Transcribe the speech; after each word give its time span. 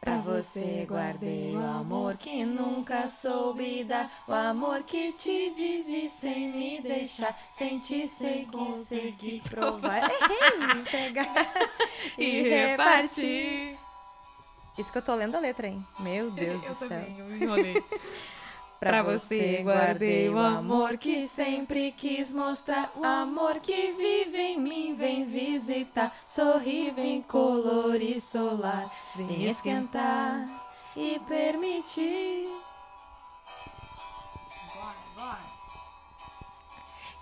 Pra 0.00 0.18
você 0.18 0.86
guardei 0.88 1.56
o 1.56 1.66
amor 1.66 2.16
que 2.16 2.44
nunca 2.44 3.08
soube 3.08 3.82
dar, 3.84 4.10
o 4.28 4.32
amor 4.32 4.84
que 4.84 5.12
te 5.12 5.50
vive 5.50 6.08
sem 6.08 6.52
me 6.52 6.80
deixar, 6.80 7.36
sem 7.50 7.78
te 7.80 8.08
ser 8.08 8.46
conseguir 8.46 9.42
provar, 9.50 10.02
errei, 10.08 10.84
pegar 10.90 11.52
e 12.16 12.42
repartir. 12.42 13.76
Isso 14.78 14.92
que 14.92 14.98
eu 14.98 15.02
tô 15.02 15.14
lendo 15.16 15.34
a 15.36 15.40
letra, 15.40 15.66
hein? 15.66 15.84
Meu 15.98 16.30
Deus 16.32 16.62
eu 16.62 16.68
do 16.70 16.74
céu. 16.76 16.88
também, 16.88 17.18
eu 17.18 17.36
enrolei. 17.36 17.84
Pra 18.78 19.02
você 19.02 19.60
guardei 19.64 20.28
o 20.28 20.38
amor 20.38 20.96
que 20.98 21.26
sempre 21.26 21.90
quis 21.90 22.32
mostrar. 22.32 22.92
O 22.94 23.04
amor 23.04 23.58
que 23.58 23.92
vive 23.92 24.38
em 24.38 24.60
mim 24.60 24.94
vem 24.94 25.24
visitar. 25.24 26.14
Sorri, 26.28 26.92
vem 26.92 27.20
colorir 27.22 28.20
solar. 28.20 28.88
Vem 29.16 29.46
esquentar 29.46 30.46
e 30.96 31.20
permitir. 31.28 32.67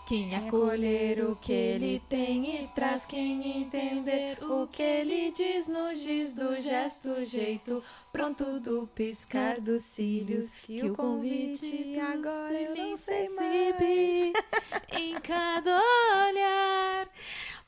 Quem 0.06 0.36
Acolher 0.36 1.24
o 1.28 1.34
que 1.34 1.52
ele 1.52 2.00
tem 2.08 2.62
e 2.62 2.68
traz 2.68 3.04
quem 3.04 3.62
entender 3.62 4.38
o 4.40 4.68
que 4.68 4.80
ele 4.80 5.32
diz 5.32 5.66
no 5.66 5.92
giz 5.96 6.32
do 6.32 6.60
gesto, 6.60 7.24
jeito 7.24 7.82
pronto 8.12 8.60
do 8.60 8.86
piscar 8.94 9.60
dos 9.60 9.82
cílios 9.82 10.60
que 10.60 10.80
o 10.84 10.94
convite 10.94 11.98
agora 11.98 12.54
eu 12.54 12.76
não 12.76 12.96
sei 12.96 13.28
mais. 13.30 14.32
em 14.96 15.14
cada 15.20 15.82
olhar. 16.28 17.08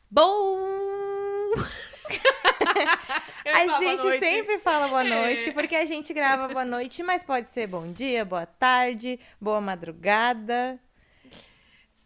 Bom! 0.08 0.58
A 3.52 3.66
gente 3.80 4.18
sempre 4.18 4.58
fala 4.58 4.86
boa 4.88 5.04
É. 5.04 5.08
noite, 5.08 5.50
porque 5.52 5.74
a 5.74 5.84
gente 5.84 6.12
grava 6.12 6.48
boa 6.48 6.64
noite, 6.64 7.02
mas 7.02 7.24
pode 7.24 7.50
ser 7.50 7.66
bom 7.66 7.90
dia, 7.90 8.24
boa 8.24 8.46
tarde, 8.46 9.18
boa 9.40 9.60
madrugada. 9.60 10.78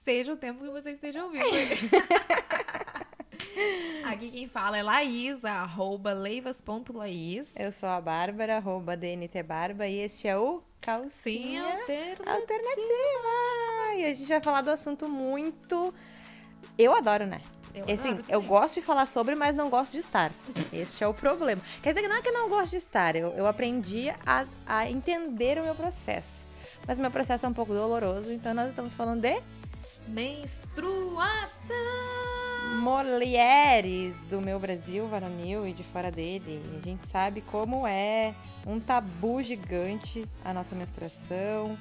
Seja 0.05 0.33
o 0.33 0.37
tempo 0.37 0.65
que 0.65 0.71
você 0.71 0.91
esteja 0.91 1.25
ouvindo. 1.25 1.45
Aqui 4.05 4.31
quem 4.31 4.49
fala 4.49 4.77
é 4.77 4.83
Laís, 4.83 5.45
arroba 5.45 6.13
leivas.laís. 6.13 7.55
Eu 7.57 7.71
sou 7.71 7.89
a 7.89 8.01
Bárbara, 8.01 8.57
arroba 8.57 8.97
DNT 8.97 9.43
Barba, 9.43 9.87
e 9.87 9.99
este 9.99 10.27
é 10.27 10.37
o 10.37 10.59
Sim, 10.59 10.63
Calcinha 10.81 11.65
alternativa. 11.65 12.31
Alternativa. 12.33 13.95
E 13.97 14.05
a 14.05 14.15
gente 14.15 14.29
vai 14.29 14.41
falar 14.41 14.63
do 14.63 14.71
assunto 14.71 15.09
muito. 15.09 15.95
Eu 16.77 16.95
adoro, 16.95 17.27
né? 17.27 17.41
Eu 17.75 17.87
assim, 17.93 18.21
eu 18.29 18.43
gosto 18.43 18.75
de 18.75 18.83
falar 18.83 19.07
sobre, 19.07 19.35
mas 19.35 19.55
não 19.55 19.71
gosto 19.71 19.93
de 19.93 19.99
estar. 19.99 20.31
Este 20.73 21.05
é 21.05 21.09
o 21.09 21.15
problema. 21.15 21.63
Quer 21.83 21.95
dizer 21.95 22.09
não 22.09 22.17
é 22.17 22.23
que 22.23 22.29
eu 22.29 22.35
não 22.35 22.49
gosto 22.49 22.73
de 22.73 22.77
estar, 22.77 23.17
eu, 23.17 23.31
eu 23.31 23.47
aprendi 23.47 24.11
a, 24.27 24.47
a 24.67 24.91
entender 24.91 25.59
o 25.59 25.65
meu 25.65 25.75
processo. 25.75 26.47
Mas 26.87 26.99
o 26.99 27.01
meu 27.01 27.11
processo 27.11 27.47
é 27.47 27.49
um 27.49 27.55
pouco 27.55 27.73
doloroso, 27.73 28.31
então 28.31 28.53
nós 28.53 28.69
estamos 28.69 28.95
falando 28.95 29.23
de 29.23 29.41
Menstruação! 30.09 32.23
mulheres 32.83 34.15
do 34.29 34.41
meu 34.41 34.59
Brasil 34.59 35.07
varonil 35.07 35.67
e 35.67 35.73
de 35.73 35.85
fora 35.85 36.11
dele. 36.11 36.61
A 36.77 36.81
gente 36.81 37.07
sabe 37.07 37.41
como 37.43 37.87
é 37.87 38.35
um 38.67 38.81
tabu 38.81 39.43
gigante 39.43 40.25
a 40.45 40.53
nossa 40.53 40.75
menstruação, 40.75 41.79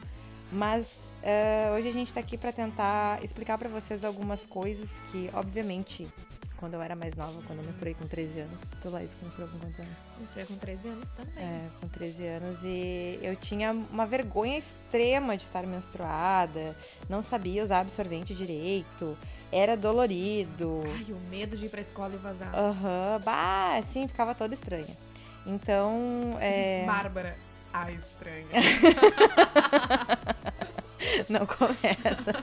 mas 0.52 1.12
eh, 1.23 1.72
hoje 1.76 1.88
a 1.88 1.92
gente 1.92 2.12
tá 2.12 2.20
aqui 2.20 2.38
para 2.38 2.52
tentar 2.52 3.23
explicar 3.23 3.58
para 3.58 3.70
vocês 3.70 4.04
algumas 4.04 4.45
coisas 4.45 4.89
que, 5.12 5.30
obviamente, 5.34 6.08
quando 6.62 6.76
eu 6.76 6.81
era 6.81 6.95
mais 6.95 7.16
nova, 7.16 7.42
quando 7.48 7.59
eu 7.59 7.66
menstruei 7.66 7.95
com 7.95 8.08
13 8.08 8.42
anos, 8.42 8.62
tu 8.80 8.90
Laís, 8.92 9.16
que 9.16 9.26
menstruou 9.26 9.50
com 9.50 9.58
quantos 9.58 9.80
anos? 9.80 9.98
Menstruei 10.20 10.45
com 10.45 10.56
13 10.56 10.90
anos 10.90 11.09
também. 11.09 11.44
É, 11.44 11.62
com 11.81 11.88
13 11.88 12.28
anos 12.28 12.59
e 12.64 13.20
eu 13.23 13.36
tinha 13.36 13.72
uma 13.72 14.06
vergonha 14.06 14.59
extrema 14.59 15.36
de 15.36 15.44
estar 15.44 15.66
menstruada, 15.66 16.78
não 17.09 17.23
sabia 17.23 17.64
usar 17.64 17.80
absorvente 17.80 18.36
direito, 18.36 19.17
era 19.52 19.76
dolorido. 19.76 20.82
Ai, 20.86 21.11
o 21.11 21.30
medo 21.32 21.58
de 21.58 21.66
ir 21.66 21.70
pra 21.70 21.82
escola 21.82 22.14
e 22.14 22.17
vazar. 22.17 22.54
Aham, 22.54 23.20
bah, 23.26 23.77
assim, 23.77 24.08
ficava 24.08 24.36
toda 24.36 24.54
estranha. 24.54 24.95
Então, 25.48 26.38
é... 26.39 26.86
Bárbara, 26.86 27.36
a 27.73 27.92
estranha. 27.92 28.45
não 31.27 31.44
começa. 31.48 32.33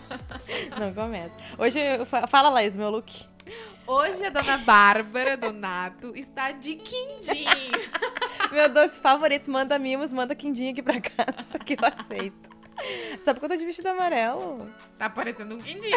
não 0.76 0.92
começa. 0.92 1.34
Hoje, 1.56 1.78
eu 1.78 2.04
fala, 2.04 2.48
Laís, 2.48 2.74
meu 2.74 2.90
look. 2.90 3.24
Hoje 3.88 4.22
a 4.22 4.28
dona 4.28 4.58
Bárbara 4.58 5.34
Donato 5.34 6.14
está 6.14 6.52
de 6.52 6.74
quindim. 6.74 7.46
Meu 8.52 8.68
doce 8.68 9.00
favorito, 9.00 9.50
manda 9.50 9.78
mimos, 9.78 10.12
manda 10.12 10.34
quindim 10.34 10.72
aqui 10.72 10.82
pra 10.82 11.00
casa, 11.00 11.58
que 11.58 11.72
eu 11.72 11.78
aceito. 11.82 12.50
Só 13.24 13.32
porque 13.32 13.46
eu 13.46 13.48
tô 13.48 13.56
de 13.56 13.64
vestido 13.64 13.88
amarelo. 13.88 14.70
Tá 14.98 15.08
parecendo 15.08 15.54
um 15.54 15.58
quindim. 15.58 15.90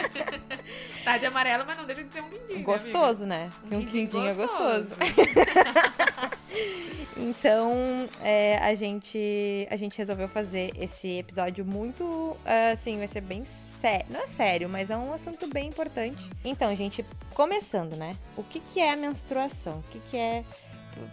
tá 1.04 1.18
de 1.18 1.26
amarelo, 1.26 1.64
mas 1.66 1.76
não 1.76 1.84
deixa 1.84 2.02
de 2.02 2.10
ser 2.10 2.22
um 2.22 2.30
quindim. 2.30 2.54
né, 2.54 2.62
Gostoso, 2.62 3.26
né? 3.26 3.50
amiga? 3.64 3.76
Um 3.76 3.84
quindim 3.86 4.26
é 4.26 4.32
gostoso. 4.32 4.96
gostoso. 4.96 4.96
Então, 7.16 8.08
é, 8.22 8.56
a, 8.58 8.74
gente, 8.74 9.68
a 9.70 9.76
gente 9.76 9.98
resolveu 9.98 10.26
fazer 10.26 10.72
esse 10.74 11.18
episódio 11.18 11.66
muito, 11.66 12.34
ah, 12.46 12.70
assim, 12.72 12.96
vai 12.96 13.06
ser 13.08 13.20
bem 13.20 13.44
Não 14.08 14.20
é 14.20 14.26
sério, 14.26 14.68
mas 14.68 14.90
é 14.90 14.96
um 14.96 15.12
assunto 15.12 15.46
bem 15.48 15.68
importante. 15.68 16.30
Então, 16.44 16.74
gente, 16.76 17.04
começando, 17.34 17.96
né? 17.96 18.16
O 18.36 18.42
que, 18.42 18.60
que 18.60 18.80
é 18.80 18.92
a 18.92 18.96
menstruação? 18.96 19.78
O 19.78 19.82
que, 19.90 19.98
que 20.10 20.16
é... 20.16 20.44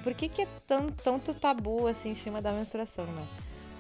por- 0.04 0.14
que, 0.14 0.28
que 0.28 0.42
é 0.42 0.48
tão, 0.66 0.90
tanto 0.92 1.34
tabu, 1.34 1.88
assim, 1.88 2.10
em 2.12 2.16
cima 2.16 2.42
da 2.42 2.52
menstruação, 2.52 3.06
né? 3.06 3.26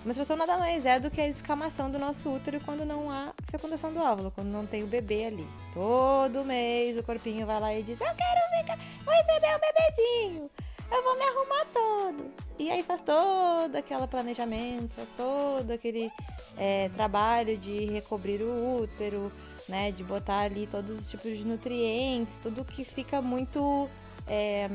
A 0.03 0.07
menstruação 0.07 0.37
nada 0.37 0.57
mais 0.57 0.85
é 0.85 0.99
do 0.99 1.11
que 1.11 1.19
a 1.19 1.27
escamação 1.27 1.89
do 1.91 1.99
nosso 1.99 2.29
útero 2.33 2.61
quando 2.61 2.85
não 2.85 3.11
há 3.11 3.33
fecundação 3.51 3.91
do 3.91 3.99
óvulo, 3.99 4.31
quando 4.31 4.47
não 4.47 4.65
tem 4.65 4.83
o 4.83 4.87
bebê 4.87 5.25
ali. 5.25 5.47
Todo 5.73 6.45
mês 6.45 6.95
o 6.97 7.03
corpinho 7.03 7.45
vai 7.45 7.59
lá 7.59 7.73
e 7.73 7.83
diz: 7.83 7.99
Eu 7.99 8.07
quero 8.07 8.61
ficar, 8.61 8.77
vou 9.03 9.13
receber 9.13 9.55
um 9.55 9.59
bebezinho, 9.59 10.51
eu 10.91 11.03
vou 11.03 11.15
me 11.17 11.23
arrumar 11.23 11.65
todo. 11.73 12.31
E 12.59 12.71
aí 12.71 12.81
faz 12.81 13.01
todo 13.01 13.75
aquele 13.75 14.07
planejamento, 14.07 14.95
faz 14.95 15.09
todo 15.15 15.69
aquele 15.71 16.11
é, 16.57 16.89
trabalho 16.89 17.55
de 17.57 17.85
recobrir 17.85 18.41
o 18.41 18.81
útero, 18.81 19.31
né? 19.69 19.91
De 19.91 20.03
botar 20.03 20.39
ali 20.39 20.65
todos 20.65 20.99
os 20.99 21.07
tipos 21.07 21.37
de 21.37 21.45
nutrientes, 21.45 22.35
tudo 22.41 22.65
que 22.65 22.83
fica 22.83 23.21
muito. 23.21 23.87
É, 24.27 24.69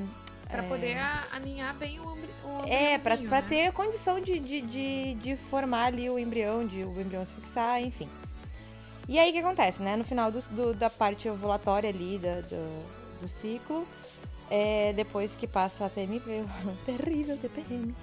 Pra 0.48 0.62
poder 0.64 0.98
a- 0.98 1.24
aninhar 1.32 1.74
bem 1.76 1.98
o, 1.98 2.04
o 2.04 2.62
é, 2.66 2.98
pra 2.98 3.16
né? 3.16 3.42
ter 3.48 3.66
a 3.68 3.72
condição 3.72 4.20
de, 4.20 4.38
de, 4.38 4.60
de, 4.60 5.14
de 5.14 5.36
formar 5.36 5.86
ali 5.86 6.08
o 6.10 6.18
embrião, 6.18 6.66
de 6.66 6.84
o 6.84 7.00
embrião 7.00 7.24
se 7.24 7.32
fixar, 7.32 7.82
enfim. 7.82 8.08
E 9.08 9.18
aí 9.18 9.30
o 9.30 9.32
que 9.32 9.38
acontece, 9.38 9.82
né? 9.82 9.96
No 9.96 10.04
final 10.04 10.30
do, 10.30 10.40
do- 10.50 10.74
da 10.74 10.88
parte 10.90 11.28
ovulatória 11.28 11.88
ali 11.90 12.18
da- 12.18 12.42
do, 12.42 13.22
do 13.22 13.28
ciclo, 13.28 13.86
é, 14.52 14.92
depois 14.92 15.34
que 15.34 15.46
passa 15.46 15.86
a 15.86 15.88
TMP, 15.88 16.44
terrível 16.84 17.38
TPM, 17.38 17.94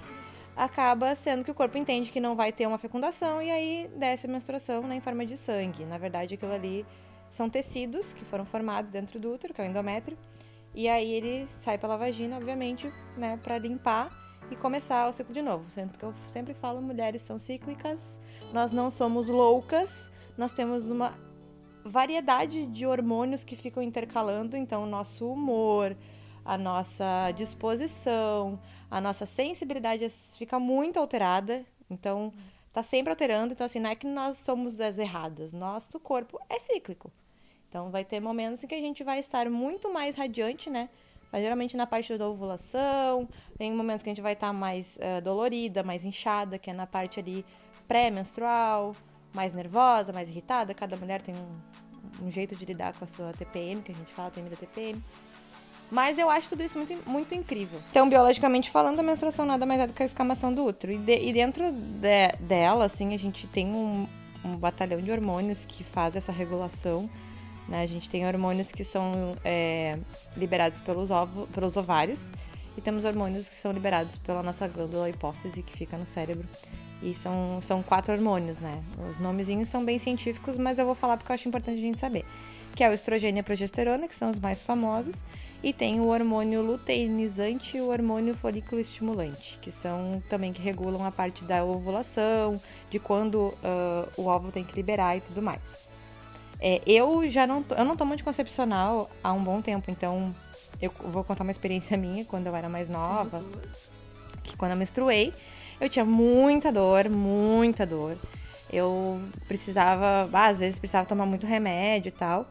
acaba 0.56 1.14
sendo 1.14 1.44
que 1.44 1.50
o 1.52 1.54
corpo 1.54 1.78
entende 1.78 2.10
que 2.10 2.18
não 2.18 2.34
vai 2.34 2.50
ter 2.50 2.66
uma 2.66 2.76
fecundação 2.76 3.40
e 3.40 3.48
aí 3.48 3.88
desce 3.94 4.26
a 4.26 4.28
menstruação 4.28 4.82
né, 4.82 4.96
em 4.96 5.00
forma 5.00 5.24
de 5.24 5.36
sangue. 5.36 5.84
Na 5.84 5.96
verdade, 5.96 6.34
aquilo 6.34 6.52
ali 6.52 6.84
são 7.30 7.48
tecidos 7.48 8.12
que 8.12 8.24
foram 8.24 8.44
formados 8.44 8.90
dentro 8.90 9.20
do 9.20 9.32
útero, 9.32 9.54
que 9.54 9.60
é 9.60 9.64
o 9.64 9.68
endométrio, 9.68 10.18
e 10.74 10.88
aí 10.88 11.12
ele 11.12 11.46
sai 11.50 11.78
pela 11.78 11.96
vagina, 11.96 12.36
obviamente, 12.36 12.92
né, 13.16 13.38
para 13.40 13.56
limpar 13.56 14.10
e 14.50 14.56
começar 14.56 15.08
o 15.08 15.12
ciclo 15.12 15.32
de 15.32 15.42
novo. 15.42 15.70
Sendo 15.70 15.96
que 15.96 16.04
eu 16.04 16.12
sempre 16.26 16.52
falo, 16.52 16.82
mulheres 16.82 17.22
são 17.22 17.38
cíclicas, 17.38 18.20
nós 18.52 18.72
não 18.72 18.90
somos 18.90 19.28
loucas, 19.28 20.10
nós 20.36 20.50
temos 20.50 20.90
uma 20.90 21.14
variedade 21.84 22.66
de 22.66 22.84
hormônios 22.86 23.44
que 23.44 23.54
ficam 23.54 23.80
intercalando, 23.80 24.56
então 24.56 24.84
nosso 24.84 25.32
humor, 25.32 25.96
a 26.50 26.58
nossa 26.58 27.30
disposição, 27.30 28.58
a 28.90 29.00
nossa 29.00 29.24
sensibilidade 29.24 30.08
fica 30.36 30.58
muito 30.58 30.98
alterada, 30.98 31.64
então 31.88 32.32
tá 32.72 32.82
sempre 32.82 33.10
alterando, 33.10 33.52
então 33.52 33.64
assim, 33.64 33.78
não 33.78 33.90
é 33.90 33.94
que 33.94 34.04
nós 34.04 34.36
somos 34.38 34.80
as 34.80 34.98
erradas, 34.98 35.52
nosso 35.52 36.00
corpo 36.00 36.40
é 36.48 36.58
cíclico. 36.58 37.08
Então 37.68 37.88
vai 37.92 38.04
ter 38.04 38.18
momentos 38.18 38.64
em 38.64 38.66
que 38.66 38.74
a 38.74 38.80
gente 38.80 39.04
vai 39.04 39.20
estar 39.20 39.48
muito 39.48 39.92
mais 39.92 40.16
radiante, 40.16 40.68
né? 40.68 40.88
Mas 41.30 41.40
geralmente 41.40 41.76
na 41.76 41.86
parte 41.86 42.18
da 42.18 42.28
ovulação, 42.28 43.28
tem 43.56 43.72
momentos 43.72 44.02
que 44.02 44.08
a 44.08 44.12
gente 44.12 44.20
vai 44.20 44.32
estar 44.32 44.52
mais 44.52 44.98
eh, 45.00 45.20
dolorida, 45.20 45.84
mais 45.84 46.04
inchada, 46.04 46.58
que 46.58 46.68
é 46.68 46.72
na 46.72 46.84
parte 46.84 47.20
ali 47.20 47.46
pré-menstrual, 47.86 48.96
mais 49.32 49.52
nervosa, 49.52 50.12
mais 50.12 50.28
irritada. 50.28 50.74
Cada 50.74 50.96
mulher 50.96 51.22
tem 51.22 51.32
um, 51.36 52.26
um 52.26 52.28
jeito 52.28 52.56
de 52.56 52.64
lidar 52.64 52.92
com 52.94 53.04
a 53.04 53.06
sua 53.06 53.32
TPM, 53.34 53.82
que 53.82 53.92
a 53.92 53.94
gente 53.94 54.12
fala, 54.12 54.32
TM 54.32 54.50
da 54.50 54.56
TPM. 54.56 55.00
Mas 55.90 56.18
eu 56.18 56.30
acho 56.30 56.48
tudo 56.48 56.62
isso 56.62 56.78
muito, 56.78 56.94
muito 57.08 57.34
incrível. 57.34 57.80
Então, 57.90 58.08
biologicamente 58.08 58.70
falando, 58.70 59.00
a 59.00 59.02
menstruação 59.02 59.44
nada 59.44 59.66
mais 59.66 59.80
é 59.80 59.86
do 59.86 59.92
que 59.92 60.02
a 60.02 60.06
escamação 60.06 60.52
do 60.52 60.64
útero. 60.64 60.92
E, 60.92 60.98
de- 60.98 61.18
e 61.18 61.32
dentro 61.32 61.72
de- 61.72 62.36
dela, 62.46 62.84
assim, 62.84 63.12
a 63.12 63.18
gente 63.18 63.46
tem 63.48 63.66
um, 63.66 64.06
um 64.44 64.56
batalhão 64.56 65.00
de 65.00 65.10
hormônios 65.10 65.64
que 65.66 65.82
faz 65.82 66.14
essa 66.14 66.30
regulação. 66.30 67.10
Né? 67.68 67.82
A 67.82 67.86
gente 67.86 68.08
tem 68.08 68.26
hormônios 68.26 68.70
que 68.70 68.84
são 68.84 69.32
é, 69.44 69.98
liberados 70.36 70.80
pelos, 70.80 71.10
ovo, 71.10 71.46
pelos 71.48 71.76
ovários. 71.76 72.30
e 72.78 72.80
temos 72.80 73.04
hormônios 73.04 73.48
que 73.48 73.54
são 73.56 73.72
liberados 73.72 74.16
pela 74.18 74.42
nossa 74.44 74.68
glândula 74.68 75.10
hipófise, 75.10 75.60
que 75.62 75.76
fica 75.76 75.96
no 75.98 76.06
cérebro. 76.06 76.46
E 77.02 77.12
são, 77.14 77.58
são 77.60 77.82
quatro 77.82 78.12
hormônios, 78.14 78.58
né? 78.60 78.80
Os 79.08 79.18
nomezinhos 79.18 79.68
são 79.68 79.84
bem 79.84 79.98
científicos, 79.98 80.56
mas 80.56 80.78
eu 80.78 80.84
vou 80.86 80.94
falar 80.94 81.16
porque 81.16 81.32
eu 81.32 81.34
acho 81.34 81.48
importante 81.48 81.78
a 81.78 81.80
gente 81.80 81.98
saber. 81.98 82.24
Que 82.76 82.84
é 82.84 82.88
o 82.88 82.92
estrogênio 82.92 83.38
e 83.38 83.40
a 83.40 83.42
progesterona, 83.44 84.06
que 84.06 84.14
são 84.14 84.30
os 84.30 84.38
mais 84.38 84.62
famosos. 84.62 85.16
E 85.62 85.74
tem 85.74 86.00
o 86.00 86.06
hormônio 86.06 86.62
luteinizante 86.62 87.76
e 87.76 87.80
o 87.82 87.90
hormônio 87.90 88.34
folículo 88.34 88.80
estimulante, 88.80 89.58
que 89.60 89.70
são 89.70 90.22
também 90.28 90.54
que 90.54 90.62
regulam 90.62 91.04
a 91.04 91.10
parte 91.10 91.44
da 91.44 91.62
ovulação, 91.62 92.58
de 92.90 92.98
quando 92.98 93.36
uh, 93.36 94.08
o 94.16 94.26
óvulo 94.26 94.50
tem 94.50 94.64
que 94.64 94.74
liberar 94.74 95.18
e 95.18 95.20
tudo 95.20 95.42
mais. 95.42 95.60
É, 96.58 96.80
eu 96.86 97.28
já 97.28 97.46
não, 97.46 97.64
eu 97.76 97.84
não 97.84 97.96
tomo 97.96 98.14
anticoncepcional 98.14 99.10
há 99.22 99.32
um 99.32 99.42
bom 99.42 99.60
tempo, 99.60 99.90
então 99.90 100.34
eu 100.80 100.90
vou 100.90 101.22
contar 101.24 101.42
uma 101.42 101.50
experiência 101.50 101.96
minha 101.98 102.24
quando 102.24 102.46
eu 102.46 102.56
era 102.56 102.68
mais 102.68 102.88
nova. 102.88 103.44
Que 104.42 104.56
quando 104.56 104.72
eu 104.72 104.78
menstruei, 104.78 105.34
eu 105.78 105.90
tinha 105.90 106.06
muita 106.06 106.72
dor, 106.72 107.10
muita 107.10 107.84
dor. 107.84 108.16
Eu 108.72 109.20
precisava, 109.46 110.28
às 110.32 110.58
vezes 110.58 110.78
precisava 110.78 111.06
tomar 111.06 111.26
muito 111.26 111.46
remédio 111.46 112.08
e 112.08 112.12
tal, 112.12 112.46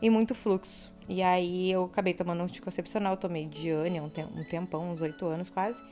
e 0.00 0.08
muito 0.08 0.32
fluxo. 0.32 0.91
E 1.08 1.22
aí 1.22 1.70
eu 1.70 1.84
acabei 1.84 2.14
tomando 2.14 2.42
anticoncepcional, 2.42 3.16
tomei 3.16 3.46
Diane 3.46 4.00
um, 4.00 4.06
um 4.06 4.44
tempão, 4.44 4.90
uns 4.90 5.02
oito 5.02 5.26
anos 5.26 5.50
quase. 5.50 5.82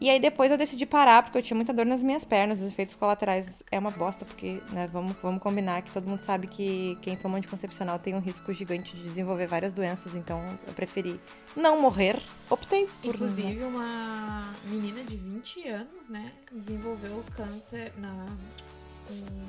E 0.00 0.10
aí 0.10 0.18
depois 0.18 0.50
eu 0.50 0.58
decidi 0.58 0.84
parar, 0.84 1.22
porque 1.22 1.38
eu 1.38 1.42
tinha 1.42 1.54
muita 1.54 1.72
dor 1.72 1.86
nas 1.86 2.02
minhas 2.02 2.24
pernas. 2.24 2.60
Os 2.60 2.66
efeitos 2.66 2.94
colaterais 2.96 3.62
é 3.70 3.78
uma 3.78 3.90
bosta, 3.90 4.24
porque, 4.24 4.60
né, 4.72 4.88
vamos, 4.92 5.16
vamos 5.22 5.40
combinar 5.40 5.82
que 5.82 5.92
todo 5.92 6.08
mundo 6.08 6.18
sabe 6.18 6.46
que 6.46 6.98
quem 7.00 7.16
toma 7.16 7.38
anticoncepcional 7.38 7.98
tem 7.98 8.14
um 8.14 8.18
risco 8.18 8.52
gigante 8.52 8.96
de 8.96 9.02
desenvolver 9.02 9.46
várias 9.46 9.72
doenças, 9.72 10.16
então 10.16 10.42
eu 10.66 10.74
preferi 10.74 11.20
não 11.56 11.80
morrer. 11.80 12.20
Optei 12.50 12.88
por. 13.02 13.14
Inclusive, 13.14 13.62
uma 13.62 14.52
menina 14.64 15.02
de 15.04 15.16
20 15.16 15.68
anos, 15.68 16.08
né, 16.08 16.32
desenvolveu 16.52 17.24
câncer 17.36 17.92
na 17.96 18.26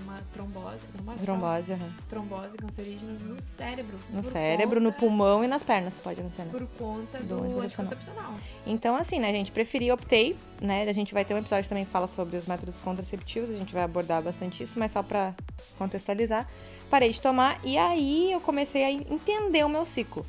uma 0.04 0.22
trombose. 0.34 0.80
Trombose, 0.94 1.26
trombose, 1.26 1.74
uhum. 1.74 1.92
trombose 2.10 2.58
cancerígena 2.58 3.14
no 3.14 3.42
cérebro. 3.42 3.98
No 4.12 4.24
cérebro, 4.24 4.76
conta, 4.76 4.84
no 4.84 4.94
pulmão 4.94 5.44
e 5.44 5.48
nas 5.48 5.64
pernas, 5.64 5.98
pode 5.98 6.20
acontecer, 6.20 6.44
né? 6.44 6.52
Por 6.52 6.68
conta 6.78 7.20
do, 7.20 7.42
do 7.42 7.60
anticoncepcional. 7.62 8.36
Então, 8.66 8.96
assim, 8.96 9.20
né, 9.20 9.32
gente, 9.32 9.52
preferi, 9.52 9.92
optei, 9.92 10.36
né? 10.62 10.84
A 10.84 10.94
gente 10.94 11.14
vai 11.14 11.26
ter 11.26 11.34
um 11.34 11.38
episódio 11.38 11.68
também 11.68 11.86
que 11.86 11.92
fala 11.92 12.08
sobre 12.08 12.38
os 12.38 12.46
métodos 12.46 12.76
contraceptivos, 12.78 13.50
a 13.50 13.54
gente 13.54 13.74
vai 13.74 13.84
abordar 13.84 14.22
bastante 14.22 14.64
isso, 14.64 14.78
mas 14.78 14.92
só 14.92 15.04
pra 15.04 15.34
contextualizar. 15.78 16.48
Parei 16.90 17.10
de 17.10 17.20
tomar 17.20 17.60
e 17.64 17.78
aí 17.78 18.32
eu 18.32 18.40
comecei 18.40 18.84
a 18.84 18.92
entender 18.92 19.66
o 19.66 19.70
meu 19.70 19.86
ciclo. 19.86 20.26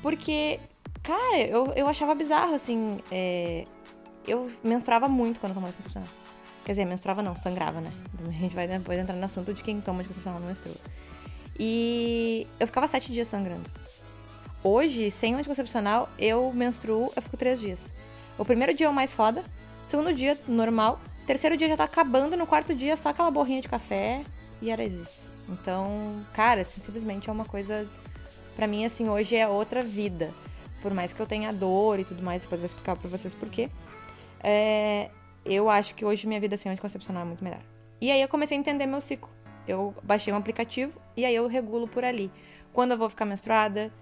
Porque, 0.00 0.58
cara, 1.02 1.38
eu, 1.40 1.72
eu 1.76 1.86
achava 1.86 2.14
bizarro, 2.14 2.54
assim, 2.54 2.98
é... 3.10 3.66
eu 4.26 4.50
menstruava 4.64 5.06
muito 5.06 5.38
quando 5.38 5.50
eu 5.50 5.54
tomava 5.54 5.68
anticoncepcional. 5.68 6.21
Quer 6.64 6.72
dizer, 6.72 6.84
menstruava 6.84 7.22
não, 7.22 7.34
sangrava, 7.34 7.80
né? 7.80 7.92
A 8.28 8.32
gente 8.32 8.54
vai 8.54 8.68
depois 8.68 8.98
entrar 8.98 9.16
no 9.16 9.24
assunto 9.24 9.52
de 9.52 9.62
quem 9.62 9.80
toma 9.80 10.00
anticoncepcional 10.00 10.40
não 10.40 10.46
menstrua. 10.46 10.76
E 11.58 12.46
eu 12.58 12.66
ficava 12.66 12.86
sete 12.86 13.10
dias 13.10 13.28
sangrando. 13.28 13.68
Hoje, 14.62 15.10
sem 15.10 15.34
o 15.34 15.38
anticoncepcional, 15.38 16.08
eu 16.18 16.52
menstruo, 16.52 17.12
eu 17.16 17.22
fico 17.22 17.36
três 17.36 17.60
dias. 17.60 17.92
O 18.38 18.44
primeiro 18.44 18.72
dia 18.74 18.86
é 18.86 18.88
o 18.88 18.94
mais 18.94 19.12
foda, 19.12 19.42
segundo 19.84 20.12
dia, 20.12 20.38
normal. 20.46 21.00
Terceiro 21.26 21.56
dia 21.56 21.68
já 21.68 21.76
tá 21.76 21.84
acabando, 21.84 22.36
no 22.36 22.46
quarto 22.46 22.74
dia 22.74 22.96
só 22.96 23.08
aquela 23.08 23.30
borrinha 23.30 23.60
de 23.60 23.68
café 23.68 24.22
e 24.60 24.70
era 24.70 24.84
isso. 24.84 25.28
Então, 25.48 26.22
cara, 26.32 26.62
assim, 26.62 26.80
simplesmente 26.80 27.28
é 27.28 27.32
uma 27.32 27.44
coisa. 27.44 27.88
para 28.54 28.66
mim, 28.66 28.84
assim, 28.84 29.08
hoje 29.08 29.34
é 29.36 29.46
outra 29.48 29.82
vida. 29.82 30.32
Por 30.80 30.94
mais 30.94 31.12
que 31.12 31.20
eu 31.20 31.26
tenha 31.26 31.52
dor 31.52 31.98
e 31.98 32.04
tudo 32.04 32.22
mais, 32.22 32.42
depois 32.42 32.60
eu 32.60 32.66
vou 32.66 32.74
explicar 32.74 32.96
pra 32.96 33.08
vocês 33.08 33.34
por 33.34 33.48
quê. 33.48 33.68
É, 34.42 35.10
eu 35.44 35.68
acho 35.68 35.94
que 35.94 36.04
hoje 36.04 36.26
minha 36.26 36.40
vida 36.40 36.56
sem 36.56 36.70
anticoncepcional 36.70 37.22
é 37.22 37.26
muito 37.26 37.42
melhor. 37.42 37.62
E 38.00 38.10
aí 38.10 38.20
eu 38.20 38.28
comecei 38.28 38.56
a 38.56 38.60
entender 38.60 38.86
meu 38.86 39.00
ciclo. 39.00 39.30
Eu 39.66 39.94
baixei 40.02 40.32
um 40.32 40.36
aplicativo 40.36 41.00
e 41.16 41.24
aí 41.24 41.34
eu 41.34 41.46
regulo 41.46 41.86
por 41.86 42.04
ali. 42.04 42.30
Quando 42.72 42.92
eu 42.92 42.98
vou 42.98 43.08
ficar 43.08 43.24
menstruada, 43.24 43.92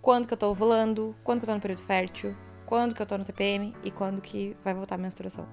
quando 0.00 0.26
que 0.28 0.34
eu 0.34 0.38
tô 0.38 0.50
ovulando, 0.50 1.16
quando 1.24 1.40
que 1.40 1.44
eu 1.44 1.48
tô 1.48 1.54
no 1.54 1.60
período 1.60 1.82
fértil, 1.82 2.36
quando 2.66 2.94
que 2.94 3.02
eu 3.02 3.06
tô 3.06 3.18
no 3.18 3.24
TPM 3.24 3.74
e 3.82 3.90
quando 3.90 4.20
que 4.20 4.56
vai 4.62 4.72
voltar 4.72 4.94
a 4.94 4.98
menstruação. 4.98 5.46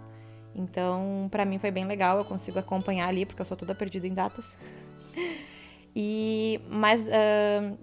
Então, 0.54 1.28
para 1.32 1.46
mim 1.46 1.60
foi 1.60 1.72
bem 1.72 1.86
legal, 1.86 2.18
eu 2.18 2.26
consigo 2.26 2.60
acompanhar 2.60 3.08
ali, 3.08 3.26
porque 3.26 3.42
eu 3.42 3.46
sou 3.46 3.58
toda 3.58 3.74
perdida 3.76 4.08
em 4.08 4.14
datas. 4.14 4.58
E, 6.00 6.62
mas 6.70 7.08
uh, 7.08 7.76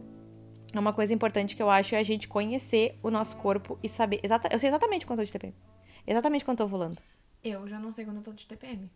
uma 0.79 0.93
coisa 0.93 1.13
importante 1.13 1.57
que 1.57 1.63
eu 1.63 1.69
acho 1.69 1.97
é 1.97 1.99
a 1.99 2.03
gente 2.05 2.29
conhecer 2.29 2.97
o 3.03 3.11
nosso 3.11 3.37
corpo 3.37 3.77
e 3.83 3.89
saber. 3.89 4.21
Exata, 4.23 4.49
eu 4.53 4.59
sei 4.61 4.69
exatamente 4.69 5.05
quanto 5.05 5.19
eu 5.19 5.25
tô 5.25 5.27
de 5.27 5.33
TPM. 5.33 5.53
Exatamente 6.07 6.45
quanto 6.45 6.61
eu 6.61 6.69
tô 6.69 6.73
ovulando. 6.73 7.03
Eu 7.45 7.69
já 7.69 7.79
não 7.79 7.93
sei 7.93 8.07
quando 8.07 8.17
eu 8.17 8.23
tô 8.23 8.33
de 8.33 8.47
TPM. 8.47 8.91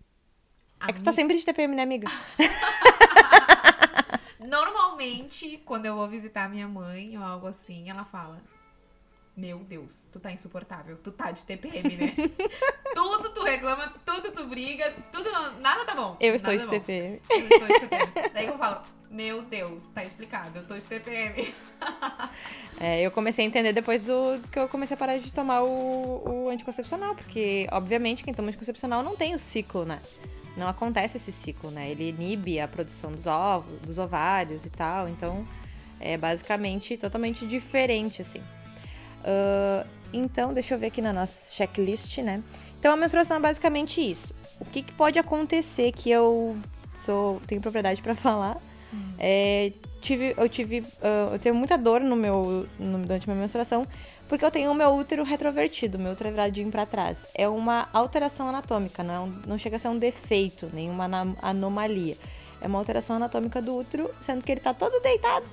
A 0.80 0.88
é 0.88 0.92
que 0.92 1.00
tu 1.00 1.04
tá 1.04 1.12
sempre 1.12 1.36
de 1.36 1.44
TPM, 1.44 1.76
né, 1.76 1.82
amiga? 1.82 2.08
Normalmente, 4.40 5.58
quando 5.66 5.84
eu 5.84 5.94
vou 5.94 6.08
visitar 6.08 6.48
minha 6.48 6.66
mãe 6.66 7.18
ou 7.18 7.24
algo 7.24 7.46
assim, 7.46 7.90
ela 7.90 8.06
fala: 8.06 8.40
Meu 9.36 9.58
Deus, 9.58 10.08
tu 10.10 10.18
tá 10.18 10.32
insuportável, 10.32 10.96
tu 10.96 11.12
tá 11.12 11.30
de 11.30 11.44
TPM, 11.44 11.96
né? 11.96 12.14
tudo 12.94 13.34
tu 13.34 13.42
reclama, 13.42 13.92
tudo 14.06 14.32
tu 14.32 14.46
briga, 14.46 14.94
tudo. 15.12 15.30
Nada 15.60 15.84
tá 15.84 15.94
bom. 15.94 16.16
Eu 16.18 16.34
estou 16.34 16.56
de 16.56 16.64
tá 16.64 16.70
TPM. 16.70 17.20
Eu 17.28 17.38
estou 17.38 17.68
de 17.68 17.80
TPM. 17.80 18.30
Daí 18.32 18.46
eu 18.46 18.56
falo: 18.56 18.82
Meu 19.10 19.42
Deus, 19.42 19.88
tá 19.88 20.04
explicado, 20.04 20.58
eu 20.58 20.66
tô 20.66 20.74
de 20.76 20.84
TPM. 20.84 21.54
É, 22.80 23.02
eu 23.02 23.10
comecei 23.10 23.44
a 23.44 23.48
entender 23.48 23.72
depois 23.72 24.04
do 24.04 24.40
que 24.52 24.56
eu 24.56 24.68
comecei 24.68 24.94
a 24.94 24.96
parar 24.96 25.18
de 25.18 25.32
tomar 25.32 25.62
o, 25.62 26.22
o 26.24 26.48
anticoncepcional, 26.48 27.12
porque, 27.16 27.66
obviamente, 27.72 28.22
quem 28.22 28.32
toma 28.32 28.50
anticoncepcional 28.50 29.02
não 29.02 29.16
tem 29.16 29.34
o 29.34 29.38
ciclo, 29.38 29.84
né? 29.84 29.98
Não 30.56 30.68
acontece 30.68 31.16
esse 31.16 31.32
ciclo, 31.32 31.72
né? 31.72 31.90
Ele 31.90 32.10
inibe 32.10 32.60
a 32.60 32.68
produção 32.68 33.10
dos 33.10 33.26
ovos, 33.26 33.80
dos 33.80 33.98
ovários 33.98 34.64
e 34.64 34.70
tal, 34.70 35.08
então 35.08 35.44
é 35.98 36.16
basicamente 36.16 36.96
totalmente 36.96 37.44
diferente, 37.48 38.22
assim. 38.22 38.38
Uh, 38.38 39.84
então, 40.12 40.54
deixa 40.54 40.74
eu 40.74 40.78
ver 40.78 40.86
aqui 40.86 41.02
na 41.02 41.12
nossa 41.12 41.52
checklist, 41.52 42.18
né? 42.18 42.40
Então, 42.78 42.92
a 42.92 42.96
menstruação 42.96 43.38
é 43.38 43.40
basicamente 43.40 44.00
isso. 44.00 44.32
O 44.60 44.64
que, 44.64 44.82
que 44.82 44.92
pode 44.92 45.18
acontecer 45.18 45.90
que 45.90 46.08
eu 46.08 46.56
sou 46.94 47.40
tenho 47.44 47.60
propriedade 47.60 48.00
para 48.00 48.14
falar 48.14 48.56
hum. 48.92 49.14
é 49.18 49.72
tive, 50.00 50.34
eu 50.36 50.48
tive, 50.48 50.80
uh, 50.80 51.32
eu 51.32 51.38
tenho 51.38 51.54
muita 51.54 51.76
dor 51.76 52.00
no 52.00 52.16
meu, 52.16 52.66
no, 52.78 52.98
durante 52.98 53.28
minha 53.28 53.40
menstruação, 53.40 53.86
porque 54.28 54.44
eu 54.44 54.50
tenho 54.50 54.70
o 54.70 54.74
meu 54.74 54.90
útero 54.94 55.24
retrovertido, 55.24 55.98
meu 55.98 56.12
útero 56.12 56.30
viradinho 56.30 56.70
para 56.70 56.86
trás. 56.86 57.26
É 57.34 57.48
uma 57.48 57.88
alteração 57.92 58.48
anatômica, 58.48 59.02
não, 59.02 59.14
é 59.14 59.20
um, 59.20 59.42
não 59.46 59.58
chega 59.58 59.76
a 59.76 59.78
ser 59.78 59.88
um 59.88 59.98
defeito, 59.98 60.70
nenhuma 60.72 61.08
anomalia. 61.42 62.16
É 62.60 62.66
uma 62.66 62.78
alteração 62.78 63.16
anatômica 63.16 63.62
do 63.62 63.76
útero, 63.76 64.10
sendo 64.20 64.42
que 64.42 64.50
ele 64.50 64.60
tá 64.60 64.74
todo 64.74 65.00
deitado, 65.00 65.46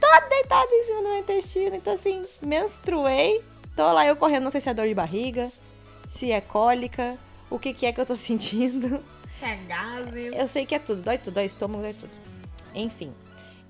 todo 0.00 0.28
deitado 0.28 0.68
em 0.70 0.84
cima 0.84 1.02
do 1.02 1.08
meu 1.08 1.18
intestino. 1.18 1.76
Então, 1.76 1.92
assim, 1.94 2.24
menstruei, 2.40 3.42
tô 3.74 3.92
lá 3.92 4.06
eu 4.06 4.16
correndo, 4.16 4.44
não 4.44 4.50
sei 4.50 4.60
se 4.60 4.68
é 4.68 4.74
dor 4.74 4.86
de 4.86 4.94
barriga, 4.94 5.50
se 6.08 6.30
é 6.30 6.40
cólica, 6.40 7.18
o 7.50 7.58
que 7.58 7.72
que 7.74 7.86
é 7.86 7.92
que 7.92 8.00
eu 8.00 8.06
tô 8.06 8.14
sentindo. 8.16 9.00
É 9.40 9.54
gases. 9.68 10.32
Eu 10.32 10.48
sei 10.48 10.66
que 10.66 10.74
é 10.74 10.78
tudo, 10.78 11.02
dói 11.02 11.18
tudo, 11.18 11.34
dói 11.34 11.44
estômago, 11.44 11.82
dói 11.82 11.94
tudo. 11.94 12.27
Enfim, 12.74 13.12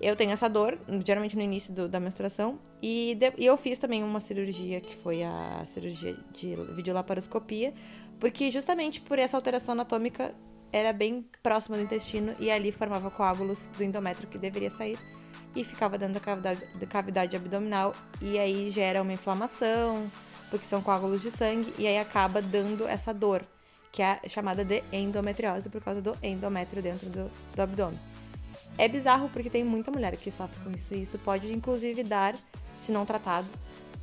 eu 0.01 0.15
tenho 0.15 0.31
essa 0.31 0.49
dor, 0.49 0.79
geralmente 1.05 1.37
no 1.37 1.43
início 1.43 1.73
do, 1.75 1.89
da 1.89 1.99
menstruação, 1.99 2.59
e, 2.81 3.17
de, 3.17 3.33
e, 3.37 3.47
eu 3.47 3.57
fiz 3.57 3.79
também 3.79 4.05
uma 4.05 4.21
cirurgia, 4.21 4.81
que 4.81 4.95
foi 4.95 5.23
a 5.23 5.65
cirurgia 5.67 6.17
de 6.33 6.55
videolaparoscopia, 6.75 7.75
porque 8.21 8.51
justamente 8.51 9.01
por 9.01 9.19
essa 9.19 9.37
alteração 9.37 9.73
anatômica 9.73 10.35
era 10.73 10.93
bem 10.93 11.25
próxima 11.43 11.77
do 11.77 11.83
intestino 11.83 12.35
e 12.39 12.51
ali 12.51 12.71
formava 12.71 13.11
coágulos 13.11 13.71
do 13.77 13.83
endométrio 13.83 14.29
que 14.29 14.39
deveria 14.39 14.71
sair 14.71 14.99
e 15.57 15.65
ficava 15.65 15.97
dentro 15.97 16.15
da 16.15 16.21
cavidade, 16.21 16.63
da 16.75 16.87
cavidade 16.87 17.37
abdominal 17.37 17.95
e 18.21 18.39
aí 18.39 18.71
gera 18.71 19.03
uma 19.03 19.13
inflamação, 19.13 20.11
porque 20.51 20.67
são 20.67 20.83
coágulos 20.83 21.23
de 21.23 21.31
sangue, 21.31 21.73
e 21.79 21.87
aí 21.87 21.99
acaba 21.99 22.41
dando 22.41 22.87
essa 22.87 23.13
dor, 23.13 23.43
que 23.91 24.03
é 24.03 24.21
chamada 24.29 24.65
de 24.65 24.83
endometriose 24.93 25.69
por 25.69 25.83
causa 25.83 26.01
do 26.01 26.17
endométrio 26.23 26.83
dentro 26.83 27.09
do, 27.09 27.31
do 27.55 27.63
abdômen. 27.63 27.99
É 28.77 28.87
bizarro 28.89 29.29
porque 29.31 29.51
tem 29.51 29.65
muita 29.65 29.91
mulher 29.91 30.17
que 30.17 30.31
sofre 30.31 30.59
com 30.63 30.71
isso 30.71 30.95
e 30.95 31.03
isso 31.03 31.19
pode 31.19 31.53
inclusive 31.53 32.03
dar, 32.03 32.37
se 32.81 32.93
não 32.93 33.05
tratado, 33.05 33.49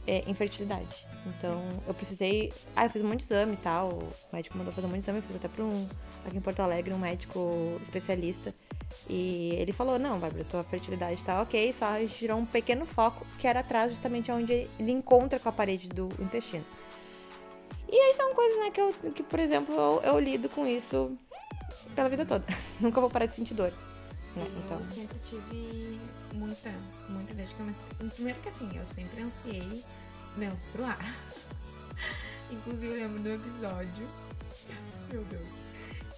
é, 0.08 0.24
infertilidade. 0.28 1.08
Então 1.26 1.62
eu 1.88 1.94
precisei. 1.94 2.54
Ah, 2.76 2.86
eu 2.86 2.90
fiz 2.90 3.02
um 3.02 3.08
monte 3.08 3.20
de 3.20 3.26
exame 3.26 3.54
e 3.54 3.58
tal. 3.58 3.90
O 3.90 4.10
médico 4.32 4.58
mandou 4.58 4.74
fazer 4.74 4.88
um 4.88 4.90
monte 4.90 5.00
de 5.00 5.06
exame, 5.06 5.20
eu 5.20 5.24
fiz 5.24 5.36
até 5.36 5.48
pra 5.48 5.64
um. 5.64 5.88
Aqui 6.26 6.38
em 6.38 6.42
Porto 6.42 6.60
Alegre, 6.60 6.94
um 6.94 7.00
médico 7.00 7.80
especialista. 7.82 8.54
E 9.10 9.50
ele 9.56 9.72
falou: 9.72 9.98
não, 9.98 10.20
Bárbara, 10.20 10.44
tua 10.46 10.64
fertilidade 10.64 11.24
tá 11.24 11.42
ok, 11.42 11.74
só 11.74 11.88
tirou 12.08 12.38
um 12.38 12.46
pequeno 12.46 12.86
foco 12.86 13.26
que 13.40 13.48
era 13.48 13.62
atrás, 13.62 13.92
justamente 13.92 14.32
onde 14.32 14.68
ele 14.80 14.92
encontra 14.92 15.40
com 15.40 15.50
a 15.50 15.52
parede 15.52 15.88
do 15.88 16.10
intestino. 16.20 16.66
E 17.90 17.98
aí 17.98 18.14
são 18.14 18.34
coisas, 18.34 18.60
né, 18.60 18.72
que 18.72 18.82
eu, 18.82 18.94
que, 19.14 19.24
por 19.24 19.40
exemplo, 19.40 19.76
eu, 19.76 20.02
eu 20.04 20.20
lido 20.20 20.50
com 20.50 20.66
isso 20.66 21.16
pela 21.96 22.10
vida 22.10 22.26
toda. 22.26 22.46
Nunca 22.80 23.00
vou 23.00 23.10
parar 23.10 23.26
de 23.26 23.36
sentir 23.36 23.54
dor. 23.54 23.72
Né? 24.36 24.48
Então. 24.58 24.80
Eu 24.80 24.86
sempre 24.86 25.18
tive 25.24 26.00
muita, 26.34 26.70
muita 27.10 27.34
desde 27.34 27.56
que 27.56 27.60
eu 27.62 27.66
menstruei. 27.66 28.10
Primeiro 28.10 28.40
que 28.42 28.50
assim, 28.50 28.70
eu 28.76 28.86
sempre 28.86 29.22
ansiei 29.22 29.84
menstruar. 30.36 31.00
Inclusive, 32.52 32.86
eu 32.88 32.94
lembro 32.94 33.20
do 33.24 33.30
episódio. 33.30 34.08
Meu 35.12 35.24
Deus. 35.24 35.48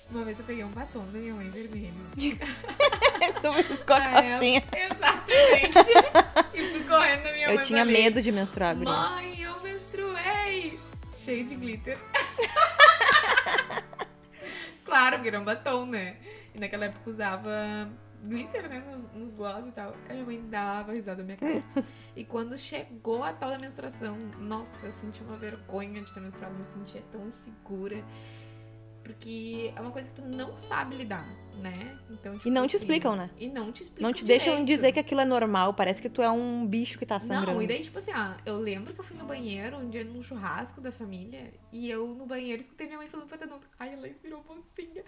Uma 0.09 0.23
vez 0.23 0.39
eu 0.39 0.45
peguei 0.45 0.63
um 0.63 0.71
batom 0.71 1.05
da 1.11 1.19
minha 1.19 1.33
mãe 1.33 1.49
vermelho. 1.49 1.93
tu 3.41 3.93
Ah, 3.93 4.23
eu- 4.23 4.35
assim. 4.35 4.61
Exatamente. 4.71 5.77
e 6.53 6.71
fui 6.71 6.83
correndo 6.85 7.23
na 7.23 7.31
minha 7.33 7.47
mãe 7.47 7.55
Eu 7.57 7.61
tinha 7.61 7.79
falei, 7.85 8.03
medo 8.03 8.21
de 8.21 8.31
menstruar, 8.31 8.75
guria. 8.75 8.91
Mãe, 8.93 9.41
eu 9.41 9.59
menstruei! 9.61 10.79
Cheio 11.23 11.45
de 11.45 11.55
glitter. 11.55 11.97
claro, 14.85 15.25
era 15.27 15.39
um 15.39 15.43
batom, 15.43 15.85
né? 15.85 16.15
E 16.55 16.59
naquela 16.59 16.85
época 16.85 17.09
usava 17.09 17.89
glitter, 18.23 18.69
né? 18.69 18.83
Nos, 18.91 19.11
nos 19.13 19.35
gloss 19.35 19.67
e 19.67 19.71
tal. 19.71 19.95
Aí 20.07 20.13
minha 20.13 20.25
mãe 20.25 20.49
dava 20.49 20.93
risada 20.93 21.17
na 21.17 21.23
minha 21.23 21.37
cara. 21.37 21.63
e 22.15 22.23
quando 22.23 22.57
chegou 22.57 23.23
a 23.23 23.33
tal 23.33 23.49
da 23.49 23.59
menstruação, 23.59 24.17
nossa, 24.39 24.85
eu 24.85 24.93
senti 24.93 25.21
uma 25.23 25.35
vergonha 25.35 26.01
de 26.01 26.13
ter 26.13 26.19
menstruado. 26.19 26.55
Me 26.55 26.65
sentia 26.65 27.03
tão 27.11 27.27
insegura. 27.27 28.03
Porque 29.03 29.71
é 29.73 29.79
uma 29.79 29.91
coisa 29.91 30.09
que 30.09 30.15
tu 30.15 30.27
não 30.27 30.57
sabe 30.57 30.97
lidar, 30.97 31.25
né? 31.57 31.97
Então, 32.09 32.33
tipo 32.35 32.47
E 32.47 32.51
não 32.51 32.63
te 32.67 32.75
assim, 32.75 32.85
explicam, 32.85 33.15
né? 33.15 33.29
E 33.37 33.47
não 33.47 33.71
te 33.71 33.83
explicam 33.83 34.07
Não 34.09 34.13
te 34.13 34.23
deixam 34.25 34.53
direito. 34.53 34.67
dizer 34.67 34.91
que 34.91 34.99
aquilo 34.99 35.21
é 35.21 35.25
normal. 35.25 35.73
Parece 35.73 36.01
que 36.01 36.09
tu 36.09 36.21
é 36.21 36.29
um 36.31 36.65
bicho 36.65 36.97
que 36.97 37.05
tá 37.05 37.19
sangrando. 37.19 37.53
Não, 37.53 37.61
e 37.61 37.67
daí, 37.67 37.83
tipo 37.83 37.97
assim, 37.99 38.11
ah, 38.11 38.37
eu 38.45 38.57
lembro 38.59 38.93
que 38.93 38.99
eu 38.99 39.03
fui 39.03 39.17
no 39.17 39.25
banheiro 39.25 39.77
um 39.77 39.89
dia 39.89 40.03
num 40.03 40.23
churrasco 40.23 40.79
da 40.81 40.91
família 40.91 41.53
e 41.71 41.89
eu 41.89 42.07
no 42.07 42.25
banheiro 42.25 42.61
escutei 42.61 42.87
minha 42.87 42.97
mãe 42.99 43.07
falando 43.09 43.27
pra 43.27 43.37
todo 43.37 43.49
mundo, 43.49 43.65
ai, 43.79 43.93
ela 43.93 44.07
virou 44.23 44.43
mocinha. 44.47 45.03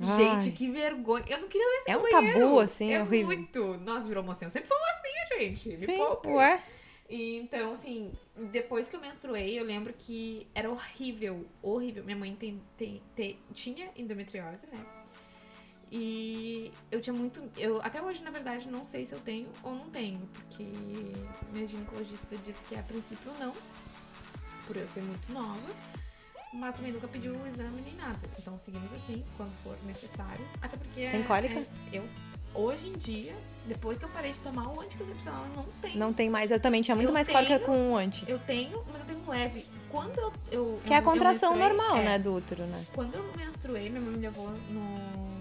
Ai. 0.00 0.18
Gente, 0.40 0.50
que 0.56 0.70
vergonha. 0.70 1.24
Eu 1.28 1.40
não 1.40 1.48
queria 1.48 1.66
ver 1.66 1.76
esse 1.78 1.90
É 1.90 1.96
um 1.96 2.02
banheiro. 2.02 2.40
tabu, 2.40 2.60
assim, 2.60 2.92
é 2.92 3.02
horrível. 3.02 3.26
muito. 3.26 3.76
Nossa, 3.78 4.06
virou 4.06 4.22
mocinha. 4.22 4.46
Eu 4.46 4.50
sempre 4.52 4.68
fui 4.68 4.76
mocinha, 4.78 5.40
gente. 5.40 5.68
Me 5.70 5.78
Sim, 5.78 5.96
poupe. 5.96 6.28
ué. 6.28 6.62
E, 7.08 7.36
então, 7.36 7.72
assim, 7.72 8.10
depois 8.50 8.88
que 8.88 8.96
eu 8.96 9.00
menstruei, 9.00 9.56
eu 9.56 9.64
lembro 9.64 9.94
que 9.96 10.44
era 10.52 10.68
horrível, 10.68 11.46
horrível. 11.62 12.02
Minha 12.02 12.16
mãe 12.16 12.34
tem, 12.34 12.60
tem, 12.76 13.00
tem- 13.14 13.38
tinha 13.54 13.88
endometriose, 13.96 14.66
né? 14.72 14.84
E 15.90 16.72
eu 16.90 17.00
tinha 17.00 17.14
muito. 17.14 17.40
Eu 17.56 17.80
até 17.82 18.02
hoje, 18.02 18.22
na 18.22 18.30
verdade, 18.30 18.68
não 18.68 18.84
sei 18.84 19.06
se 19.06 19.12
eu 19.12 19.20
tenho 19.20 19.48
ou 19.62 19.74
não 19.74 19.88
tenho, 19.90 20.20
porque 20.32 20.64
minha 21.52 21.68
ginecologista 21.68 22.36
disse 22.44 22.64
que 22.64 22.74
a 22.74 22.82
princípio 22.82 23.32
não, 23.38 23.52
por 24.66 24.76
eu 24.76 24.86
ser 24.86 25.02
muito 25.02 25.32
nova, 25.32 25.70
mas 26.52 26.74
também 26.74 26.92
nunca 26.92 27.06
pediu 27.06 27.34
o 27.34 27.46
exame 27.46 27.80
nem 27.82 27.94
nada. 27.94 28.18
Então 28.36 28.58
seguimos 28.58 28.92
assim, 28.94 29.24
quando 29.36 29.54
for 29.54 29.76
necessário. 29.86 30.44
Até 30.60 30.76
porque. 30.76 31.08
Tem 31.08 31.20
é- 31.20 31.24
cólica? 31.24 31.60
é- 31.60 31.66
eu, 31.92 32.04
hoje 32.52 32.88
em 32.88 32.98
dia, 32.98 33.34
depois 33.66 33.96
que 33.96 34.04
eu 34.04 34.08
parei 34.08 34.32
de 34.32 34.40
tomar 34.40 34.68
o 34.68 34.80
anticoncepcional, 34.80 35.44
eu 35.46 35.54
não 35.54 35.64
tenho. 35.80 35.98
Não 35.98 36.12
tem 36.12 36.28
mais. 36.28 36.50
Eu 36.50 36.58
também 36.58 36.82
tinha 36.82 36.96
muito 36.96 37.10
Eu 37.10 37.14
mais 37.14 37.28
cólica 37.28 37.60
com 37.60 37.92
o 37.92 37.96
anti. 37.96 38.24
Eu 38.28 38.40
tenho, 38.40 38.84
mas 38.90 39.00
eu 39.02 39.06
tenho 39.14 39.30
leve. 39.30 39.64
Quando 39.88 40.18
eu. 40.18 40.32
eu 40.50 40.80
Que 40.84 40.94
é 40.94 40.96
a 40.96 41.02
contração 41.02 41.56
normal, 41.56 41.98
é, 41.98 42.04
né, 42.04 42.18
do 42.18 42.34
útero, 42.34 42.64
né? 42.64 42.84
Quando 42.92 43.14
eu 43.14 43.24
menstruei, 43.36 43.88
minha 43.88 44.00
mãe 44.00 44.14
me 44.14 44.18
levou 44.18 44.50
no, 44.50 45.35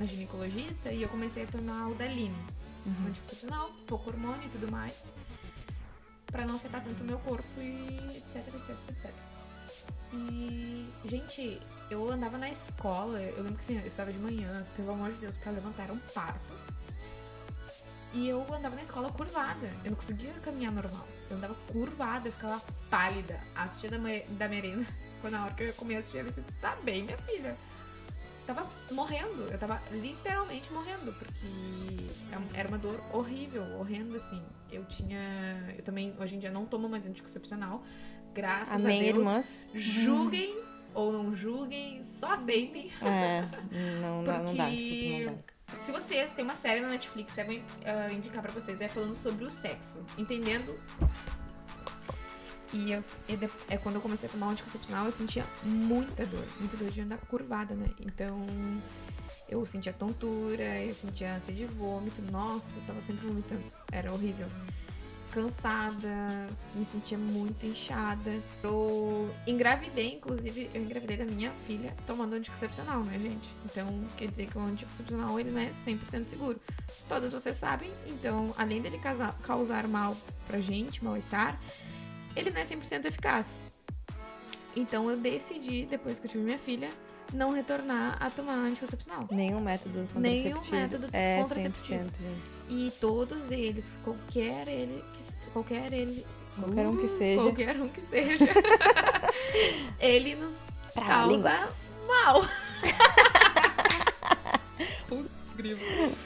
na 0.00 0.06
ginecologista 0.06 0.90
e 0.90 1.02
eu 1.02 1.08
comecei 1.10 1.44
a 1.44 1.46
tomar 1.46 1.88
o 1.88 1.94
Daline. 1.94 2.34
Uhum. 2.86 3.08
Anticoncepcional, 3.08 3.70
pouco 3.86 4.08
hormônio 4.08 4.46
e 4.46 4.50
tudo 4.50 4.72
mais. 4.72 4.94
Pra 6.26 6.46
não 6.46 6.56
afetar 6.56 6.82
tanto 6.82 7.02
o 7.02 7.06
meu 7.06 7.18
corpo 7.18 7.60
e 7.60 8.16
etc, 8.16 8.36
etc, 8.36 8.76
etc. 8.88 9.10
E, 10.12 10.88
gente, 11.04 11.60
eu 11.90 12.10
andava 12.10 12.38
na 12.38 12.48
escola, 12.48 13.20
eu 13.20 13.42
lembro 13.42 13.58
que 13.58 13.64
assim, 13.64 13.78
eu 13.78 13.86
estava 13.86 14.12
de 14.12 14.18
manhã, 14.18 14.66
pelo 14.74 14.92
amor 14.92 15.12
de 15.12 15.18
Deus, 15.18 15.36
pra 15.36 15.52
levantar 15.52 15.84
era 15.84 15.92
um 15.92 15.98
parto. 16.14 16.54
E 18.14 18.28
eu 18.28 18.42
andava 18.52 18.74
na 18.74 18.82
escola 18.82 19.12
curvada. 19.12 19.70
Eu 19.84 19.90
não 19.90 19.96
conseguia 19.96 20.32
caminhar 20.42 20.72
normal. 20.72 21.06
Eu 21.28 21.36
andava 21.36 21.54
curvada, 21.70 22.26
eu 22.26 22.32
ficava 22.32 22.60
pálida. 22.88 23.38
A 23.54 23.68
tia 23.68 23.90
da, 23.90 23.98
da 24.30 24.48
merenda, 24.48 24.86
quando 25.20 25.34
na 25.34 25.44
hora 25.44 25.54
que 25.54 25.62
eu 25.62 25.66
ia 25.68 25.72
comer, 25.74 25.96
a 25.98 26.02
tia 26.02 26.24
disse, 26.24 26.40
tá 26.60 26.74
bem, 26.82 27.04
minha 27.04 27.18
filha. 27.18 27.56
Tava 28.46 28.66
morrendo. 28.90 29.48
Eu 29.50 29.58
tava 29.58 29.80
literalmente 29.92 30.72
morrendo, 30.72 31.12
porque 31.12 31.46
é 32.54 32.60
era 32.60 32.68
uma 32.68 32.78
dor 32.78 33.00
horrível, 33.12 33.62
horrenda, 33.78 34.16
assim. 34.16 34.42
Eu 34.70 34.84
tinha. 34.84 35.74
Eu 35.76 35.82
também, 35.82 36.14
hoje 36.18 36.36
em 36.36 36.38
dia, 36.38 36.50
não 36.50 36.66
tomo 36.66 36.88
mais 36.88 37.06
anticoncepcional. 37.06 37.82
Graças 38.34 38.74
Amém, 38.74 39.00
a 39.00 39.04
Deus. 39.04 39.18
irmãs. 39.18 39.66
Julguem 39.74 40.58
ou 40.94 41.12
não 41.12 41.34
julguem, 41.34 42.02
só 42.02 42.32
aceitem. 42.32 42.90
É, 43.00 43.48
não, 44.00 44.22
não, 44.22 44.44
não 44.44 44.54
dá. 44.54 44.64
Porque 44.64 45.24
Não 45.26 45.34
dá. 45.34 45.74
se 45.76 45.92
vocês 45.92 46.34
tem 46.34 46.44
uma 46.44 46.56
série 46.56 46.80
na 46.80 46.88
Netflix, 46.88 47.34
devem 47.34 47.62
ah, 47.84 48.12
indicar 48.12 48.42
pra 48.42 48.50
vocês, 48.52 48.80
é 48.80 48.88
falando 48.88 49.14
sobre 49.14 49.44
o 49.44 49.50
sexo, 49.50 49.98
entendendo? 50.18 50.78
E 52.72 52.92
eu, 52.92 53.00
e 53.28 53.36
de- 53.36 53.50
é 53.68 53.76
quando 53.76 53.96
eu 53.96 54.00
comecei 54.00 54.28
a 54.28 54.32
tomar 54.32 54.48
anticoncepcional, 54.50 55.04
eu 55.06 55.12
sentia 55.12 55.44
muita 55.64 56.24
dor, 56.26 56.44
muita 56.60 56.76
dor 56.76 56.90
de 56.90 57.00
andar 57.00 57.18
curvada, 57.18 57.74
né? 57.74 57.88
Então, 58.00 58.46
eu 59.48 59.66
sentia 59.66 59.92
tontura, 59.92 60.62
eu 60.80 60.94
sentia 60.94 61.34
ânsia 61.34 61.52
de 61.52 61.64
vômito, 61.66 62.22
nossa, 62.30 62.68
eu 62.76 62.82
tava 62.86 63.00
sempre 63.02 63.26
vomitando, 63.26 63.62
era 63.90 64.12
horrível. 64.12 64.46
Cansada, 65.32 66.48
me 66.74 66.84
sentia 66.84 67.16
muito 67.16 67.64
inchada. 67.64 68.40
Eu 68.64 69.32
engravidei, 69.46 70.14
inclusive, 70.14 70.68
eu 70.74 70.82
engravidei 70.82 71.16
da 71.16 71.24
minha 71.24 71.52
filha 71.68 71.94
tomando 72.04 72.34
anticoncepcional, 72.34 73.04
né, 73.04 73.16
gente? 73.16 73.48
Então, 73.64 73.86
quer 74.16 74.28
dizer 74.28 74.48
que 74.48 74.58
o 74.58 74.60
anticoncepcional, 74.60 75.38
ele 75.38 75.52
não 75.52 75.60
é 75.60 75.70
100% 75.70 76.26
seguro. 76.28 76.60
Todas 77.08 77.32
vocês 77.32 77.56
sabem, 77.56 77.90
então, 78.08 78.52
além 78.58 78.82
dele 78.82 79.00
causar 79.42 79.86
mal 79.86 80.16
pra 80.48 80.58
gente, 80.60 81.02
mal-estar, 81.04 81.60
ele 82.36 82.50
não 82.50 82.60
é 82.60 82.64
100% 82.64 83.06
eficaz. 83.06 83.46
Então, 84.76 85.10
eu 85.10 85.16
decidi, 85.16 85.86
depois 85.86 86.18
que 86.18 86.26
eu 86.26 86.30
tive 86.30 86.44
minha 86.44 86.58
filha, 86.58 86.90
não 87.32 87.50
retornar 87.52 88.16
a 88.20 88.30
tomar 88.30 88.54
anticoncepcional. 88.54 89.26
Nenhum 89.30 89.60
método 89.60 90.06
Nenhum 90.16 90.54
contraceptivo. 90.60 90.76
método 90.76 91.08
é 91.12 91.40
contraceptivo. 91.42 92.04
100%, 92.04 92.04
gente. 92.04 92.20
E 92.68 92.92
todos 93.00 93.50
eles, 93.50 93.98
qualquer 94.04 94.68
ele 94.68 95.02
que 95.14 95.50
qualquer 95.52 95.92
ele 95.92 96.24
Qualquer 96.58 96.86
um 96.86 96.96
que 96.96 97.06
Uh, 97.06 97.18
seja. 97.18 97.42
qualquer 97.42 97.76
um 97.80 97.88
que 97.88 98.00
seja, 98.02 98.44
ele 100.00 100.34
nos 100.34 100.54
Pra 100.92 101.06
causa 101.06 101.32
línguas. 101.34 101.70
mal. 102.06 102.42
Putz, 105.08 105.30
grilo. 105.56 105.78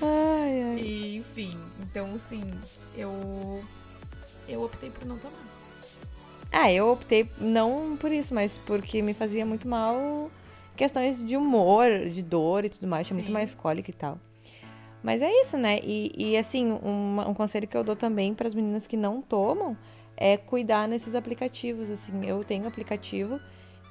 Ai, 0.02 0.62
ai. 0.62 0.78
E, 0.80 1.16
enfim, 1.16 1.58
então 1.80 2.14
assim, 2.14 2.52
eu 2.96 3.64
eu 4.49 4.62
optei 4.62 4.90
por 4.90 5.04
não 5.06 5.18
tomar. 5.18 5.38
Ah, 6.56 6.70
eu 6.70 6.88
optei 6.88 7.28
não 7.37 7.96
por 7.96 8.12
isso, 8.12 8.32
mas 8.32 8.56
porque 8.56 9.02
me 9.02 9.12
fazia 9.12 9.44
muito 9.44 9.66
mal 9.66 10.30
questões 10.76 11.20
de 11.20 11.37
humor, 11.37 12.08
de 12.08 12.23
dor 12.23 12.64
e 12.64 12.68
tudo 12.68 12.87
mais. 12.87 13.08
Tinha 13.08 13.16
muito 13.16 13.32
mais 13.32 13.56
cólica 13.56 13.90
e 13.90 13.92
tal. 13.92 14.20
Mas 15.02 15.20
é 15.20 15.28
isso, 15.40 15.56
né? 15.56 15.80
E, 15.82 16.12
e, 16.16 16.37
assim, 16.37 16.70
um, 16.70 17.18
um 17.28 17.34
conselho 17.34 17.66
que 17.66 17.76
eu 17.76 17.82
dou 17.82 17.96
também 17.96 18.32
para 18.34 18.46
as 18.46 18.54
meninas 18.54 18.87
que 18.87 18.96
não 18.96 19.20
tomam 19.20 19.76
é 20.16 20.37
cuidar 20.37 20.87
nesses 20.87 21.16
aplicativos. 21.16 21.90
Assim, 21.90 22.25
eu 22.25 22.44
tenho 22.44 22.68
aplicativo 22.68 23.40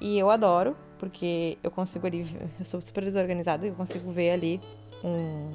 e 0.00 0.18
eu 0.18 0.30
adoro, 0.30 0.74
porque 0.98 1.58
eu 1.62 1.70
consigo 1.70 2.06
ali, 2.06 2.26
eu 2.58 2.64
sou 2.64 2.80
super 2.80 3.04
desorganizada, 3.04 3.66
eu 3.66 3.74
consigo 3.74 4.10
ver 4.10 4.30
ali 4.30 4.58
um, 5.04 5.52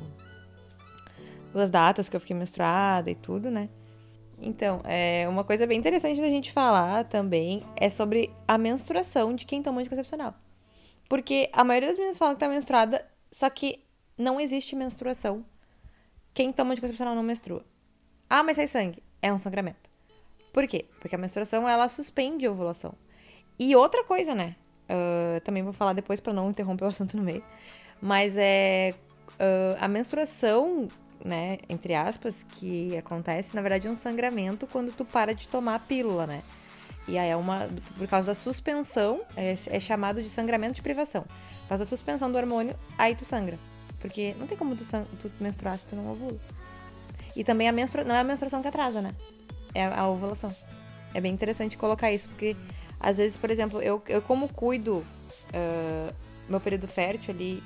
as 1.56 1.72
datas 1.72 2.08
que 2.08 2.16
eu 2.16 2.20
fiquei 2.20 2.36
menstruada 2.36 3.10
e 3.10 3.16
tudo, 3.16 3.50
né? 3.50 3.68
Então, 4.42 4.82
é, 4.86 5.28
uma 5.28 5.44
coisa 5.44 5.68
bem 5.68 5.78
interessante 5.78 6.22
da 6.22 6.30
gente 6.30 6.52
falar 6.52 7.04
também 7.04 7.64
é 7.76 7.90
sobre 7.90 8.32
a 8.48 8.58
menstruação 8.58 9.36
de 9.36 9.46
quem 9.46 9.62
toma 9.62 9.82
anticoncepcional. 9.82 10.34
Porque 11.10 11.50
a 11.52 11.64
maioria 11.64 11.90
das 11.90 11.98
meninas 11.98 12.18
fala 12.18 12.34
que 12.34 12.40
tá 12.40 12.48
menstruada, 12.48 13.06
só 13.32 13.50
que 13.50 13.84
não 14.18 14.40
existe 14.40 14.76
menstruação. 14.76 15.44
Quem 16.34 16.54
toma 16.54 16.72
anticoncepcional 16.72 17.16
não 17.16 17.24
menstrua. 17.24 17.66
Ah, 18.30 18.44
mas 18.44 18.56
sai 18.56 18.68
sangue. 18.68 19.04
É 19.22 19.34
um 19.34 19.38
sangramento. 19.38 19.90
Por 20.54 20.68
quê? 20.68 20.86
Porque 21.00 21.16
a 21.16 21.18
menstruação, 21.18 21.68
ela 21.68 21.88
suspende 21.90 22.46
a 22.46 22.52
ovulação. 22.52 22.94
E 23.58 23.76
outra 23.76 24.04
coisa, 24.04 24.34
né? 24.34 24.56
Ah, 24.88 25.40
também 25.44 25.64
vou 25.64 25.74
falar 25.74 25.94
depois 25.94 26.20
pra 26.20 26.34
não 26.34 26.50
interromper 26.50 26.86
o 26.86 26.88
assunto 26.88 27.18
no 27.18 27.24
meio. 27.24 27.44
Mas 28.02 28.38
é... 28.38 28.94
ah, 29.40 29.86
a 29.86 29.88
menstruação, 29.88 30.88
né? 31.24 31.60
Entre 31.68 31.94
aspas, 31.94 32.44
que 32.44 32.96
acontece, 32.98 33.56
na 33.56 33.62
verdade, 33.62 33.88
é 33.88 33.92
um 33.92 33.96
sangramento 33.96 34.68
quando 34.68 34.92
tu 34.92 35.06
para 35.06 35.34
de 35.34 35.48
tomar 35.48 35.76
a 35.76 35.80
pílula, 35.80 36.26
né? 36.26 36.42
E 37.08 37.18
aí 37.18 37.30
é 37.30 37.36
uma... 37.36 37.68
Por 37.98 38.08
causa 38.08 38.28
da 38.28 38.36
suspensão, 38.36 39.22
é, 39.36 39.54
é 39.68 39.80
chamado 39.80 40.22
de 40.22 40.30
sangramento 40.30 40.76
de 40.76 40.82
privação. 40.82 41.24
Por 41.24 41.70
causa 41.70 41.84
da 41.84 41.90
suspensão 41.90 42.32
do 42.32 42.38
hormônio, 42.38 42.76
aí 42.98 43.16
tu 43.16 43.26
sangra. 43.26 43.58
Porque 44.00 44.36
não 44.40 44.48
tem 44.48 44.58
como 44.58 44.76
tu, 44.76 44.86
tu 44.86 45.32
menstruar 45.40 45.78
se 45.78 45.86
tu 45.86 45.96
não 45.96 46.08
ovula. 46.08 46.40
E 47.36 47.44
também 47.44 47.68
a 47.68 47.72
menstrua... 47.72 48.04
não 48.04 48.16
é 48.16 48.20
a 48.20 48.24
menstruação 48.24 48.62
que 48.62 48.68
atrasa, 48.68 49.02
né? 49.02 49.16
É 49.74 49.86
a, 49.86 50.02
a 50.02 50.08
ovulação. 50.08 50.56
É 51.14 51.20
bem 51.20 51.34
interessante 51.34 51.78
colocar 51.78 52.12
isso, 52.12 52.30
porque 52.30 52.56
às 53.00 53.18
vezes, 53.18 53.38
por 53.38 53.50
exemplo, 53.50 53.82
eu, 53.82 54.02
eu 54.08 54.22
como 54.22 54.48
cuido 54.48 55.04
ah, 55.54 56.14
meu 56.48 56.60
período 56.60 56.88
fértil 56.88 57.34
ali 57.34 57.64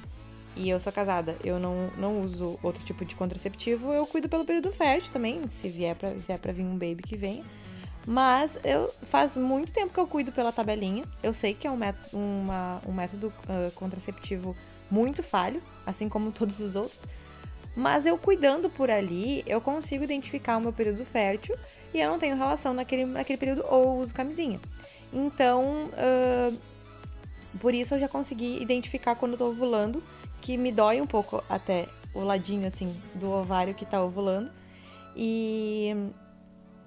e 0.56 0.70
eu 0.70 0.80
sou 0.80 0.92
casada, 0.92 1.36
eu 1.44 1.60
não, 1.60 1.90
não 1.98 2.22
uso 2.22 2.60
outro 2.62 2.84
tipo 2.84 3.04
de 3.06 3.16
contraceptivo, 3.16 3.92
eu 3.92 4.06
cuido 4.06 4.30
pelo 4.30 4.46
período 4.46 4.72
fértil 4.72 5.12
também, 5.12 5.48
se 5.50 5.68
vier 5.68 5.96
pra, 5.96 6.14
se 6.20 6.32
é 6.32 6.38
pra 6.38 6.54
vir 6.54 6.64
um 6.64 6.74
baby 6.74 7.04
que 7.04 7.18
venha. 7.18 7.44
Mas 8.06 8.60
eu 8.64 8.94
faz 9.04 9.38
muito 9.38 9.72
tempo 9.72 9.94
que 9.94 10.00
eu 10.00 10.08
cuido 10.08 10.32
pela 10.32 10.52
tabelinha. 10.52 11.06
Eu 11.22 11.34
sei 11.34 11.54
que 11.54 11.66
é 11.66 11.72
um 11.72 11.78
método, 11.78 12.10
uma, 12.12 12.82
um 12.86 12.92
método 12.92 13.28
uh, 13.28 13.72
contraceptivo 13.76 14.56
muito 14.92 15.24
falho, 15.24 15.62
assim 15.86 16.10
como 16.10 16.32
todos 16.32 16.60
os 16.60 16.76
outros. 16.76 17.00
Mas 17.76 18.06
eu 18.06 18.18
cuidando 18.18 18.70
por 18.70 18.92
ali, 18.92 19.44
eu 19.48 19.60
consigo 19.60 20.04
identificar 20.04 20.58
o 20.58 20.62
meu 20.62 20.74
período 20.74 21.04
fértil 21.06 21.56
e 21.94 22.00
eu 22.00 22.12
não 22.12 22.20
tenho 22.20 22.36
relação 22.36 22.74
naquele, 22.74 23.06
naquele 23.06 23.38
período 23.38 23.64
ou 23.68 24.00
uso 24.00 24.14
camisinha. 24.14 24.60
Então, 25.12 25.90
uh, 25.94 26.60
por 27.60 27.74
isso 27.74 27.96
eu 27.96 28.00
já 28.00 28.08
consegui 28.08 28.62
identificar 28.62 29.16
quando 29.16 29.34
eu 29.34 29.38
tô 29.38 29.48
ovulando, 29.48 30.04
que 30.44 30.58
me 30.58 30.72
dói 30.72 31.00
um 31.00 31.08
pouco 31.08 31.42
até 31.50 31.88
o 32.14 32.20
ladinho 32.20 32.68
assim 32.68 32.94
do 33.16 33.32
ovário 33.32 33.74
que 33.74 33.86
tá 33.86 34.04
ovulando. 34.04 34.52
E 35.16 35.96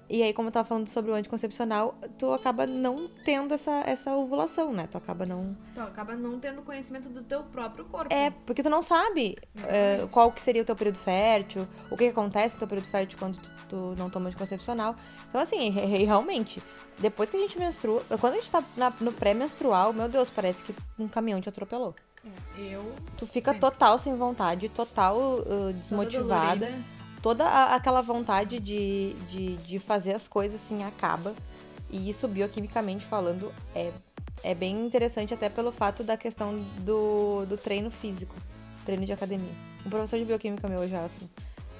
e 0.09 0.23
aí, 0.23 0.31
como 0.31 0.47
eu 0.47 0.53
tava 0.53 0.65
falando 0.65 0.87
sobre 0.87 1.11
o 1.11 1.13
anticoncepcional, 1.15 1.93
tu 2.17 2.31
acaba 2.31 2.65
não 2.65 3.09
tendo 3.25 3.53
essa, 3.53 3.83
essa 3.85 4.15
ovulação, 4.15 4.71
né? 4.71 4.87
Tu 4.89 4.97
acaba 4.97 5.25
não. 5.25 5.55
Tu 5.75 5.81
acaba 5.81 6.15
não 6.15 6.39
tendo 6.39 6.61
conhecimento 6.61 7.09
do 7.09 7.21
teu 7.23 7.43
próprio 7.43 7.83
corpo. 7.85 8.13
É, 8.13 8.29
porque 8.45 8.63
tu 8.63 8.69
não 8.69 8.81
sabe 8.81 9.35
uh, 9.57 10.07
qual 10.07 10.31
que 10.31 10.41
seria 10.41 10.61
o 10.61 10.65
teu 10.65 10.77
período 10.77 10.97
fértil, 10.97 11.67
o 11.91 11.97
que, 11.97 12.05
que 12.05 12.11
acontece 12.11 12.55
no 12.55 12.59
teu 12.59 12.67
período 12.69 12.87
fértil 12.87 13.19
quando 13.19 13.37
tu, 13.37 13.51
tu 13.67 13.95
não 13.97 14.09
toma 14.09 14.27
anticoncepcional. 14.27 14.95
Então, 15.27 15.41
assim, 15.41 15.69
realmente, 15.71 16.63
depois 16.99 17.29
que 17.29 17.35
a 17.35 17.39
gente 17.41 17.59
menstrua, 17.59 18.01
quando 18.21 18.33
a 18.33 18.37
gente 18.37 18.49
tá 18.49 18.63
na, 18.77 18.93
no 19.01 19.11
pré-menstrual, 19.11 19.91
meu 19.91 20.07
Deus, 20.07 20.29
parece 20.29 20.63
que 20.63 20.73
um 20.97 21.09
caminhão 21.09 21.41
te 21.41 21.49
atropelou. 21.49 21.93
É, 22.25 22.61
eu. 22.61 22.95
Tu 23.17 23.25
fica 23.25 23.53
total 23.53 23.97
sem 23.99 24.15
vontade, 24.15 24.69
total 24.69 25.17
uh, 25.17 25.73
desmotivada 25.73 26.69
toda 27.21 27.45
a, 27.45 27.75
aquela 27.75 28.01
vontade 28.01 28.59
de, 28.59 29.13
de, 29.29 29.55
de 29.57 29.79
fazer 29.79 30.13
as 30.13 30.27
coisas 30.27 30.61
assim 30.61 30.83
acaba. 30.83 31.35
E 31.89 32.09
isso, 32.09 32.27
bioquimicamente 32.27 33.05
falando, 33.05 33.53
é, 33.75 33.91
é 34.43 34.53
bem 34.53 34.85
interessante 34.85 35.33
até 35.33 35.49
pelo 35.49 35.71
fato 35.71 36.03
da 36.03 36.17
questão 36.17 36.55
do, 36.79 37.45
do 37.45 37.57
treino 37.57 37.89
físico, 37.89 38.35
treino 38.85 39.05
de 39.05 39.13
academia. 39.13 39.51
Um 39.85 39.89
professor 39.89 40.17
de 40.17 40.25
bioquímica 40.25 40.67
meu, 40.67 40.87
Gelson, 40.87 41.27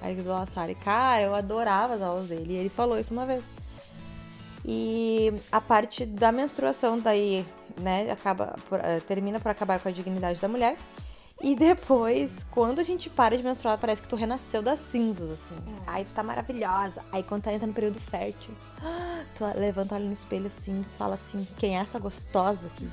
Eric 0.03 0.21
do 0.21 0.29
Lassari, 0.29 0.75
cara, 0.75 1.21
eu 1.21 1.35
adorava 1.35 1.95
as 1.95 2.01
aulas 2.01 2.27
dele. 2.27 2.53
E 2.53 2.57
ele 2.57 2.69
falou 2.69 2.97
isso 2.97 3.13
uma 3.13 3.25
vez. 3.25 3.51
E 4.65 5.33
a 5.51 5.61
parte 5.61 6.05
da 6.05 6.31
menstruação 6.31 6.99
daí, 6.99 7.45
né, 7.79 8.11
acaba, 8.11 8.55
eh, 8.71 8.99
termina 9.01 9.39
por 9.39 9.49
acabar 9.49 9.79
com 9.79 9.87
a 9.89 9.91
dignidade 9.91 10.39
da 10.39 10.47
mulher. 10.47 10.77
E 11.41 11.55
depois, 11.55 12.45
quando 12.49 12.79
a 12.79 12.83
gente 12.83 13.11
para 13.11 13.37
de 13.37 13.43
menstruar, 13.43 13.77
parece 13.77 14.01
que 14.01 14.07
tu 14.07 14.15
renasceu 14.15 14.61
das 14.63 14.79
cinzas, 14.79 15.31
assim. 15.31 15.55
É. 15.55 15.91
Aí 15.91 16.03
tu 16.03 16.11
tá 16.11 16.23
maravilhosa. 16.23 17.03
Aí 17.11 17.21
quando 17.21 17.43
tá 17.43 17.53
entrando 17.53 17.69
no 17.69 17.75
período 17.75 17.99
fértil, 17.99 18.53
tu 19.37 19.45
levanta 19.55 19.95
ali 19.95 20.05
no 20.05 20.13
espelho 20.13 20.47
assim, 20.47 20.83
fala 20.97 21.13
assim, 21.13 21.47
quem 21.57 21.77
é 21.77 21.81
essa 21.81 21.99
gostosa 21.99 22.67
aqui? 22.67 22.89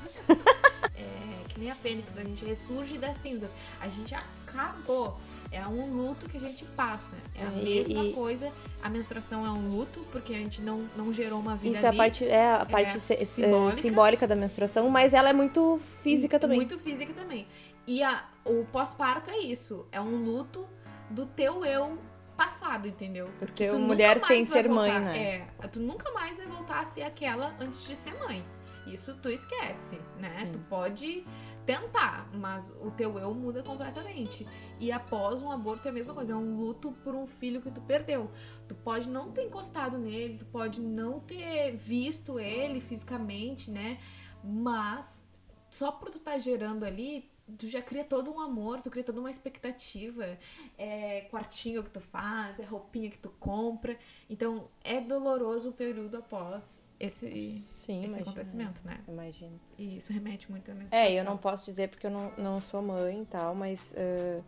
É, 0.95 1.47
que 1.49 1.59
nem 1.59 1.71
a 1.71 1.75
fênix, 1.75 2.15
a 2.17 2.21
gente 2.23 2.45
ressurge 2.45 2.99
das 2.99 3.17
cinzas. 3.17 3.51
A 3.81 3.87
gente 3.87 4.13
acabou. 4.13 5.17
É 5.51 5.65
um 5.67 5.93
luto 5.93 6.27
que 6.27 6.37
a 6.37 6.39
gente 6.39 6.65
passa. 6.65 7.15
É 7.35 7.43
a 7.43 7.45
é, 7.45 7.63
mesma 7.63 8.03
e, 8.05 8.13
coisa. 8.13 8.51
A 8.81 8.89
menstruação 8.89 9.45
é 9.45 9.49
um 9.49 9.69
luto, 9.69 10.05
porque 10.11 10.33
a 10.33 10.37
gente 10.37 10.61
não, 10.61 10.83
não 10.95 11.13
gerou 11.13 11.39
uma 11.39 11.55
vida 11.55 11.77
Isso 11.77 11.87
ali. 11.87 11.97
é 11.97 11.99
a 11.99 12.03
parte, 12.03 12.27
é 12.27 12.53
a 12.53 12.65
parte 12.65 13.13
é, 13.13 13.25
simbólica. 13.25 13.81
simbólica 13.81 14.27
da 14.27 14.35
menstruação, 14.35 14.89
mas 14.89 15.13
ela 15.13 15.29
é 15.29 15.33
muito 15.33 15.79
física 16.01 16.39
também. 16.39 16.57
Muito 16.57 16.77
física 16.77 17.13
também. 17.13 17.47
E 17.87 18.03
a, 18.03 18.25
o 18.43 18.65
pós-parto 18.71 19.29
é 19.29 19.39
isso. 19.39 19.87
É 19.91 20.01
um 20.01 20.25
luto 20.25 20.67
do 21.09 21.25
teu 21.25 21.63
eu 21.63 21.97
passado, 22.35 22.87
entendeu? 22.87 23.29
Porque 23.39 23.67
tu 23.67 23.79
mulher 23.79 24.19
sem 24.19 24.43
ser 24.45 24.67
voltar, 24.67 24.99
mãe, 24.99 24.99
né? 24.99 25.47
É, 25.61 25.67
tu 25.67 25.79
nunca 25.79 26.11
mais 26.11 26.37
vai 26.37 26.47
voltar 26.47 26.81
a 26.81 26.85
ser 26.85 27.03
aquela 27.03 27.55
antes 27.59 27.87
de 27.87 27.95
ser 27.95 28.13
mãe. 28.19 28.43
Isso 28.85 29.15
tu 29.21 29.29
esquece, 29.29 29.97
né? 30.19 30.41
Sim. 30.41 30.51
Tu 30.51 30.59
pode 30.69 31.25
tentar, 31.65 32.29
mas 32.33 32.69
o 32.81 32.91
teu 32.91 33.17
eu 33.17 33.33
muda 33.33 33.63
completamente. 33.63 34.45
E 34.79 34.91
após 34.91 35.41
um 35.41 35.51
aborto 35.51 35.87
é 35.87 35.91
a 35.91 35.93
mesma 35.93 36.13
coisa, 36.13 36.33
é 36.33 36.35
um 36.35 36.55
luto 36.55 36.91
por 37.03 37.15
um 37.15 37.25
filho 37.25 37.61
que 37.61 37.71
tu 37.71 37.81
perdeu. 37.81 38.29
Tu 38.67 38.75
pode 38.75 39.09
não 39.09 39.31
ter 39.31 39.45
encostado 39.45 39.97
nele, 39.97 40.37
tu 40.37 40.45
pode 40.45 40.81
não 40.81 41.19
ter 41.19 41.75
visto 41.75 42.39
ele 42.39 42.79
fisicamente, 42.79 43.71
né? 43.71 43.99
Mas 44.43 45.25
só 45.69 45.91
por 45.91 46.09
tu 46.09 46.17
estar 46.17 46.33
tá 46.33 46.37
gerando 46.37 46.85
ali, 46.85 47.29
tu 47.57 47.67
já 47.67 47.81
cria 47.81 48.03
todo 48.03 48.31
um 48.31 48.39
amor, 48.39 48.81
tu 48.81 48.89
cria 48.89 49.03
toda 49.03 49.19
uma 49.19 49.31
expectativa. 49.31 50.37
É 50.77 51.21
quartinho 51.31 51.83
que 51.83 51.89
tu 51.89 51.99
faz, 51.99 52.59
é 52.59 52.63
roupinha 52.63 53.09
que 53.09 53.17
tu 53.17 53.29
compra. 53.39 53.97
Então, 54.29 54.69
é 54.83 55.01
doloroso 55.01 55.69
o 55.69 55.73
período 55.73 56.17
após 56.17 56.84
esse, 56.99 57.27
Sim, 57.59 58.03
esse 58.05 58.19
acontecimento, 58.19 58.81
né? 58.85 58.99
Imagino. 59.07 59.59
E 59.77 59.97
isso 59.97 60.13
remete 60.13 60.49
muito 60.49 60.69
à 60.71 60.73
menstruação. 60.73 61.07
É, 61.07 61.19
eu 61.19 61.23
não 61.23 61.37
posso 61.37 61.65
dizer 61.65 61.89
porque 61.89 62.07
eu 62.07 62.11
não, 62.11 62.31
não 62.37 62.61
sou 62.61 62.81
mãe 62.81 63.21
e 63.21 63.25
tal, 63.25 63.53
mas 63.53 63.93
uh, 63.93 64.43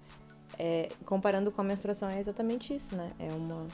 é, 0.58 0.90
comparando 1.06 1.52
com 1.52 1.62
a 1.62 1.64
menstruação 1.64 2.10
é 2.10 2.20
exatamente 2.20 2.74
isso, 2.74 2.96
né? 2.96 3.12
É 3.20 3.32
uma 3.32 3.68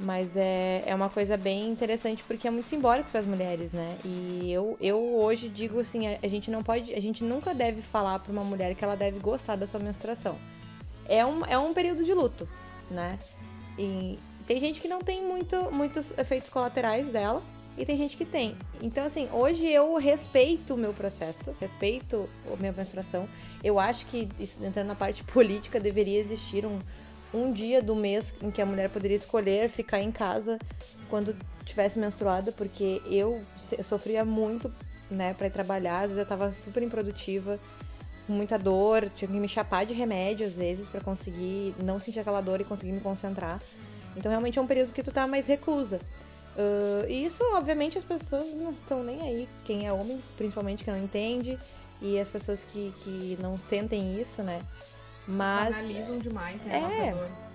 mas 0.00 0.36
é, 0.36 0.84
é 0.86 0.94
uma 0.94 1.08
coisa 1.08 1.36
bem 1.36 1.68
interessante 1.68 2.22
porque 2.22 2.46
é 2.46 2.50
muito 2.52 2.68
simbólico 2.68 3.10
para 3.10 3.18
as 3.18 3.26
mulheres, 3.26 3.72
né? 3.72 3.98
E 4.04 4.48
eu, 4.48 4.76
eu 4.80 4.96
hoje 5.16 5.48
digo 5.48 5.80
assim, 5.80 6.06
a, 6.06 6.18
a, 6.22 6.28
gente 6.28 6.52
não 6.52 6.62
pode, 6.62 6.94
a 6.94 7.00
gente 7.00 7.24
nunca 7.24 7.52
deve 7.52 7.82
falar 7.82 8.20
para 8.20 8.30
uma 8.30 8.44
mulher 8.44 8.76
que 8.76 8.84
ela 8.84 8.96
deve 8.96 9.18
gostar 9.18 9.56
da 9.56 9.66
sua 9.66 9.80
menstruação. 9.80 10.38
É 11.04 11.26
um, 11.26 11.44
é 11.44 11.58
um 11.58 11.74
período 11.74 12.04
de 12.04 12.14
luto, 12.14 12.48
né? 12.88 13.18
E 13.76 14.20
tem 14.46 14.60
gente 14.60 14.80
que 14.80 14.86
não 14.86 15.00
tem 15.00 15.24
muito, 15.24 15.68
muitos 15.72 16.16
efeitos 16.16 16.48
colaterais 16.48 17.10
dela 17.10 17.42
e 17.78 17.86
tem 17.86 17.96
gente 17.96 18.16
que 18.16 18.24
tem. 18.24 18.56
Então, 18.82 19.06
assim, 19.06 19.28
hoje 19.32 19.64
eu 19.66 19.96
respeito 19.96 20.74
o 20.74 20.76
meu 20.76 20.92
processo, 20.92 21.54
respeito 21.60 22.28
a 22.52 22.56
minha 22.56 22.72
menstruação. 22.72 23.28
Eu 23.62 23.78
acho 23.78 24.04
que, 24.06 24.28
entrando 24.60 24.88
na 24.88 24.94
parte 24.94 25.22
política, 25.32 25.78
deveria 25.78 26.18
existir 26.18 26.66
um, 26.66 26.78
um 27.32 27.52
dia 27.52 27.80
do 27.80 27.94
mês 27.94 28.34
em 28.42 28.50
que 28.50 28.60
a 28.60 28.66
mulher 28.66 28.90
poderia 28.90 29.16
escolher 29.16 29.70
ficar 29.70 30.00
em 30.00 30.10
casa 30.10 30.58
quando 31.08 31.36
tivesse 31.64 31.98
menstruada, 31.98 32.50
porque 32.50 33.00
eu 33.06 33.40
sofria 33.84 34.24
muito, 34.24 34.72
né, 35.08 35.34
para 35.34 35.46
ir 35.46 35.50
trabalhar, 35.50 36.00
às 36.00 36.10
vezes 36.10 36.18
eu 36.18 36.26
tava 36.26 36.50
super 36.52 36.82
improdutiva, 36.82 37.58
com 38.26 38.32
muita 38.32 38.58
dor, 38.58 39.08
tinha 39.16 39.30
que 39.30 39.38
me 39.38 39.48
chapar 39.48 39.86
de 39.86 39.94
remédio 39.94 40.46
às 40.46 40.54
vezes 40.54 40.88
para 40.88 41.00
conseguir 41.00 41.74
não 41.82 42.00
sentir 42.00 42.20
aquela 42.20 42.40
dor 42.40 42.60
e 42.60 42.64
conseguir 42.64 42.92
me 42.92 43.00
concentrar. 43.00 43.60
Então 44.16 44.30
realmente 44.30 44.58
é 44.58 44.62
um 44.62 44.66
período 44.66 44.92
que 44.92 45.02
tu 45.02 45.12
tá 45.12 45.26
mais 45.26 45.46
reclusa. 45.46 46.00
Uh, 46.58 47.08
e 47.08 47.24
isso, 47.24 47.44
obviamente, 47.54 47.96
as 47.96 48.02
pessoas 48.02 48.52
não 48.54 48.72
estão 48.72 49.04
nem 49.04 49.20
aí. 49.22 49.48
Quem 49.64 49.86
é 49.86 49.92
homem, 49.92 50.20
principalmente, 50.36 50.82
que 50.82 50.90
não 50.90 50.98
entende. 50.98 51.56
E 52.02 52.18
as 52.18 52.28
pessoas 52.28 52.64
que, 52.64 52.92
que 53.04 53.38
não 53.40 53.56
sentem 53.58 54.20
isso, 54.20 54.42
né? 54.42 54.60
Mas. 55.26 55.76
Analisam 55.76 56.18
demais, 56.18 56.60
né? 56.62 57.14
É. 57.14 57.48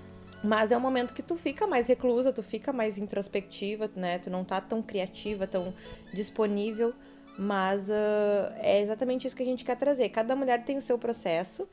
Mas 0.46 0.72
é 0.72 0.78
um 0.78 0.82
momento 0.82 1.14
que 1.14 1.22
tu 1.22 1.36
fica 1.36 1.68
mais 1.68 1.88
reclusa, 1.88 2.32
tu 2.32 2.44
fica 2.44 2.72
mais 2.72 2.98
introspectiva, 2.98 3.90
né? 3.96 4.20
Tu 4.20 4.30
não 4.30 4.44
tá 4.44 4.62
tão 4.62 4.82
criativa, 4.82 5.48
tão 5.48 5.74
disponível. 6.14 6.94
Mas 7.38 7.90
uh, 7.90 8.54
é 8.58 8.82
exatamente 8.82 9.28
isso 9.28 9.36
que 9.36 9.44
a 9.44 9.46
gente 9.46 9.66
quer 9.66 9.76
trazer. 9.76 10.10
Cada 10.10 10.36
mulher 10.36 10.64
tem 10.64 10.78
o 10.78 10.82
seu 10.82 10.98
processo 10.98 11.68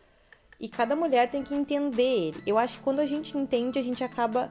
e 0.59 0.69
cada 0.69 0.97
mulher 0.97 1.31
tem 1.31 1.43
que 1.43 1.55
entender 1.55 2.29
ele. 2.29 2.43
Eu 2.47 2.59
acho 2.59 2.79
que 2.79 2.85
quando 2.85 3.01
a 3.01 3.07
gente 3.07 3.37
entende, 3.37 3.79
a 3.79 3.83
gente 3.83 4.03
acaba 4.03 4.51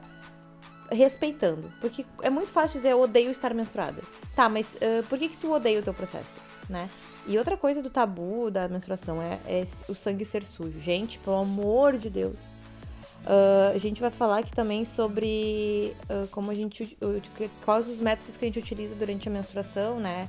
respeitando. 0.90 1.72
Porque 1.80 2.04
é 2.22 2.30
muito 2.30 2.50
fácil 2.50 2.74
dizer 2.74 2.90
eu 2.90 3.00
odeio 3.00 3.30
estar 3.30 3.54
menstruada. 3.54 4.02
Tá, 4.34 4.48
mas 4.48 4.74
uh, 4.74 5.04
por 5.08 5.18
que, 5.18 5.28
que 5.28 5.36
tu 5.36 5.52
odeia 5.52 5.80
o 5.80 5.82
teu 5.82 5.94
processo, 5.94 6.40
né? 6.68 6.88
E 7.26 7.38
outra 7.38 7.56
coisa 7.56 7.82
do 7.82 7.90
tabu 7.90 8.50
da 8.50 8.66
menstruação 8.68 9.20
é, 9.20 9.38
é 9.46 9.64
o 9.88 9.94
sangue 9.94 10.24
ser 10.24 10.42
sujo. 10.42 10.80
Gente, 10.80 11.18
pelo 11.18 11.36
amor 11.36 11.96
de 11.96 12.10
Deus. 12.10 12.38
Uh, 13.20 13.74
a 13.74 13.78
gente 13.78 14.00
vai 14.00 14.10
falar 14.10 14.38
aqui 14.38 14.50
também 14.50 14.84
sobre 14.84 15.94
uh, 16.08 16.26
como 16.28 16.50
a 16.50 16.54
gente. 16.54 16.96
Uh, 17.02 17.20
quais 17.64 17.86
os 17.86 18.00
métodos 18.00 18.36
que 18.36 18.44
a 18.44 18.48
gente 18.48 18.58
utiliza 18.58 18.94
durante 18.94 19.28
a 19.28 19.32
menstruação, 19.32 20.00
né? 20.00 20.28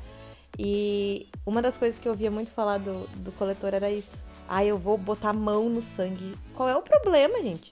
E 0.60 1.28
uma 1.46 1.62
das 1.62 1.78
coisas 1.78 1.98
que 1.98 2.08
eu 2.08 2.12
ouvia 2.12 2.30
muito 2.30 2.52
falar 2.52 2.78
do, 2.78 3.08
do 3.18 3.32
coletor 3.32 3.74
era 3.74 3.90
isso. 3.90 4.22
Ah, 4.48 4.66
eu 4.66 4.78
vou 4.78 4.98
botar 4.98 5.30
a 5.30 5.34
mão 5.34 5.70
no 5.70 5.82
sangue. 5.82 6.36
Qual 6.54 6.68
é 6.68 6.76
o 6.76 6.82
problema, 6.82 7.42
gente? 7.42 7.72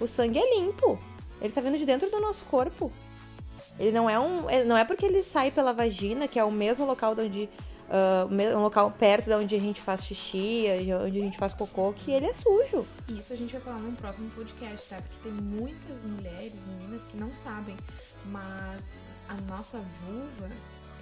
O 0.00 0.08
sangue 0.08 0.38
é 0.38 0.58
limpo. 0.58 0.98
Ele 1.40 1.52
tá 1.52 1.60
vindo 1.60 1.78
de 1.78 1.86
dentro 1.86 2.10
do 2.10 2.20
nosso 2.20 2.44
corpo. 2.44 2.90
Ele 3.78 3.92
não 3.92 4.08
é 4.08 4.18
um. 4.18 4.46
Não 4.66 4.76
é 4.76 4.84
porque 4.84 5.04
ele 5.04 5.22
sai 5.22 5.50
pela 5.50 5.72
vagina, 5.72 6.26
que 6.26 6.38
é 6.38 6.44
o 6.44 6.50
mesmo 6.50 6.86
local 6.86 7.14
onde 7.18 7.48
uh, 7.88 8.56
um 8.56 8.62
local 8.62 8.90
perto 8.90 9.26
de 9.26 9.34
onde 9.34 9.54
a 9.54 9.58
gente 9.58 9.80
faz 9.80 10.04
xixi, 10.04 10.66
onde 11.04 11.18
a 11.18 11.22
gente 11.22 11.38
faz 11.38 11.52
cocô, 11.52 11.92
que 11.92 12.10
ele 12.10 12.26
é 12.26 12.32
sujo. 12.32 12.86
Isso 13.08 13.32
a 13.32 13.36
gente 13.36 13.52
vai 13.52 13.60
falar 13.60 13.78
num 13.78 13.94
próximo 13.94 14.30
podcast, 14.30 14.88
tá? 14.88 14.96
Porque 14.96 15.28
tem 15.28 15.32
muitas 15.32 16.04
mulheres, 16.04 16.54
meninas, 16.66 17.02
que 17.04 17.16
não 17.16 17.32
sabem, 17.32 17.76
mas 18.26 18.82
a 19.28 19.34
nossa 19.52 19.78
vulva, 19.78 20.50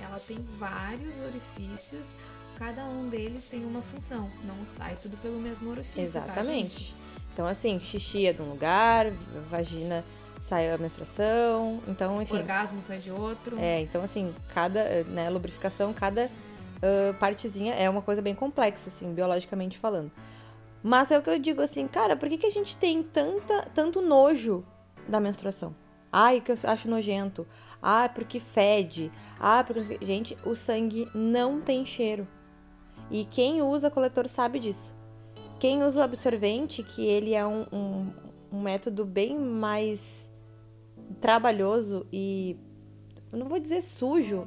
ela 0.03 0.19
tem 0.27 0.39
vários 0.57 1.15
orifícios, 1.21 2.13
cada 2.59 2.85
um 2.85 3.09
deles 3.09 3.47
tem 3.49 3.65
uma 3.65 3.83
função, 3.83 4.31
não 4.45 4.65
sai 4.65 4.97
tudo 5.01 5.17
pelo 5.19 5.39
mesmo 5.39 5.71
orifício. 5.71 5.95
Tá, 5.95 6.03
Exatamente. 6.03 6.93
Tá, 6.93 6.99
então, 7.33 7.47
assim, 7.47 7.79
xixi 7.81 8.27
é 8.27 8.33
de 8.33 8.43
um 8.43 8.51
lugar, 8.51 9.11
vagina 9.51 10.05
sai 10.45 10.71
a 10.71 10.77
menstruação. 10.77 11.81
Então, 11.89 12.21
enfim. 12.21 12.37
Orgasmo 12.37 12.83
sai 12.83 12.99
de 12.99 13.11
outro. 13.11 13.59
É, 13.59 13.81
então 13.81 14.03
assim, 14.03 14.35
cada, 14.53 15.03
né, 15.05 15.31
lubrificação, 15.31 15.93
cada 15.95 16.27
uh, 16.27 17.15
partezinha 17.19 17.73
é 17.73 17.89
uma 17.89 18.03
coisa 18.03 18.21
bem 18.21 18.35
complexa, 18.35 18.91
assim, 18.91 19.13
biologicamente 19.15 19.79
falando. 19.79 20.13
Mas 20.83 21.11
é 21.11 21.19
o 21.19 21.23
que 21.23 21.31
eu 21.31 21.39
digo 21.39 21.63
assim, 21.63 21.89
cara, 21.89 22.15
por 22.15 22.29
que, 22.29 22.37
que 22.37 22.47
a 22.47 22.51
gente 22.51 22.77
tem 22.77 23.03
tanta, 23.03 23.63
tanto 23.75 24.03
nojo 24.03 24.63
da 25.09 25.19
menstruação? 25.19 25.75
Ai, 26.13 26.43
que 26.43 26.53
eu 26.53 26.57
acho 26.65 26.91
nojento. 26.91 27.47
Ah, 27.83 28.09
porque 28.09 28.39
fede. 28.39 29.11
Ah, 29.41 29.65
porque. 29.67 29.99
Gente, 30.05 30.37
o 30.45 30.55
sangue 30.55 31.09
não 31.15 31.61
tem 31.61 31.85
cheiro. 31.87 32.29
E 33.11 33.25
quem 33.25 33.63
usa 33.63 33.91
coletor 33.91 34.29
sabe 34.29 34.59
disso. 34.59 34.95
Quem 35.59 35.83
usa 35.83 36.01
o 36.01 36.03
absorvente, 36.03 36.83
que 36.83 37.05
ele 37.05 37.35
é 37.35 37.45
um, 37.45 37.67
um, 37.73 38.13
um 38.53 38.61
método 38.61 39.05
bem 39.05 39.39
mais 39.39 40.31
trabalhoso 41.21 42.07
e. 42.13 42.57
Não 43.33 43.49
vou 43.49 43.59
dizer 43.59 43.83
sujo, 43.83 44.47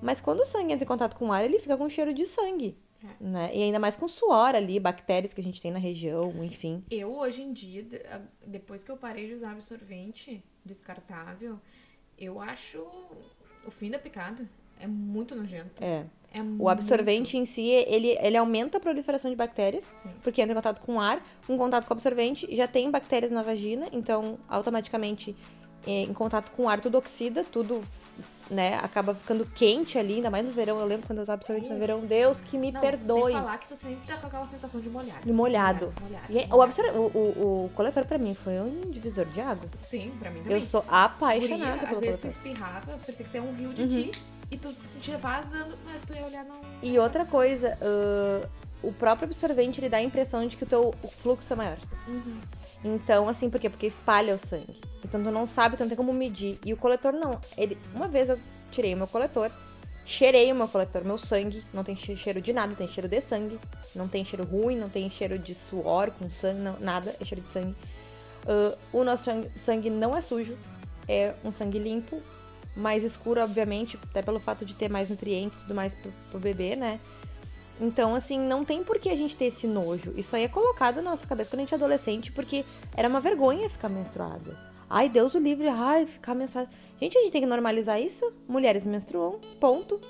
mas 0.00 0.20
quando 0.20 0.40
o 0.40 0.44
sangue 0.44 0.72
entra 0.72 0.84
em 0.84 0.88
contato 0.88 1.16
com 1.16 1.28
o 1.28 1.32
ar, 1.32 1.44
ele 1.44 1.58
fica 1.58 1.76
com 1.76 1.88
cheiro 1.88 2.12
de 2.12 2.24
sangue. 2.24 2.76
É. 3.02 3.24
Né? 3.24 3.50
E 3.54 3.62
ainda 3.62 3.78
mais 3.78 3.96
com 3.96 4.08
suor 4.08 4.54
ali, 4.54 4.78
bactérias 4.78 5.32
que 5.32 5.40
a 5.40 5.44
gente 5.44 5.60
tem 5.60 5.70
na 5.70 5.78
região, 5.78 6.44
enfim. 6.44 6.84
Eu, 6.90 7.16
hoje 7.16 7.42
em 7.42 7.52
dia, 7.52 7.86
depois 8.46 8.82
que 8.82 8.90
eu 8.90 8.96
parei 8.96 9.26
de 9.26 9.34
usar 9.34 9.52
absorvente 9.52 10.42
descartável, 10.64 11.58
eu 12.16 12.40
acho 12.40 12.84
o 13.66 13.70
fim 13.70 13.90
da 13.90 13.98
picada. 13.98 14.48
É 14.80 14.86
muito 14.86 15.34
nojento. 15.34 15.82
É. 15.82 16.06
É 16.32 16.42
O 16.58 16.68
absorvente 16.68 17.38
em 17.38 17.46
si, 17.46 17.62
ele, 17.62 18.16
ele 18.20 18.36
aumenta 18.36 18.76
a 18.76 18.80
proliferação 18.80 19.30
de 19.30 19.36
bactérias, 19.36 19.84
Sim. 19.84 20.10
porque 20.22 20.42
entra 20.42 20.52
em 20.52 20.54
contato 20.54 20.80
com 20.82 20.96
o 20.96 21.00
ar, 21.00 21.26
com 21.46 21.56
contato 21.56 21.86
com 21.86 21.94
o 21.94 21.96
absorvente, 21.96 22.46
já 22.54 22.68
tem 22.68 22.90
bactérias 22.90 23.30
na 23.30 23.42
vagina, 23.42 23.88
então 23.92 24.38
automaticamente 24.46 25.34
em 25.86 26.12
contato 26.12 26.50
com 26.52 26.68
ar 26.68 26.80
tudo 26.80 26.98
oxida, 26.98 27.44
tudo 27.44 27.82
né, 28.50 28.76
acaba 28.82 29.14
ficando 29.14 29.44
quente 29.54 29.98
ali, 29.98 30.14
ainda 30.16 30.30
mais 30.30 30.44
no 30.44 30.52
verão. 30.52 30.78
Eu 30.80 30.86
lembro 30.86 31.06
quando 31.06 31.18
eu 31.18 31.22
usava 31.22 31.40
absorvente 31.40 31.70
no 31.70 31.78
verão, 31.78 32.00
Deus 32.00 32.40
que 32.40 32.56
me 32.56 32.72
Não, 32.72 32.80
perdoe. 32.80 33.32
Sem 33.32 33.42
falar 33.42 33.58
que 33.58 33.68
tu 33.74 33.80
sempre 33.80 34.06
tá 34.06 34.16
com 34.16 34.26
aquela 34.26 34.46
sensação 34.46 34.80
de 34.80 34.88
molhado. 34.88 35.20
De 35.24 35.32
molhado. 35.32 35.92
molhado, 36.00 36.24
E 36.30 36.38
é, 36.38 36.48
o, 36.50 36.98
o, 36.98 37.18
o, 37.18 37.64
o 37.66 37.70
coletor 37.74 38.06
pra 38.06 38.16
mim 38.16 38.34
foi 38.34 38.58
um 38.60 38.90
divisor 38.90 39.26
de 39.26 39.40
águas. 39.40 39.70
Sim, 39.72 40.12
pra 40.18 40.30
mim 40.30 40.40
também. 40.42 40.56
Eu 40.56 40.62
sou 40.62 40.80
Guria, 40.80 40.96
apaixonada 41.04 41.82
às 41.82 41.88
pelo 41.88 42.00
vezes 42.00 42.16
tu 42.16 42.22
coletor. 42.22 42.30
espirrava, 42.30 42.98
parecia 42.98 43.24
que 43.24 43.30
você 43.30 43.38
é 43.38 43.42
um 43.42 43.54
rio 43.54 43.74
de 43.74 43.82
Uhum. 43.82 43.88
ti, 43.88 44.10
e 44.50 44.56
tu 44.56 44.70
se 44.72 44.88
sentia 44.94 45.18
vazando, 45.18 45.76
mas 45.84 46.02
tu 46.06 46.14
ia 46.14 46.24
olhar 46.24 46.44
não. 46.44 46.56
E 46.82 46.98
outra 46.98 47.26
coisa, 47.26 47.76
ah, 47.82 48.48
o 48.82 48.92
próprio 48.92 49.26
absorvente 49.26 49.80
ele 49.80 49.88
dá 49.88 49.96
a 49.98 50.02
impressão 50.02 50.46
de 50.46 50.56
que 50.56 50.62
o 50.64 50.66
teu 50.66 50.94
o 51.02 51.08
fluxo 51.08 51.52
é 51.52 51.56
maior. 51.56 51.78
Uhum. 52.06 52.40
Então, 52.84 53.28
assim, 53.28 53.50
por 53.50 53.58
quê? 53.60 53.68
Porque 53.68 53.86
espalha 53.86 54.34
o 54.34 54.38
sangue. 54.38 54.80
Então 55.04 55.22
tu 55.22 55.30
não 55.30 55.48
sabe, 55.48 55.76
tu 55.76 55.80
não 55.80 55.88
tem 55.88 55.96
como 55.96 56.12
medir. 56.12 56.58
E 56.64 56.72
o 56.72 56.76
coletor 56.76 57.12
não. 57.12 57.40
Ele, 57.56 57.76
uma 57.94 58.06
vez 58.08 58.28
eu 58.28 58.38
tirei 58.70 58.94
o 58.94 58.96
meu 58.96 59.06
coletor, 59.08 59.50
cheirei 60.06 60.50
o 60.52 60.54
meu 60.54 60.68
coletor, 60.68 61.04
meu 61.04 61.18
sangue, 61.18 61.64
não 61.74 61.82
tem 61.82 61.96
che- 61.96 62.16
cheiro 62.16 62.40
de 62.40 62.52
nada, 62.52 62.74
tem 62.74 62.86
cheiro 62.88 63.08
de 63.08 63.20
sangue. 63.20 63.58
Não 63.94 64.06
tem 64.06 64.24
cheiro 64.24 64.44
ruim, 64.44 64.76
não 64.76 64.88
tem 64.88 65.08
cheiro 65.10 65.38
de 65.38 65.54
suor 65.54 66.10
com 66.12 66.30
sangue, 66.30 66.60
não- 66.60 66.78
nada, 66.78 67.14
é 67.20 67.24
cheiro 67.24 67.42
de 67.42 67.50
sangue. 67.52 67.74
Ah, 68.46 68.76
o 68.92 69.02
nosso 69.02 69.24
sangue, 69.24 69.50
sangue 69.58 69.90
não 69.90 70.16
é 70.16 70.20
sujo, 70.20 70.56
é 71.08 71.34
um 71.44 71.50
sangue 71.50 71.78
limpo, 71.78 72.20
mais 72.76 73.02
escuro, 73.02 73.40
obviamente, 73.42 73.98
até 74.10 74.22
pelo 74.22 74.38
fato 74.38 74.64
de 74.64 74.74
ter 74.74 74.88
mais 74.88 75.08
nutrientes 75.10 75.58
e 75.58 75.62
tudo 75.62 75.74
mais 75.74 75.94
pro, 75.94 76.12
pro 76.30 76.38
bebê, 76.38 76.76
né? 76.76 77.00
Então, 77.80 78.14
assim, 78.14 78.38
não 78.38 78.64
tem 78.64 78.82
por 78.82 78.98
que 78.98 79.08
a 79.08 79.16
gente 79.16 79.36
ter 79.36 79.46
esse 79.46 79.66
nojo. 79.66 80.12
Isso 80.16 80.34
aí 80.34 80.44
é 80.44 80.48
colocado 80.48 80.96
na 80.96 81.10
nossa 81.10 81.26
cabeça 81.26 81.50
quando 81.50 81.60
a 81.60 81.62
gente 81.62 81.74
é 81.74 81.76
adolescente, 81.76 82.32
porque 82.32 82.64
era 82.96 83.08
uma 83.08 83.20
vergonha 83.20 83.70
ficar 83.70 83.88
menstruada. 83.88 84.58
Ai, 84.90 85.08
Deus 85.08 85.34
o 85.34 85.38
livre, 85.38 85.68
ai, 85.68 86.06
ficar 86.06 86.34
menstruada. 86.34 86.70
Gente, 87.00 87.16
a 87.16 87.20
gente 87.20 87.32
tem 87.32 87.42
que 87.42 87.46
normalizar 87.46 88.00
isso. 88.00 88.32
Mulheres 88.48 88.84
menstruam, 88.84 89.40
ponto. 89.60 90.00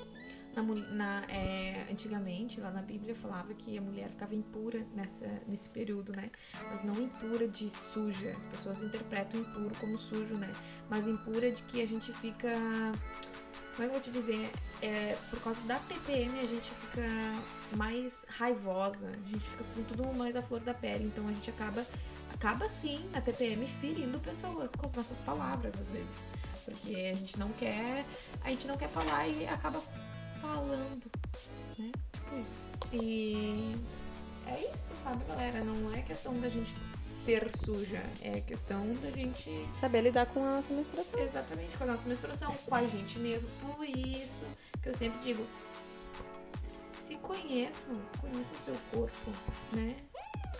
Na, 0.55 0.63
na, 0.63 1.23
é, 1.29 1.85
antigamente, 1.91 2.59
lá 2.59 2.71
na 2.71 2.81
Bíblia, 2.81 3.13
falava 3.15 3.53
que 3.53 3.77
a 3.77 3.81
mulher 3.81 4.09
ficava 4.09 4.33
impura 4.33 4.85
nessa, 4.95 5.27
nesse 5.47 5.69
período, 5.69 6.11
né? 6.11 6.31
Mas 6.69 6.83
não 6.83 6.95
impura 6.95 7.47
de 7.47 7.69
suja. 7.69 8.33
As 8.35 8.45
pessoas 8.45 8.81
interpretam 8.81 9.39
impuro 9.39 9.71
como 9.79 9.97
sujo, 9.97 10.35
né? 10.35 10.51
Mas 10.89 11.07
impura 11.07 11.51
de 11.51 11.61
que 11.63 11.81
a 11.81 11.87
gente 11.87 12.11
fica. 12.13 12.51
Como 13.79 13.87
é 13.87 13.91
que 13.93 13.95
eu 13.95 14.01
vou 14.01 14.11
te 14.11 14.19
dizer? 14.19 14.51
É, 14.81 15.15
por 15.29 15.39
causa 15.39 15.61
da 15.61 15.79
TPM, 15.79 16.37
a 16.37 16.45
gente 16.45 16.69
fica 16.69 17.01
mais 17.77 18.25
raivosa. 18.27 19.07
A 19.07 19.29
gente 19.29 19.39
fica 19.39 19.63
com 19.73 19.83
tudo 19.83 20.13
mais 20.17 20.35
à 20.35 20.41
flor 20.41 20.59
da 20.59 20.73
pele. 20.73 21.05
Então 21.05 21.25
a 21.25 21.31
gente 21.31 21.49
acaba, 21.49 21.85
acaba 22.33 22.67
sim, 22.67 23.09
na 23.13 23.21
TPM, 23.21 23.65
ferindo 23.79 24.19
pessoas 24.19 24.73
com 24.75 24.85
as 24.85 24.93
nossas 24.93 25.21
palavras, 25.21 25.79
às 25.79 25.87
vezes. 25.87 26.27
Porque 26.65 26.93
a 26.93 27.15
gente 27.15 27.39
não 27.39 27.47
quer. 27.53 28.03
A 28.43 28.49
gente 28.49 28.67
não 28.67 28.75
quer 28.75 28.89
falar 28.89 29.29
e 29.29 29.47
acaba 29.47 29.81
falando, 30.41 31.09
né? 31.77 31.89
Tipo 32.11 32.35
isso. 32.35 32.65
E 32.91 33.75
é 34.45 34.75
isso, 34.75 34.91
sabe, 35.01 35.23
galera? 35.23 35.63
Não 35.63 35.95
é 35.95 36.01
questão 36.01 36.37
da 36.41 36.49
gente 36.49 36.73
ser 37.25 37.49
suja, 37.57 38.01
é 38.21 38.41
questão 38.41 38.85
da 39.01 39.11
gente 39.11 39.51
Saber 39.79 40.01
lidar 40.01 40.25
com 40.27 40.43
a 40.43 40.55
nossa 40.57 40.73
menstruação. 40.73 41.19
exatamente 41.19 41.77
com 41.77 41.83
a 41.83 41.87
nossa 41.87 42.07
menstruação, 42.07 42.53
com 42.65 42.75
a 42.75 42.83
gente 42.87 43.19
mesmo. 43.19 43.47
Por 43.61 43.85
isso 43.85 44.45
que 44.81 44.89
eu 44.89 44.93
sempre 44.93 45.19
digo, 45.19 45.45
se 46.65 47.15
conheçam, 47.17 47.95
conheçam 48.19 48.55
o 48.57 48.63
seu 48.63 48.75
corpo, 48.91 49.31
né? 49.73 49.95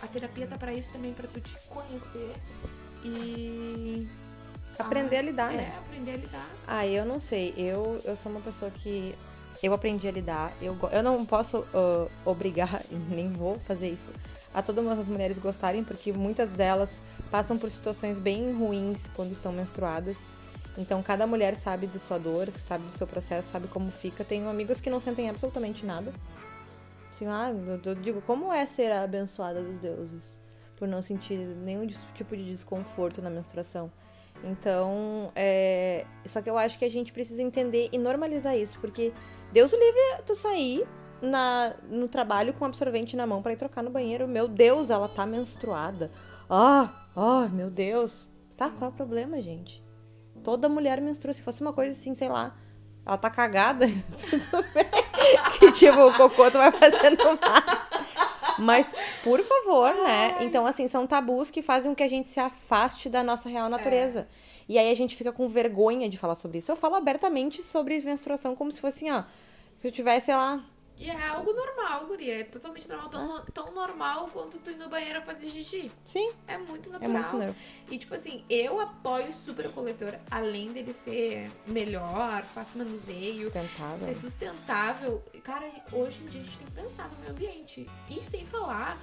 A 0.02 0.06
terapia 0.06 0.46
tá 0.46 0.56
pra 0.56 0.72
isso 0.72 0.92
também, 0.92 1.12
pra 1.12 1.26
tu 1.28 1.40
te 1.40 1.56
conhecer 1.68 2.32
e 3.04 4.08
Aprender 4.78 5.16
a 5.18 5.22
lidar, 5.22 5.52
é, 5.52 5.56
né? 5.58 5.78
aprender 5.78 6.10
a 6.12 6.16
lidar. 6.16 6.50
Ah, 6.66 6.86
eu 6.86 7.04
não 7.04 7.20
sei. 7.20 7.52
Eu, 7.56 8.00
eu 8.04 8.16
sou 8.16 8.32
uma 8.32 8.40
pessoa 8.40 8.70
que. 8.70 9.14
Eu 9.62 9.74
aprendi 9.74 10.08
a 10.08 10.10
lidar. 10.10 10.52
Eu, 10.62 10.74
eu 10.90 11.02
não 11.02 11.24
posso 11.26 11.66
ah, 11.74 12.06
obrigar, 12.24 12.82
nem 13.10 13.30
vou 13.30 13.58
fazer 13.60 13.90
isso, 13.90 14.10
a 14.52 14.62
todas 14.62 14.86
as 14.86 15.06
mulheres 15.06 15.38
gostarem, 15.38 15.84
porque 15.84 16.12
muitas 16.12 16.50
delas 16.50 17.00
passam 17.30 17.56
por 17.56 17.70
situações 17.70 18.18
bem 18.18 18.52
ruins 18.52 19.08
quando 19.14 19.32
estão 19.32 19.52
menstruadas. 19.52 20.18
Então, 20.76 21.02
cada 21.02 21.26
mulher 21.26 21.56
sabe 21.56 21.86
de 21.86 21.98
sua 21.98 22.18
dor, 22.18 22.48
sabe 22.58 22.84
do 22.84 22.98
seu 22.98 23.06
processo, 23.06 23.50
sabe 23.50 23.68
como 23.68 23.90
fica. 23.90 24.24
Tenho 24.24 24.48
amigos 24.48 24.80
que 24.80 24.88
não 24.88 25.00
sentem 25.00 25.28
absolutamente 25.28 25.84
nada. 25.84 26.12
Assim, 27.12 27.26
ah, 27.26 27.52
eu, 27.84 27.94
digo, 27.94 28.22
como 28.22 28.52
é 28.52 28.64
ser 28.66 28.90
a 28.90 29.02
abençoada 29.02 29.62
dos 29.62 29.78
deuses? 29.78 30.36
Por 30.76 30.88
não 30.88 31.02
sentir 31.02 31.36
nenhum 31.36 31.86
tipo 32.14 32.36
de 32.36 32.44
desconforto 32.44 33.20
na 33.20 33.28
menstruação. 33.28 33.90
Então, 34.42 35.30
é... 35.36 36.06
só 36.24 36.40
que 36.40 36.48
eu 36.48 36.56
acho 36.56 36.78
que 36.78 36.84
a 36.84 36.90
gente 36.90 37.12
precisa 37.12 37.42
entender 37.42 37.90
e 37.92 37.98
normalizar 37.98 38.56
isso, 38.56 38.78
porque 38.80 39.12
Deus 39.52 39.70
o 39.72 39.76
livre 39.76 40.22
tu 40.24 40.34
sair 40.34 40.86
na, 41.22 41.74
no 41.88 42.08
trabalho 42.08 42.52
com 42.54 42.64
absorvente 42.64 43.16
na 43.16 43.26
mão 43.26 43.42
pra 43.42 43.52
ir 43.52 43.56
trocar 43.56 43.82
no 43.82 43.90
banheiro. 43.90 44.26
Meu 44.26 44.48
Deus, 44.48 44.90
ela 44.90 45.08
tá 45.08 45.26
menstruada. 45.26 46.10
Ah, 46.48 46.90
ah, 47.16 47.48
meu 47.52 47.70
Deus. 47.70 48.28
Tá, 48.56 48.70
qual 48.70 48.90
é 48.90 48.92
o 48.92 48.96
problema, 48.96 49.40
gente? 49.40 49.82
Toda 50.42 50.68
mulher 50.68 51.00
menstrua. 51.00 51.32
Se 51.32 51.42
fosse 51.42 51.60
uma 51.60 51.72
coisa 51.72 51.98
assim, 51.98 52.14
sei 52.14 52.28
lá, 52.28 52.56
ela 53.06 53.16
tá 53.16 53.30
cagada, 53.30 53.86
tudo 54.18 54.64
bem. 54.74 54.84
que 55.58 55.72
tipo, 55.72 55.98
o 55.98 56.16
cocô 56.16 56.50
tu 56.50 56.58
vai 56.58 56.70
no 56.70 56.78
máximo. 56.78 58.00
Mas, 58.58 58.94
por 59.24 59.42
favor, 59.42 59.94
né? 59.94 60.36
Então, 60.40 60.66
assim, 60.66 60.86
são 60.86 61.06
tabus 61.06 61.50
que 61.50 61.62
fazem 61.62 61.90
com 61.90 61.94
que 61.94 62.02
a 62.02 62.08
gente 62.08 62.28
se 62.28 62.38
afaste 62.38 63.08
da 63.08 63.22
nossa 63.22 63.48
real 63.48 63.68
natureza. 63.68 64.28
E 64.68 64.78
aí 64.78 64.90
a 64.90 64.94
gente 64.94 65.16
fica 65.16 65.32
com 65.32 65.48
vergonha 65.48 66.08
de 66.08 66.18
falar 66.18 66.34
sobre 66.34 66.58
isso. 66.58 66.70
Eu 66.70 66.76
falo 66.76 66.94
abertamente 66.94 67.62
sobre 67.62 67.98
menstruação 68.00 68.54
como 68.54 68.70
se 68.70 68.80
fosse 68.80 69.06
assim, 69.06 69.10
ó. 69.10 69.24
Se 69.78 69.88
eu 69.88 69.92
tivesse, 69.92 70.26
sei 70.26 70.36
lá. 70.36 70.62
E 71.00 71.08
é 71.08 71.28
algo 71.28 71.50
normal, 71.54 72.04
guria. 72.06 72.40
É 72.40 72.44
totalmente 72.44 72.86
normal. 72.86 73.08
Tão, 73.08 73.42
tão 73.46 73.72
normal 73.72 74.28
quanto 74.30 74.58
tu 74.58 74.70
ir 74.70 74.76
no 74.76 74.86
banheiro 74.90 75.22
fazer 75.22 75.48
xixi. 75.48 75.90
Sim, 76.06 76.30
É 76.46 76.58
muito 76.58 76.90
é 76.90 76.92
natural. 76.92 77.12
muito 77.12 77.32
normal. 77.32 77.54
E 77.90 77.96
tipo 77.98 78.14
assim, 78.14 78.44
eu 78.50 78.78
apoio 78.78 79.32
super 79.32 79.66
o 79.68 79.72
coletor, 79.72 80.14
além 80.30 80.70
dele 80.72 80.92
ser 80.92 81.50
melhor, 81.66 82.44
fácil 82.44 82.78
manuseio, 82.84 83.50
ser 83.50 83.62
Sustentável. 83.62 84.14
sustentável. 84.14 85.22
Cara, 85.42 85.70
hoje 85.90 86.20
em 86.22 86.26
dia 86.26 86.42
a 86.42 86.44
gente 86.44 86.58
tem 86.58 86.66
que 86.66 86.72
pensar 86.74 87.08
no 87.08 87.16
meio 87.20 87.30
ambiente. 87.30 87.88
E 88.10 88.20
sem 88.22 88.44
falar 88.44 88.98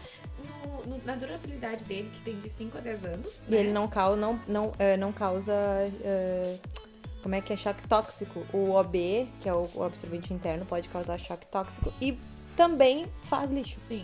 no- 0.46 0.86
no- 0.98 1.04
na 1.04 1.16
durabilidade 1.16 1.84
dele, 1.86 2.12
que 2.14 2.22
tem 2.22 2.40
de 2.40 2.48
5 2.50 2.78
a 2.78 2.82
10 2.82 3.04
anos. 3.06 3.42
E 3.48 3.52
né? 3.52 3.58
ele 3.62 3.72
não, 3.72 3.88
cau 3.88 4.16
não, 4.16 4.40
não, 4.48 4.72
é, 4.78 4.96
não 4.98 5.12
causa. 5.12 5.52
é, 6.04 6.60
como 7.22 7.36
é 7.36 7.42
que 7.42 7.54
é 7.54 7.56
choque 7.58 7.88
tóxico? 7.88 8.46
O 8.54 8.72
OB, 8.72 9.28
que 9.42 9.50
é 9.50 9.54
o, 9.54 9.70
o 9.74 9.84
absorvente 9.84 10.34
interno, 10.34 10.66
pode 10.66 10.88
causar 10.90 11.18
choque 11.18 11.46
tóxico. 11.48 11.94
E 12.02 12.18
também 12.56 13.06
faz 13.26 13.52
lixo. 13.52 13.80
Sim. 13.80 14.04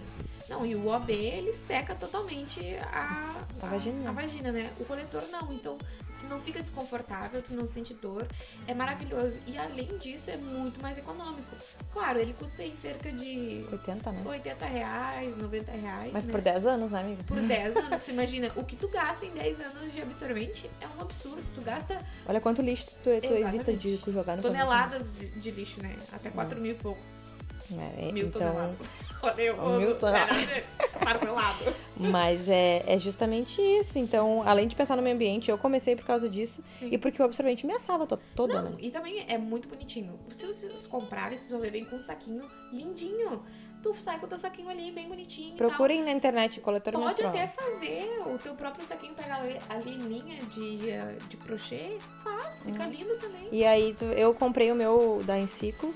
Não, 0.49 0.65
e 0.65 0.76
o 0.76 0.88
OB, 0.88 1.12
ele 1.12 1.54
seca 1.54 1.95
totalmente 1.95 2.76
a, 2.91 3.43
A 3.62 3.65
vagina. 3.65 4.10
A, 4.10 4.13
vagina, 4.13 4.52
né? 4.52 4.71
O 4.80 4.86
coletor 4.86 5.23
não. 5.32 5.54
Então, 5.54 5.78
tu 6.23 6.29
não 6.29 6.39
fica 6.39 6.59
desconfortável, 6.62 7.41
tu 7.41 7.53
não 7.53 7.67
sente 7.67 7.93
dor. 7.93 8.25
É 8.67 8.73
maravilhoso. 8.73 9.38
E 9.45 9.57
além 9.57 9.97
disso, 9.97 10.31
é 10.31 10.38
muito 10.38 10.81
mais 10.81 10.97
econômico. 10.97 11.55
Claro, 11.91 12.19
ele 12.19 12.33
custa 12.33 12.63
em 12.63 12.75
cerca 12.77 13.12
de 13.12 13.65
80, 13.71 14.12
né? 14.12 14.21
80 14.25 14.65
reais, 14.65 15.38
90 15.38 15.71
reais. 15.71 16.13
Mas 16.13 16.25
né? 16.25 16.31
por 16.31 16.41
10 16.41 16.65
anos, 16.65 16.91
né, 16.91 16.99
amiga? 17.01 17.23
Por 17.23 17.39
10 17.39 17.75
anos, 17.77 18.01
tu 18.01 18.12
imagina, 18.12 18.51
o 18.55 18.63
que 18.63 18.75
tu 18.75 18.88
gasta 18.88 19.25
em 19.25 19.31
10 19.31 19.59
anos 19.59 19.93
de 19.93 20.01
absorvente 20.01 20.69
é 20.81 20.88
um 20.97 21.01
absurdo. 21.01 21.43
Tu 21.53 21.62
gasta 21.62 21.99
Olha 22.25 22.39
quanto 22.39 22.62
lixo 22.62 22.86
tu, 23.03 23.03
tu 23.03 23.33
evita 23.33 23.73
de 23.73 23.97
jogar 24.07 24.38
no 24.38 24.41
toneladas 24.41 25.12
de, 25.12 25.27
de 25.27 25.51
lixo, 25.51 25.81
né? 25.81 25.95
Até 26.12 26.29
4 26.29 26.59
mil 26.59 26.71
e 26.71 26.75
poucos. 26.75 27.23
É, 27.71 28.12
Mil 28.12 28.27
então, 28.27 28.41
toneladas. 28.41 28.77
Olha, 29.23 29.41
eu, 29.41 29.57
Mil 29.79 29.95
toneladas. 29.95 30.38
Parcelado. 31.03 31.73
mas 31.97 32.47
é, 32.49 32.83
é 32.86 32.97
justamente 32.97 33.62
isso. 33.62 33.97
Então, 33.97 34.43
além 34.45 34.67
de 34.67 34.75
pensar 34.75 34.95
no 34.95 35.01
meio 35.01 35.15
ambiente, 35.15 35.49
eu 35.49 35.57
comecei 35.57 35.95
por 35.95 36.05
causa 36.05 36.29
disso 36.29 36.62
Sim. 36.79 36.89
e 36.91 36.97
porque 36.97 37.21
o 37.21 37.25
absorvente 37.25 37.65
me 37.65 37.73
assava 37.73 38.05
to- 38.05 38.19
toda, 38.36 38.62
Não, 38.62 38.69
né? 38.71 38.77
e 38.79 38.89
também 38.91 39.25
é 39.27 39.38
muito 39.38 39.67
bonitinho. 39.67 40.19
Se 40.29 40.45
vocês 40.45 40.86
comprarem, 40.86 41.38
vocês 41.38 41.51
vão 41.51 41.59
ver, 41.62 41.71
vem 41.71 41.86
com 41.86 41.95
um 41.95 41.99
saquinho 41.99 42.43
lindinho. 42.71 43.43
Tu 43.81 43.93
sai 43.99 44.17
com 44.17 44.25
o 44.25 44.29
teu 44.29 44.38
saquinho 44.38 44.69
ali, 44.69 44.91
bem 44.93 45.09
bonitinho 45.09 45.57
Procurem 45.57 46.01
na 46.03 46.12
internet 46.12 46.62
coletor. 46.62 46.93
Pode 46.93 47.05
menstrual. 47.05 47.33
até 47.33 47.47
fazer 47.47 48.21
o 48.33 48.38
teu 48.38 48.55
próprio 48.55 48.86
saquinho, 48.86 49.13
pegar 49.13 49.41
ali 49.41 49.57
a 49.69 49.75
linha 49.75 50.41
de, 50.45 50.89
eh, 50.89 51.17
de 51.27 51.36
crochê, 51.36 51.97
faz, 52.23 52.62
fica 52.62 52.86
lindo 52.86 53.13
também. 53.17 53.49
E 53.51 53.65
aí 53.65 53.93
eu 54.15 54.33
comprei 54.33 54.71
o 54.71 54.75
meu 54.75 55.21
da 55.25 55.38
Enciclo. 55.38 55.93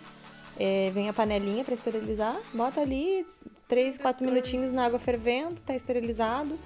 É, 0.60 0.92
vem 0.94 1.08
a 1.10 1.14
panelinha 1.14 1.64
pra 1.64 1.74
esterilizar. 1.74 2.36
Bota 2.54 2.82
ali 2.82 3.26
3, 3.68 3.98
4 3.98 4.04
Gostoso. 4.04 4.32
minutinhos 4.32 4.74
na 4.74 4.86
água 4.86 5.00
fervendo, 5.00 5.62
tá 5.62 5.76
esterilizado. 5.76 6.58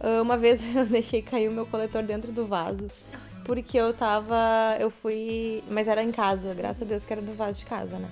Ah, 0.00 0.20
uma 0.22 0.36
vez 0.36 0.62
eu 0.74 0.84
deixei 0.86 1.22
cair 1.22 1.48
o 1.48 1.52
meu 1.52 1.66
coletor 1.66 2.02
dentro 2.02 2.32
do 2.32 2.46
vaso. 2.46 2.88
Porque 3.44 3.76
eu 3.76 3.92
tava. 3.92 4.76
Eu 4.78 4.90
fui. 4.90 5.62
Mas 5.68 5.88
era 5.88 6.02
em 6.02 6.12
casa, 6.12 6.54
graças 6.54 6.82
a 6.82 6.84
Deus 6.84 7.04
que 7.04 7.12
era 7.12 7.22
no 7.22 7.34
vaso 7.34 7.58
de 7.58 7.64
casa, 7.66 7.98
né? 7.98 8.08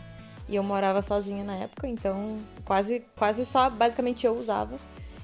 E 0.48 0.56
eu 0.56 0.62
morava 0.64 1.00
sozinha 1.00 1.44
na 1.44 1.54
época, 1.54 1.86
então 1.86 2.36
quase, 2.64 3.04
quase 3.16 3.46
só 3.46 3.70
basicamente 3.70 4.26
eu 4.26 4.36
usava. 4.36 4.76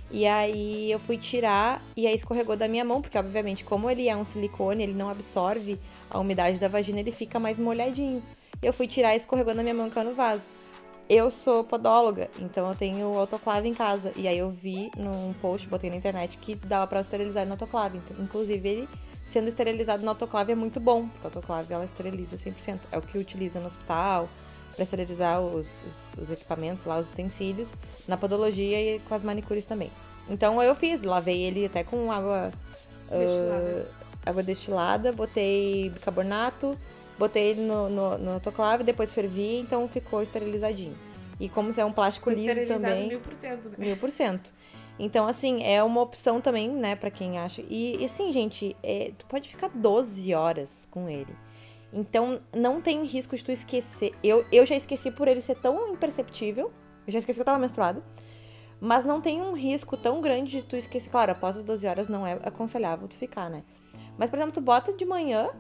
E 0.09 0.25
aí 0.25 0.89
eu 0.89 1.01
fui 1.01 1.19
tirar 1.19 1.83
e 1.97 2.07
aí 2.07 2.15
escorregou 2.15 2.57
da 2.57 2.69
minha 2.69 2.85
mão, 2.85 3.03
porque 3.03 3.19
obviamente, 3.19 3.65
como 3.65 3.91
ele 3.91 4.09
é 4.09 4.17
um 4.17 4.25
silicone, 4.25 4.85
ele 4.85 4.95
não 4.95 5.11
absorve 5.11 5.81
a 6.09 6.21
umidade 6.21 6.59
da 6.59 6.69
vagina, 6.69 7.01
ele 7.01 7.11
fica 7.11 7.41
mais 7.41 7.59
molhadinho. 7.59 8.23
Eu 8.67 8.73
fui 8.73 8.89
tirar 8.89 9.15
e 9.15 9.17
escorregou 9.17 9.55
na 9.55 9.63
minha 9.63 9.75
mão 9.75 9.87
e 9.87 9.91
caiu 9.91 10.09
no 10.11 10.15
vaso. 10.15 10.43
Eu 11.09 11.31
sou 11.31 11.63
podóloga, 11.63 12.29
então 12.41 12.69
eu 12.69 12.75
tenho 12.75 13.17
autoclave 13.17 13.69
em 13.69 13.75
casa. 13.75 14.13
E 14.17 14.27
aí 14.27 14.39
eu 14.39 14.51
vi 14.51 14.91
num 14.97 15.33
post, 15.35 15.69
botei 15.69 15.89
na 15.89 15.95
internet, 15.95 16.37
que 16.39 16.57
dava 16.57 16.85
pra 16.89 17.01
esterilizar 17.01 17.47
no 17.47 17.53
autoclave. 17.53 17.99
Então, 17.99 18.25
inclusive, 18.25 18.69
ele 18.69 18.89
sendo 19.25 19.47
esterilizado 19.49 20.03
no 20.03 20.09
autoclave 20.09 20.51
é 20.51 20.55
muito 20.57 20.81
bom, 20.81 21.07
porque 21.07 21.27
a 21.27 21.29
autoclave 21.29 21.73
ela 21.73 21.85
esteriliza 21.85 22.37
100%. 22.37 22.81
É 22.91 22.99
o 22.99 23.03
que 23.03 23.17
utiliza 23.19 23.61
no 23.61 23.67
hospital 23.67 24.29
pra 24.75 24.83
esterilizar 24.83 25.41
os, 25.41 25.67
os- 25.67 26.23
os 26.23 26.31
equipamentos 26.33 26.85
lá, 26.85 26.99
os 26.99 27.09
utensílios, 27.13 27.69
na 28.09 28.17
podologia 28.17 28.97
e 28.97 28.99
com 28.99 29.15
as 29.15 29.23
manicures 29.23 29.65
também. 29.65 29.93
Então 30.29 30.61
eu 30.61 30.75
fiz, 30.75 31.03
lavei 31.03 31.41
ele 31.43 31.67
até 31.67 31.85
com 31.85 32.11
água 32.11 32.51
Destilada. 33.09 33.89
ah, 34.25 34.31
água 34.31 34.43
destilada, 34.43 35.13
botei 35.13 35.89
bicarbonato, 35.91 36.77
botei 37.19 37.51
ele 37.51 37.63
no, 37.63 37.89
no, 37.89 38.19
no 38.19 38.31
autoclave, 38.33 38.85
depois 38.85 39.13
fervi, 39.13 39.59
então 39.59 39.87
ficou 39.89 40.23
esterilizadinho. 40.23 40.97
E 41.39 41.49
como 41.49 41.71
é 41.77 41.85
um 41.85 41.93
plástico 41.93 42.31
liso 42.31 42.67
também, 42.67 43.09
mil 43.09 43.21
por 43.21 43.35
cento, 43.35 43.69
né? 43.69 43.75
mil 43.79 43.97
por 43.97 44.11
cento. 44.11 44.53
Então, 44.99 45.27
assim, 45.27 45.63
é 45.63 45.83
uma 45.83 46.01
opção 46.01 46.41
também, 46.41 46.71
né, 46.71 46.97
pra 46.97 47.11
quem 47.11 47.39
acha. 47.39 47.63
E, 47.69 48.01
e 48.01 48.05
assim, 48.05 48.33
gente, 48.33 48.75
é, 48.83 49.13
tu 49.17 49.27
pode 49.27 49.49
ficar 49.49 49.69
12 49.69 50.33
horas 50.33 50.89
com 50.91 51.09
ele. 51.09 51.35
Então, 51.93 52.41
não 52.55 52.81
tem 52.81 53.05
risco 53.05 53.37
de 53.37 53.45
tu 53.45 53.53
esquecer. 53.53 54.13
Eu, 54.23 54.45
eu 54.51 54.65
já 54.65 54.75
esqueci 54.75 55.11
por 55.11 55.29
ele 55.29 55.43
ser 55.43 55.57
tão 55.57 55.93
imperceptível. 55.93 56.73
Eu 57.07 57.13
já 57.13 57.19
esqueci 57.19 57.37
que 57.37 57.43
eu 57.43 57.45
tava 57.45 57.59
menstruada. 57.59 58.03
Mas 58.81 59.05
não 59.05 59.21
tem 59.21 59.41
um 59.41 59.53
risco 59.53 59.97
tão 59.97 60.21
grande 60.21 60.51
de 60.51 60.63
tu 60.63 60.77
esquecer. 60.77 61.11
Claro, 61.11 61.33
após 61.33 61.57
as 61.57 61.65
12 61.65 61.87
horas 61.87 62.09
não 62.09 62.27
é 62.27 62.33
aconselhável 62.43 63.07
tu 63.07 63.15
ficar, 63.15 63.49
né? 63.49 63.63
Mas, 64.19 64.31
por 64.31 64.37
exemplo, 64.37 64.53
tu 64.53 64.61
bota 64.61 64.93
de 64.93 65.05
manhã, 65.05 65.51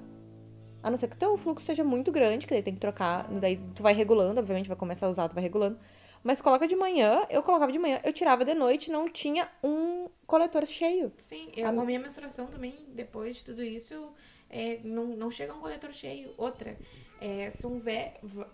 a 0.87 0.90
não 0.90 0.96
ser 0.96 1.09
que 1.09 1.16
o 1.16 1.18
teu 1.18 1.37
fluxo 1.37 1.66
seja 1.66 1.83
muito 1.83 2.12
grande, 2.12 2.46
que 2.46 2.55
daí 2.55 2.62
tem 2.62 2.75
que 2.75 2.81
trocar. 2.81 3.27
Daí 3.40 3.61
tu 3.75 3.83
vai 3.83 3.92
regulando, 3.92 4.38
obviamente, 4.38 4.68
vai 4.68 4.77
começar 4.77 5.07
a 5.07 5.11
usar, 5.11 5.29
tu 5.29 5.35
vai 5.35 5.42
regulando. 5.42 5.77
Mas 6.22 6.40
coloca 6.40 6.66
de 6.66 6.77
manhã, 6.77 7.27
eu 7.29 7.42
colocava 7.42 7.72
de 7.72 7.79
manhã, 7.79 8.01
eu 8.05 8.12
tirava 8.12 8.44
de 8.44 8.55
noite, 8.55 8.90
não 8.90 9.09
tinha 9.09 9.49
um 9.62 10.09
coletor 10.27 10.64
cheio. 10.66 11.12
Sim, 11.18 11.51
eu, 11.57 11.66
a 11.66 11.72
minha 11.72 11.99
menstruação 11.99 12.46
também, 12.46 12.75
depois 12.94 13.37
de 13.38 13.44
tudo 13.44 13.62
isso, 13.64 14.12
é, 14.49 14.79
não, 14.85 15.07
não 15.07 15.31
chega 15.31 15.53
um 15.55 15.61
coletor 15.61 15.92
cheio. 15.92 16.33
Outra, 16.37 16.77
é, 17.20 17.51
são 17.51 17.79
vé, 17.81 18.14
va- 18.22 18.49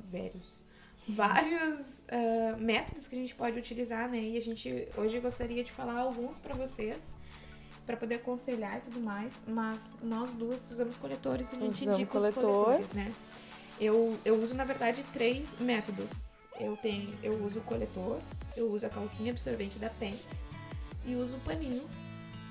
vários, 1.09 2.03
ah, 2.09 2.57
métodos 2.59 3.07
que 3.09 3.15
a 3.17 3.19
gente 3.19 3.35
pode 3.35 3.59
utilizar, 3.59 4.09
né? 4.09 4.19
E 4.19 4.37
a 4.37 4.41
gente 4.41 4.89
hoje 4.97 5.19
gostaria 5.21 5.63
de 5.65 5.73
falar 5.73 5.99
alguns 5.99 6.39
pra 6.39 6.55
vocês, 6.55 7.03
pra 7.87 7.97
poder 7.97 8.17
aconselhar 8.17 8.79
e 8.79 8.81
tudo 8.81 9.01
mais. 9.01 9.33
Mas 9.47 9.81
nós 10.03 10.33
duas 10.35 10.71
usamos 10.71 10.97
coletores 10.97 11.53
e 11.53 11.57
a 11.57 11.59
gente 11.59 11.75
Usamos 11.83 11.99
indica 11.99 12.13
coletor. 12.13 12.45
os 12.45 12.55
coletores, 12.65 12.93
né? 12.93 13.13
Eu, 13.81 14.17
eu 14.25 14.35
uso, 14.43 14.55
na 14.55 14.65
verdade, 14.65 15.05
três 15.13 15.59
métodos. 15.61 16.11
Eu 16.61 16.77
tenho, 16.77 17.17
eu 17.23 17.33
uso 17.45 17.59
o 17.59 17.63
coletor, 17.63 18.21
eu 18.57 18.71
uso 18.71 18.87
a 18.87 18.89
calcinha 18.89 19.33
absorvente 19.33 19.79
da 19.79 19.89
Pants 19.91 20.27
e 21.05 21.15
uso 21.17 21.35
o 21.37 21.41
paninho 21.41 21.89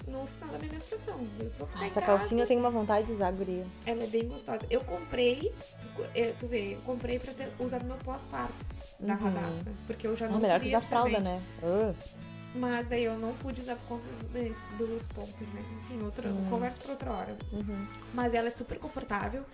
no 0.08 0.26
final 0.28 0.50
da 0.50 0.58
minha 0.60 0.74
menstruação. 0.74 1.18
Em 1.20 1.86
Essa 1.86 2.02
casa, 2.02 2.18
calcinha 2.18 2.44
eu 2.44 2.48
tenho 2.48 2.60
uma 2.60 2.72
vontade 2.72 3.08
de 3.08 3.14
usar, 3.14 3.32
guria. 3.32 3.64
Ela 3.86 4.04
é 4.04 4.08
bem 4.08 4.28
gostosa. 4.28 4.66
Eu 4.70 4.82
comprei, 4.82 5.54
eu- 6.16 6.36
tu 6.40 6.48
vê, 6.48 6.74
eu 6.74 6.82
comprei 6.82 7.20
pra 7.20 7.32
ter, 7.34 7.50
usar 7.60 7.80
no 7.80 7.86
meu 7.90 7.98
pós-parto 7.98 8.54
da 9.00 9.14
Uhum. 9.14 9.20
radassa. 9.20 9.72
Porque 9.88 10.08
eu 10.08 10.18
já 10.18 10.26
É 10.26 10.30
não 10.30 10.40
melhor 10.40 10.60
que 10.60 10.68
usar 10.68 10.82
fralda, 10.82 11.20
né? 11.20 11.42
Ah. 11.64 11.94
Mas 12.54 12.88
daí 12.88 13.06
eu 13.06 13.18
não 13.18 13.34
pude 13.36 13.62
usar 13.62 13.76
por 13.78 13.88
conta 13.88 14.04
dos 14.78 15.08
pontos, 15.08 15.48
né? 15.54 15.64
Enfim, 15.84 16.04
outra, 16.04 16.30
conversa 16.50 16.80
pra 16.82 16.92
outra 16.92 17.12
hora. 17.12 17.38
Uhum. 17.54 17.88
Mas 18.14 18.34
ela 18.34 18.50
é 18.50 18.52
super 18.52 18.78
confortável. 18.78 19.46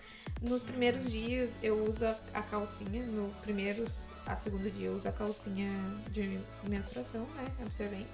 Nos 0.41 0.63
primeiros 0.63 1.12
dias 1.12 1.57
eu 1.62 1.86
uso 1.88 2.05
a, 2.05 2.15
a 2.33 2.41
calcinha. 2.41 3.03
No 3.05 3.29
primeiro, 3.43 3.86
a 4.25 4.36
segundo 4.36 4.71
dia 4.71 4.88
eu 4.88 4.95
uso 4.97 5.07
a 5.07 5.12
calcinha 5.12 5.69
de 6.12 6.39
menstruação, 6.63 7.21
né? 7.36 7.51
Absorvente. 7.62 8.10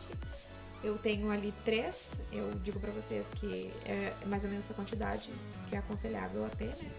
Eu 0.83 0.97
tenho 0.97 1.31
ali 1.31 1.53
três. 1.63 2.19
Eu 2.31 2.51
digo 2.61 2.77
pra 2.79 2.91
vocês 2.91 3.25
que 3.35 3.71
é 3.85 4.13
mais 4.25 4.43
ou 4.43 4.49
menos 4.49 4.65
essa 4.65 4.73
quantidade 4.73 5.29
que 5.69 5.75
é 5.75 5.79
aconselhável 5.79 6.45
até, 6.45 6.65
né? 6.65 6.91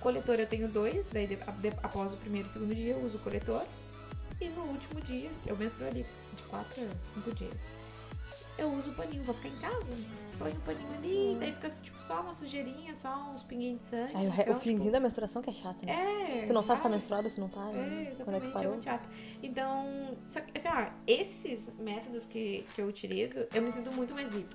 Coletor 0.00 0.34
eu 0.40 0.46
tenho 0.48 0.66
dois, 0.68 1.08
daí 1.12 1.28
de- 1.28 1.36
de- 1.36 1.76
após 1.80 2.12
o 2.12 2.16
primeiro 2.16 2.48
e 2.48 2.50
segundo 2.50 2.74
dia 2.74 2.94
eu 2.94 3.04
uso 3.04 3.18
o 3.18 3.20
coletor. 3.20 3.64
E 4.40 4.48
no 4.48 4.62
último 4.62 5.00
dia, 5.00 5.30
eu 5.46 5.56
menstruo 5.56 5.86
ali 5.86 6.04
quatro 6.52 6.82
cinco 7.14 7.32
dias. 7.34 7.56
Eu 8.58 8.68
uso 8.68 8.90
o 8.90 8.94
paninho, 8.94 9.22
vou 9.24 9.34
ficar 9.34 9.48
em 9.48 9.58
casa, 9.58 9.86
põe 10.38 10.52
o 10.52 10.60
paninho 10.60 10.92
ali, 10.94 11.36
daí 11.40 11.52
fica 11.52 11.68
tipo 11.70 12.00
só 12.02 12.20
uma 12.20 12.34
sujeirinha, 12.34 12.94
só 12.94 13.30
uns 13.32 13.42
pinguinhos 13.42 13.80
de 13.80 13.86
sangue. 13.86 14.12
Re- 14.14 14.42
então, 14.42 14.56
o 14.56 14.60
finzinho 14.60 14.92
da 14.92 15.00
menstruação 15.00 15.40
que 15.40 15.48
é 15.48 15.52
chato, 15.54 15.84
né? 15.86 15.94
tipo, 15.96 16.36
é, 16.42 16.46
Tu 16.46 16.52
não 16.52 16.62
sabe 16.62 16.78
se 16.78 16.82
tá 16.82 16.88
vai. 16.90 16.98
menstruada, 16.98 17.30
se 17.30 17.40
não 17.40 17.48
tá. 17.48 17.60
É, 17.70 17.72
né? 17.72 18.12
Quando 18.22 18.36
é 18.36 18.40
que 18.40 18.46
exatamente, 18.46 18.46
é, 18.46 18.52
parou. 18.52 18.70
muito 18.72 18.84
chato. 18.84 19.08
Então, 19.42 20.16
só 20.30 20.40
que, 20.42 20.56
assim, 20.58 20.68
ó, 20.68 20.86
esses 21.06 21.72
métodos 21.78 22.26
que, 22.26 22.66
que 22.74 22.82
eu 22.82 22.86
utilizo, 22.86 23.46
eu 23.54 23.62
me 23.62 23.70
sinto 23.72 23.90
muito 23.90 24.14
mais 24.14 24.28
livre. 24.30 24.54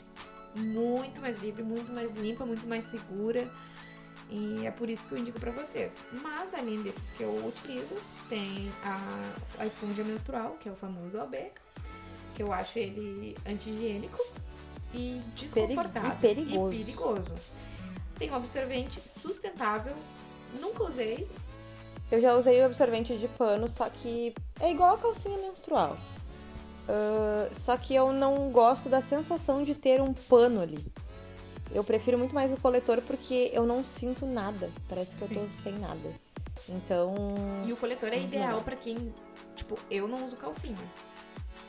Muito 0.56 1.20
mais 1.20 1.40
livre, 1.42 1.64
muito 1.64 1.92
mais 1.92 2.12
limpa, 2.14 2.46
muito 2.46 2.68
mais 2.68 2.86
segura. 2.92 3.50
E 4.30 4.66
é 4.66 4.72
por 4.72 4.90
isso 4.90 5.08
que 5.08 5.14
eu 5.16 5.18
indico 5.18 5.40
pra 5.40 5.52
vocês. 5.52 5.96
Mas, 6.22 6.54
além 6.54 6.82
desses 6.84 7.10
que 7.12 7.24
eu 7.24 7.34
utilizo, 7.48 7.96
tem 8.30 8.72
a, 8.84 9.34
a 9.60 9.66
esponja 9.66 10.04
menstrual, 10.04 10.56
que 10.60 10.70
é 10.70 10.72
o 10.72 10.76
famoso 10.76 11.18
OB, 11.20 11.36
que 12.38 12.43
eu 12.43 12.54
acho 12.54 12.78
ele 12.78 13.36
anti-higiênico 13.47 14.23
e 14.93 15.19
desconfortável. 15.36 16.12
e 16.12 16.15
perigoso. 16.21 16.71
E 16.71 16.78
perigoso. 16.84 17.34
Tem 18.15 18.30
um 18.30 18.36
absorvente 18.36 19.02
sustentável, 19.02 19.95
nunca 20.62 20.84
usei, 20.84 21.28
Eu 22.12 22.21
já 22.21 22.38
usei 22.38 22.62
o 22.62 22.65
absorvente 22.65 23.17
de 23.17 23.28
pano, 23.28 23.67
só 23.67 23.89
que 23.89 24.34
é 24.62 24.71
igual 24.71 24.93
a 24.95 24.97
calcinha 24.97 25.38
menstrual. 25.39 25.97
Ah, 26.88 27.50
só 27.54 27.76
que 27.76 27.93
eu 27.93 28.13
não 28.13 28.52
gosto 28.52 28.88
da 28.88 29.02
sensação 29.02 29.63
de 29.63 29.73
ter 29.73 30.00
um 30.00 30.13
pano 30.13 30.62
ali. 30.62 30.86
Eu 31.73 31.84
prefiro 31.84 32.17
muito 32.17 32.34
mais 32.34 32.52
o 32.52 32.58
coletor 32.58 33.02
porque 33.02 33.50
eu 33.52 33.65
não 33.65 33.84
sinto 33.84 34.26
nada. 34.26 34.69
Parece 34.88 35.17
que 35.17 35.23
eu 35.23 35.28
tô 35.28 35.47
sem 35.52 35.73
nada. 35.73 36.13
Então. 36.69 37.13
E 37.65 37.73
o 37.73 37.78
coletor 37.78 38.10
é 38.13 38.19
ideal 38.19 38.62
pra 38.62 38.76
quem, 38.76 39.13
tipo, 39.56 39.78
eu 39.91 40.08
não 40.08 40.23
uso 40.23 40.38
calcinha. 40.38 40.78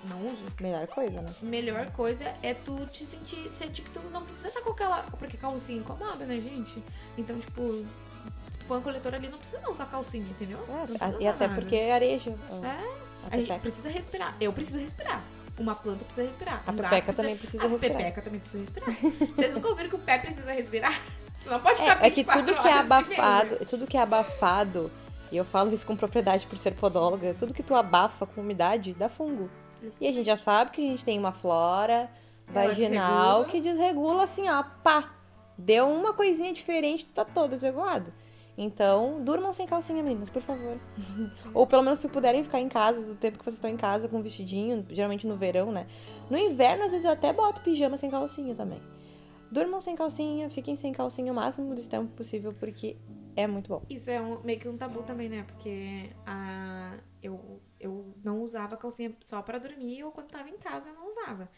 Não 0.09 0.18
uso. 0.33 0.42
Melhor 0.61 0.87
coisa, 0.87 1.21
né? 1.21 1.31
Melhor 1.42 1.87
coisa 1.92 2.25
é 2.42 2.55
tu 2.55 2.87
te 2.87 3.05
sentir, 3.05 3.51
sentir 3.53 3.83
que 3.83 3.90
tu 3.90 4.01
não 4.11 4.23
precisa 4.23 4.49
estar 4.49 4.61
com 4.62 4.71
aquela, 4.71 5.03
porque 5.18 5.37
calcinha 5.37 5.79
incomoda, 5.81 6.25
né, 6.25 6.40
gente? 6.40 6.83
Então, 7.16 7.38
tipo, 7.38 7.62
tu 8.59 8.64
põe 8.66 8.79
o 8.79 8.83
coletor 8.83 9.14
ali, 9.14 9.29
não 9.29 9.38
precisa 9.38 9.61
não 9.62 9.73
usar 9.73 9.87
calcinha, 9.87 10.25
entendeu? 10.31 10.59
É, 10.68 10.83
precisa 10.87 11.05
a- 11.05 11.21
e 11.21 11.27
até 11.27 11.47
nada. 11.47 11.61
porque 11.61 11.77
areja. 11.77 12.35
ó. 12.51 12.64
É, 12.64 12.68
A 13.31 13.37
gente 13.37 13.47
Pepeca. 13.49 13.59
precisa 13.61 13.88
respirar. 13.90 14.37
Eu 14.40 14.53
preciso 14.53 14.79
respirar. 14.79 15.23
Uma 15.59 15.75
planta 15.75 16.05
precisa 16.05 16.25
respirar. 16.27 16.62
A 16.66 16.71
Um 16.71 16.77
Pepeca 16.77 17.12
também 17.12 17.37
precisa 17.37 17.64
a 17.64 17.66
respirar. 17.68 17.97
Pepeca 17.99 18.23
também 18.23 18.40
precisa 18.40 18.61
respirar. 18.62 18.90
Vocês 19.35 19.53
nunca 19.55 19.68
ouviram 19.68 19.88
que 19.90 19.97
o 19.97 19.99
pé 19.99 20.18
precisa 20.18 20.51
respirar? 20.53 21.01
Não 21.44 21.61
pode 21.61 21.81
É, 21.81 21.83
ficar 21.83 22.05
é 22.07 22.11
que 22.11 22.16
24 22.23 22.42
tudo 22.47 22.62
que 22.62 22.68
é 22.68 22.73
abafado, 22.73 23.66
tudo 23.66 23.87
que 23.87 23.97
é 23.97 24.01
abafado, 24.01 24.90
e 25.33 25.37
eu 25.37 25.44
falo 25.44 25.73
isso 25.75 25.85
com 25.87 25.97
propriedade 25.97 26.47
por 26.47 26.59
ser 26.59 26.73
podóloga, 26.75 27.35
tudo 27.35 27.53
que 27.55 27.62
tu 27.62 27.75
abafa 27.75 28.25
com 28.27 28.40
umidade 28.40 28.92
dá 28.94 29.09
fungo. 29.09 29.51
E 30.01 30.07
a 30.09 30.12
gente 30.12 30.27
já 30.27 30.37
sabe 30.37 30.71
que 30.73 30.81
a 30.85 30.91
gente 30.91 31.05
tem 31.05 31.19
uma 31.19 31.33
flora 31.33 32.11
vaginal 32.47 33.45
desregula. 33.45 33.45
que 33.47 33.61
desregula 33.61 34.23
assim, 34.25 34.49
ó, 34.49 34.62
pá. 34.83 35.14
Deu 35.57 35.88
uma 35.88 36.12
coisinha 36.14 36.53
diferente, 36.53 37.05
tá 37.07 37.25
todo 37.25 37.51
desregulado. 37.51 38.12
Então, 38.57 39.23
durmam 39.23 39.53
sem 39.53 39.67
calcinha, 39.67 40.03
meninas, 40.03 40.31
por 40.31 40.43
favor. 40.43 40.77
Ou 41.55 41.67
pelo 41.67 41.83
menos 41.83 41.99
se 42.01 42.09
puderem 42.09 42.43
ficar 42.43 42.61
em 42.61 42.69
casa, 42.69 43.12
o 43.12 43.14
tempo 43.14 43.38
que 43.38 43.45
vocês 43.45 43.55
estão 43.57 43.71
em 43.71 43.77
casa 43.77 44.09
com 44.09 44.21
vestidinho, 44.23 44.85
geralmente 44.91 45.27
no 45.27 45.37
verão, 45.37 45.71
né? 45.71 45.87
No 46.29 46.37
inverno, 46.37 46.85
às 46.85 46.91
vezes 46.91 47.05
eu 47.07 47.12
até 47.12 47.33
boto 47.33 47.61
pijama 47.61 47.97
sem 47.97 48.11
calcinha 48.11 48.55
também. 48.55 48.81
Durmam 49.51 49.81
sem 49.81 49.95
calcinha, 49.97 50.51
fiquem 50.51 50.75
sem 50.77 50.93
calcinha 50.93 51.33
o 51.33 51.35
máximo 51.35 51.75
do 51.75 51.83
tempo 51.83 52.09
possível, 52.14 52.53
porque 52.59 52.97
é 53.37 53.47
muito 53.47 53.69
bom. 53.69 53.83
Isso 53.88 54.11
é 54.11 54.21
um- 54.21 54.41
meio 54.43 54.59
que 54.59 54.69
um 54.69 54.77
tabu 54.77 55.03
também, 55.03 55.29
né? 55.29 55.45
Porque 55.47 56.11
a, 56.27 56.95
eu 57.23 57.61
não 58.29 58.43
usava 58.43 58.77
calcinha 58.77 59.12
só 59.23 59.41
pra 59.43 59.59
dormir 59.59 60.05
ou 60.05 60.11
quando 60.12 60.29
tava 60.29 60.49
em 60.49 60.59
casa 60.59 60.87
não 60.93 61.11
usava. 61.12 61.49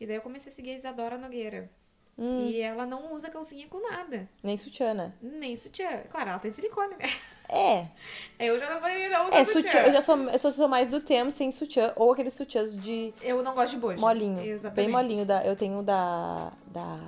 E 0.00 0.06
daí 0.06 0.16
eu 0.16 0.22
comecei 0.22 0.50
a 0.52 0.54
seguir 0.54 0.70
a 0.72 0.74
Isadora 0.76 1.16
Nogueira. 1.18 1.70
Hum, 2.18 2.48
E 2.48 2.60
ela 2.62 2.86
não 2.86 3.12
usa 3.12 3.28
calcinha 3.28 3.66
com 3.68 3.78
nada. 3.90 4.26
nem 4.42 4.56
sutiã, 4.56 4.94
né? 4.94 5.12
Nem 5.20 5.54
sutiã. 5.54 6.02
Claro, 6.10 6.30
ela 6.30 6.38
tem 6.38 6.50
silicone, 6.50 6.94
né? 6.96 7.10
É, 7.48 7.86
Eu 8.40 8.58
já 8.58 8.72
não 8.72 8.80
poderia 8.80 9.08
não 9.10 9.28
usar 9.28 9.36
é 9.38 9.44
sutiã. 9.44 9.62
sutiã. 9.62 9.82
Eu 9.86 9.92
já 9.92 10.00
sou, 10.00 10.16
eu 10.30 10.38
sou- 10.38 10.68
mais 10.68 10.88
do 10.90 11.00
tempo 11.00 11.30
sem 11.30 11.52
sutiã, 11.52 11.92
ou 11.94 12.12
aqueles 12.12 12.32
sutiãs 12.34 12.74
de 12.76 13.12
Eu 13.20 13.42
não 13.42 13.54
gosto 13.54 13.74
de 13.74 13.80
bojo. 13.80 14.00
molinho. 14.00 14.40
Exatamente. 14.40 14.74
Bem 14.76 14.88
molinho. 14.88 15.26
Da, 15.26 15.44
eu 15.44 15.54
tenho 15.54 15.82
da. 15.82 16.52
da. 16.68 16.98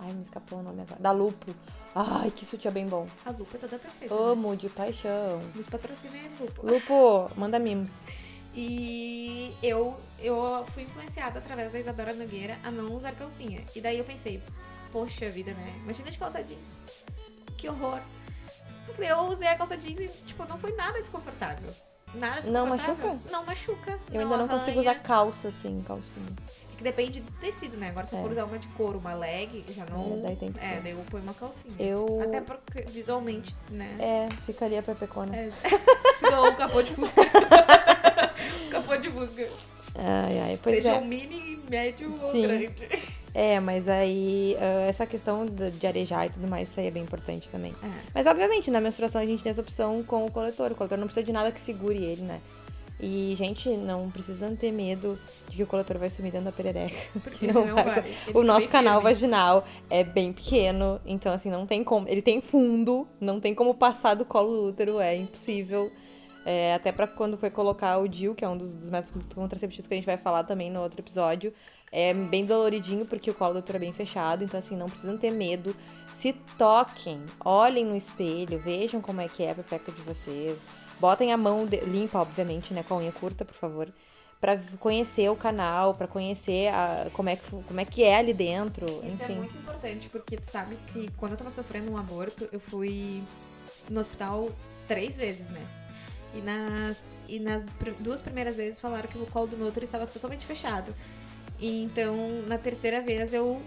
Ai, 0.00 0.12
me 0.12 0.22
escapou 0.22 0.58
o 0.58 0.62
nome 0.62 0.82
agora. 0.82 1.00
Da 1.00 1.12
Lupo. 1.12 1.54
Ai, 1.94 2.30
que 2.30 2.44
sutiã 2.44 2.70
bem 2.70 2.86
bom. 2.86 3.06
A 3.24 3.30
lupa 3.30 3.56
é 3.56 3.60
toda 3.60 3.78
perfeita. 3.78 4.14
né? 4.14 4.20
Amo 4.20 4.54
de 4.56 4.68
paixão. 4.68 5.40
Nos 5.54 5.66
patrocina 5.68 6.12
aí, 6.14 6.30
lupa. 6.40 6.60
Lupo, 6.62 7.30
manda 7.36 7.58
mimos. 7.58 8.06
E 8.56 9.54
eu, 9.62 9.98
eu 10.18 10.64
fui 10.72 10.84
influenciada 10.84 11.38
através 11.38 11.72
da 11.72 11.78
Isadora 11.78 12.14
Nogueira 12.14 12.56
a 12.64 12.70
não 12.70 12.94
usar 12.96 13.12
calcinha. 13.12 13.62
E 13.74 13.80
daí 13.80 13.98
eu 13.98 14.04
pensei, 14.04 14.42
poxa 14.92 15.28
vida, 15.28 15.52
né? 15.52 15.74
Imagina 15.84 16.10
de 16.10 16.16
calça 16.18 16.42
jeans. 16.42 16.58
Que 17.56 17.68
horror. 17.68 18.00
Só 18.84 18.92
que 18.92 19.00
daí 19.00 19.10
eu 19.10 19.18
usei 19.20 19.48
a 19.48 19.56
calça 19.56 19.76
jeans 19.76 19.98
e, 20.00 20.08
tipo, 20.24 20.44
não 20.48 20.58
foi 20.58 20.72
nada 20.74 20.98
desconfortável. 21.00 21.68
Nada 22.14 22.48
Não 22.50 22.64
desconfortável. 22.70 23.08
machuca? 23.14 23.30
Não 23.30 23.44
machuca. 23.44 23.98
Eu 24.12 24.20
ainda 24.22 24.36
não 24.38 24.48
consigo 24.48 24.78
arranha. 24.80 24.90
usar 24.92 24.94
calça 25.02 25.48
assim, 25.48 25.84
calcinha. 25.86 26.26
É 26.72 26.76
que 26.78 26.84
depende 26.84 27.20
do 27.20 27.32
tecido, 27.40 27.76
né? 27.78 27.88
Agora, 27.88 28.06
se 28.06 28.14
É. 28.16 28.20
for 28.22 28.30
usar 28.30 28.44
uma 28.44 28.58
de 28.58 28.68
couro, 28.68 28.98
uma 28.98 29.12
leg, 29.14 29.64
já 29.68 29.84
não. 29.86 30.18
É, 30.18 30.22
daí 30.22 30.36
tem 30.36 30.52
que 30.52 30.60
É, 30.60 30.80
daí 30.82 30.92
eu 30.92 31.04
ponho 31.10 31.22
uma 31.24 31.34
calcinha. 31.34 31.74
Eu. 31.78 32.20
Até 32.22 32.40
porque 32.40 32.82
visualmente, 32.82 33.54
né? 33.70 33.96
É, 33.98 34.28
ficaria 34.46 34.82
pepecona. 34.82 35.34
É. 35.36 35.50
Ficou 36.20 36.48
o 36.48 36.56
capô 36.56 36.82
de 36.82 36.94
fusca. 36.94 37.20
capô 38.82 38.96
de. 38.96 39.08
Ai, 39.98 40.38
ai, 40.40 40.58
pois 40.62 40.76
Seja 40.76 40.90
é. 40.90 40.98
um 40.98 41.04
mini, 41.04 41.58
médio 41.68 42.14
ou 42.22 42.32
Sim. 42.32 42.42
grande. 42.42 42.70
É, 43.34 43.60
mas 43.60 43.88
aí 43.88 44.56
ah, 44.58 44.86
essa 44.88 45.06
questão 45.06 45.46
de 45.46 45.86
arejar 45.86 46.26
e 46.26 46.30
tudo 46.30 46.48
mais, 46.48 46.70
isso 46.70 46.80
aí 46.80 46.86
é 46.86 46.90
bem 46.90 47.02
importante 47.02 47.50
também. 47.50 47.74
É. 47.82 47.88
Mas 48.14 48.26
obviamente, 48.26 48.70
na 48.70 48.80
menstruação 48.80 49.20
a 49.20 49.26
gente 49.26 49.42
tem 49.42 49.50
essa 49.50 49.60
opção 49.60 50.02
com 50.02 50.24
o 50.24 50.30
coletor. 50.30 50.72
O 50.72 50.74
coletor 50.74 50.98
não 50.98 51.06
precisa 51.06 51.24
de 51.24 51.32
nada 51.32 51.52
que 51.52 51.60
segure 51.60 52.02
ele, 52.02 52.22
né? 52.22 52.40
E, 52.98 53.34
gente, 53.36 53.68
não 53.68 54.10
precisa 54.10 54.50
ter 54.58 54.72
medo 54.72 55.18
de 55.50 55.56
que 55.56 55.62
o 55.62 55.66
coletor 55.66 55.98
vai 55.98 56.08
sumir 56.08 56.32
dentro 56.32 56.46
da 56.46 56.52
perereca. 56.52 56.96
Porque 57.22 57.46
Não 57.52 57.66
não 57.66 57.74
vai. 57.74 57.84
vai. 57.84 58.00
O 58.00 58.04
fica 58.24 58.42
nosso 58.42 58.60
bem 58.60 58.68
canal 58.68 59.02
vaginal 59.02 59.66
é 59.90 60.02
bem 60.02 60.32
pequeno, 60.32 60.98
então 61.04 61.30
assim, 61.32 61.50
não 61.50 61.66
tem 61.66 61.84
como. 61.84 62.08
Ele 62.08 62.22
tem 62.22 62.40
fundo, 62.40 63.06
não 63.20 63.38
tem 63.38 63.54
como 63.54 63.74
passar 63.74 64.14
do 64.14 64.24
colo 64.24 64.50
do 64.50 64.68
útero, 64.68 64.98
é 64.98 65.14
impossível. 65.14 65.92
É, 66.48 66.74
até 66.74 66.92
pra 66.92 67.08
quando 67.08 67.36
foi 67.36 67.50
colocar 67.50 67.98
o 67.98 68.06
DIU, 68.06 68.32
que 68.32 68.44
é 68.44 68.48
um 68.48 68.56
dos, 68.56 68.72
dos 68.72 68.88
métodos 68.88 69.26
contraceptivos 69.34 69.88
que 69.88 69.94
a 69.94 69.96
gente 69.96 70.06
vai 70.06 70.16
falar 70.16 70.44
também 70.44 70.70
no 70.70 70.80
outro 70.80 71.00
episódio, 71.00 71.52
é 71.90 72.14
bem 72.14 72.44
doloridinho 72.46 73.04
porque 73.04 73.28
o 73.28 73.34
colo 73.34 73.54
do 73.54 73.58
útero 73.58 73.78
é 73.78 73.80
bem 73.80 73.92
fechado, 73.92 74.44
então 74.44 74.56
assim, 74.56 74.76
não 74.76 74.86
precisam 74.88 75.18
ter 75.18 75.32
medo. 75.32 75.74
Se 76.12 76.32
toquem, 76.56 77.20
olhem 77.44 77.84
no 77.84 77.96
espelho, 77.96 78.60
vejam 78.60 79.00
como 79.00 79.20
é 79.20 79.26
que 79.28 79.42
é 79.42 79.50
a 79.50 79.54
pepeca 79.56 79.90
de 79.90 80.00
vocês. 80.02 80.60
Botem 81.00 81.32
a 81.32 81.36
mão 81.36 81.66
de- 81.66 81.80
limpa, 81.80 82.20
obviamente, 82.20 82.72
né, 82.72 82.84
com 82.86 82.94
a 82.94 82.98
unha 82.98 83.10
curta, 83.12 83.44
por 83.44 83.54
favor. 83.56 83.88
Pra 84.40 84.56
conhecer 84.78 85.28
o 85.28 85.34
canal, 85.34 85.94
pra 85.94 86.06
conhecer 86.06 86.68
a- 86.68 87.08
como, 87.12 87.28
é 87.28 87.34
que, 87.34 87.50
como 87.50 87.80
é 87.80 87.84
que 87.84 88.04
é 88.04 88.16
ali 88.18 88.32
dentro, 88.32 88.86
Isso 88.86 89.04
enfim. 89.04 89.32
é 89.32 89.34
muito 89.36 89.56
importante, 89.58 90.08
porque 90.10 90.36
tu 90.36 90.44
sabe 90.46 90.76
que 90.92 91.10
quando 91.16 91.32
eu 91.32 91.38
tava 91.38 91.50
sofrendo 91.50 91.90
um 91.90 91.96
aborto, 91.96 92.48
eu 92.52 92.60
fui 92.60 93.20
no 93.90 93.98
hospital 93.98 94.48
três 94.86 95.16
vezes, 95.16 95.48
né? 95.50 95.66
E 96.36 96.40
nas, 96.42 96.96
e 97.28 97.38
nas 97.40 97.64
pr- 97.64 97.94
duas 98.00 98.20
primeiras 98.20 98.56
vezes 98.56 98.78
falaram 98.80 99.08
que 99.08 99.16
o 99.18 99.26
colo 99.26 99.46
do 99.46 99.56
meu 99.56 99.68
útero 99.68 99.84
estava 99.84 100.06
totalmente 100.06 100.44
fechado. 100.44 100.94
E 101.58 101.82
então, 101.82 102.14
na 102.46 102.58
terceira 102.58 103.00
vez, 103.00 103.32
eu 103.32 103.62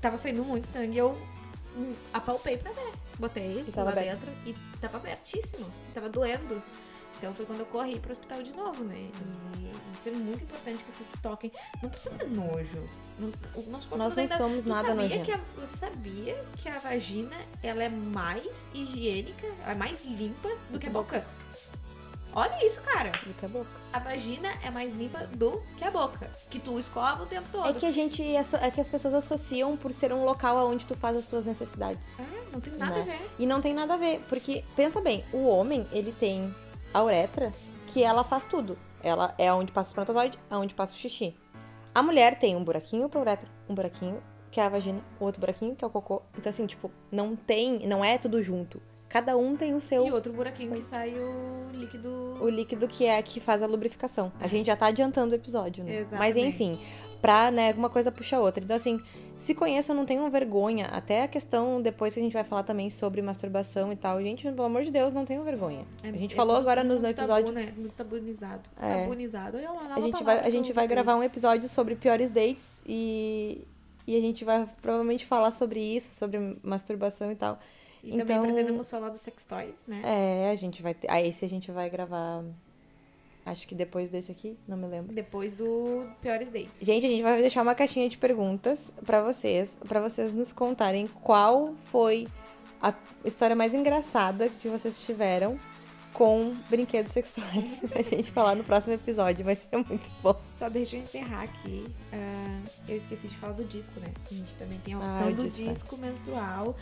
tava 0.00 0.16
saindo 0.18 0.44
muito 0.44 0.68
sangue 0.68 0.94
e 0.94 0.98
eu 0.98 1.18
hum, 1.76 1.92
apalpei 2.12 2.56
pra 2.56 2.70
ver. 2.72 2.92
Botei 3.18 3.44
ele 3.44 3.72
tava 3.72 3.86
lá 3.90 3.90
aberto. 3.92 4.20
dentro 4.20 4.32
e 4.46 4.54
tava 4.80 4.96
abertíssimo. 4.98 5.66
Tava 5.92 6.08
doendo. 6.08 6.62
Então 7.18 7.32
foi 7.34 7.46
quando 7.46 7.60
eu 7.60 7.66
corri 7.66 8.00
pro 8.00 8.10
hospital 8.10 8.42
de 8.42 8.50
novo, 8.52 8.82
né? 8.82 9.08
E 9.58 9.70
isso 9.96 10.08
é 10.08 10.12
muito 10.12 10.42
importante 10.42 10.82
que 10.82 10.90
vocês 10.92 11.08
se 11.08 11.18
toquem. 11.18 11.52
Não 11.80 11.88
precisa 11.88 12.14
ter 12.16 12.28
nojo. 12.28 12.88
Não- 13.18 13.32
Nós 13.68 13.88
não 13.90 14.08
nada- 14.08 14.36
somos 14.36 14.64
nada 14.64 14.94
que 15.08 15.30
a, 15.30 15.36
Você 15.54 15.76
sabia 15.76 16.34
que 16.56 16.68
a 16.68 16.78
vagina 16.80 17.36
ela 17.62 17.84
é 17.84 17.88
mais 17.88 18.66
higiênica, 18.74 19.46
ela 19.62 19.72
é 19.72 19.74
mais 19.76 20.04
limpa 20.04 20.48
do 20.70 20.80
que 20.80 20.86
a 20.88 20.90
boca? 20.90 21.24
Olha 22.34 22.66
isso, 22.66 22.80
cara. 22.82 23.12
A 23.42 23.48
boca. 23.48 23.66
A 23.92 23.98
vagina 23.98 24.48
é 24.64 24.70
mais 24.70 24.94
limpa 24.94 25.18
do 25.34 25.62
que 25.76 25.84
a 25.84 25.90
boca. 25.90 26.30
Que 26.48 26.58
tu 26.58 26.78
escova 26.78 27.22
o 27.22 27.26
tempo 27.26 27.46
todo. 27.52 27.68
É 27.68 27.72
que 27.74 27.84
a 27.84 27.92
gente. 27.92 28.22
É 28.22 28.70
que 28.70 28.80
as 28.80 28.88
pessoas 28.88 29.12
associam 29.14 29.76
por 29.76 29.92
ser 29.92 30.12
um 30.12 30.24
local 30.24 30.66
onde 30.70 30.86
tu 30.86 30.94
faz 30.96 31.16
as 31.16 31.26
tuas 31.26 31.44
necessidades. 31.44 32.00
É, 32.18 32.52
não 32.52 32.60
tem 32.60 32.72
nada 32.74 32.94
Né? 32.94 33.00
a 33.00 33.04
ver. 33.04 33.30
E 33.38 33.46
não 33.46 33.60
tem 33.60 33.74
nada 33.74 33.94
a 33.94 33.96
ver, 33.98 34.20
porque 34.28 34.64
pensa 34.74 35.00
bem, 35.00 35.24
o 35.32 35.46
homem, 35.46 35.86
ele 35.92 36.12
tem 36.12 36.54
a 36.94 37.02
uretra, 37.02 37.52
que 37.88 38.02
ela 38.02 38.24
faz 38.24 38.44
tudo. 38.44 38.78
Ela 39.02 39.34
é 39.36 39.52
onde 39.52 39.72
passa 39.72 39.88
o 39.88 39.90
espermatozoide, 39.90 40.38
é 40.50 40.56
onde 40.56 40.74
passa 40.74 40.92
o 40.92 40.96
xixi. 40.96 41.36
A 41.94 42.02
mulher 42.02 42.38
tem 42.38 42.56
um 42.56 42.64
buraquinho 42.64 43.08
pra 43.08 43.20
uretra, 43.20 43.48
um 43.68 43.74
buraquinho 43.74 44.22
que 44.50 44.60
é 44.60 44.64
a 44.64 44.68
vagina, 44.68 45.00
outro 45.18 45.40
buraquinho 45.40 45.74
que 45.74 45.82
é 45.84 45.86
o 45.86 45.90
cocô. 45.90 46.22
Então 46.38 46.48
assim, 46.50 46.66
tipo, 46.66 46.90
não 47.10 47.34
tem, 47.34 47.86
não 47.86 48.04
é 48.04 48.16
tudo 48.16 48.42
junto. 48.42 48.80
Cada 49.12 49.36
um 49.36 49.54
tem 49.54 49.74
o 49.74 49.80
seu 49.80 50.06
E 50.06 50.10
outro 50.10 50.32
buraquinho 50.32 50.72
que 50.72 50.82
sai 50.82 51.12
o 51.12 51.68
líquido. 51.70 52.34
o 52.40 52.48
líquido 52.48 52.88
que 52.88 53.04
é 53.04 53.20
que 53.20 53.40
faz 53.40 53.62
a 53.62 53.66
lubrificação. 53.66 54.32
A 54.40 54.46
gente 54.46 54.66
já 54.68 54.74
tá 54.74 54.86
adiantando 54.86 55.32
o 55.32 55.34
episódio, 55.34 55.84
né? 55.84 56.06
Mas 56.12 56.34
Exatamente. 56.34 56.48
enfim, 56.48 56.78
pra, 57.20 57.50
né, 57.50 57.74
uma 57.74 57.90
coisa 57.90 58.10
puxa 58.10 58.38
a 58.38 58.40
outra. 58.40 58.64
Então, 58.64 58.74
assim, 58.74 58.98
se 59.36 59.54
conheçam, 59.54 59.94
não 59.94 60.06
tenham 60.06 60.30
vergonha. 60.30 60.86
Até 60.86 61.24
a 61.24 61.28
questão, 61.28 61.82
depois 61.82 62.14
que 62.14 62.20
a 62.20 62.22
gente 62.22 62.32
vai 62.32 62.42
falar 62.42 62.62
também 62.62 62.88
sobre 62.88 63.20
masturbação 63.20 63.92
e 63.92 63.96
tal. 63.96 64.18
Gente, 64.22 64.44
pelo 64.44 64.62
amor 64.62 64.82
de 64.82 64.90
Deus, 64.90 65.12
não 65.12 65.26
tenham 65.26 65.44
vergonha. 65.44 65.84
É- 66.02 66.08
a 66.08 66.12
gente 66.12 66.32
é 66.32 66.36
falou 66.36 66.56
agora 66.56 66.82
no, 66.82 66.98
no 66.98 67.06
episódio. 67.06 67.52
Tabu, 67.52 67.58
né? 67.58 67.70
Muito 67.76 67.92
tabunizado. 67.92 68.62
É. 68.80 69.02
Tabunizado 69.02 69.58
é 69.58 69.68
uma 69.70 69.82
nova 69.82 69.94
A 69.94 70.00
gente 70.00 70.24
vai, 70.24 70.38
a 70.40 70.50
gente 70.50 70.72
vai 70.72 70.88
gravar 70.88 71.16
um 71.16 71.22
episódio 71.22 71.68
sobre 71.68 71.96
piores 71.96 72.30
dates 72.32 72.80
e, 72.86 73.62
e 74.06 74.16
a 74.16 74.20
gente 74.22 74.42
vai 74.42 74.66
provavelmente 74.80 75.26
falar 75.26 75.50
sobre 75.50 75.80
isso, 75.80 76.14
sobre 76.16 76.56
masturbação 76.62 77.30
e 77.30 77.36
tal. 77.36 77.58
E 78.02 78.14
Então- 78.14 78.26
também 78.26 78.42
pretendemos 78.52 78.90
falar 78.90 79.08
dos 79.10 79.20
sex 79.20 79.44
toys, 79.44 79.76
né? 79.86 80.02
É, 80.04 80.50
a 80.50 80.54
gente 80.56 80.82
vai 80.82 80.92
ter. 80.94 81.08
Ah, 81.10 81.20
esse 81.22 81.44
a 81.44 81.48
gente 81.48 81.70
vai 81.70 81.88
gravar. 81.88 82.42
Acho 83.44 83.66
que 83.66 83.74
depois 83.74 84.08
desse 84.08 84.30
aqui, 84.30 84.56
não 84.68 84.76
me 84.76 84.86
lembro. 84.86 85.12
Depois 85.12 85.56
do 85.56 86.06
Piores 86.20 86.48
Dates. 86.50 86.70
Gente, 86.80 87.04
a 87.06 87.08
gente 87.08 87.22
vai 87.22 87.40
deixar 87.40 87.62
uma 87.62 87.74
caixinha 87.74 88.08
de 88.08 88.16
perguntas 88.16 88.92
pra 89.04 89.20
vocês, 89.22 89.76
pra 89.88 90.00
vocês 90.00 90.32
nos 90.32 90.52
contarem 90.52 91.08
qual 91.22 91.74
foi 91.86 92.28
a 92.80 92.94
história 93.24 93.56
mais 93.56 93.74
engraçada 93.74 94.48
que 94.48 94.68
vocês 94.68 94.98
tiveram 95.04 95.58
com 96.14 96.54
brinquedos 96.68 97.10
sexuais 97.12 97.68
pra 97.88 98.02
gente 98.02 98.30
falar 98.30 98.54
no 98.54 98.62
próximo 98.62 98.94
episódio. 98.94 99.44
Vai 99.44 99.56
ser 99.56 99.76
muito 99.76 100.08
bom. 100.22 100.40
Só 100.58 100.68
deixa 100.68 100.96
eu 100.96 101.00
encerrar 101.02 101.42
aqui. 101.42 101.84
ah, 102.12 102.60
eu 102.88 102.96
esqueci 102.98 103.26
de 103.26 103.36
falar 103.38 103.54
do 103.54 103.64
disco, 103.64 103.98
né? 103.98 104.08
A 104.30 104.34
gente 104.34 104.54
também 104.54 104.78
tem 104.84 104.94
a 104.94 104.98
Ah, 104.98 105.00
opção 105.00 105.28
o 105.30 105.34
do 105.34 105.42
disco, 105.42 105.64
disco 105.64 105.96
menstrual. 105.96 106.76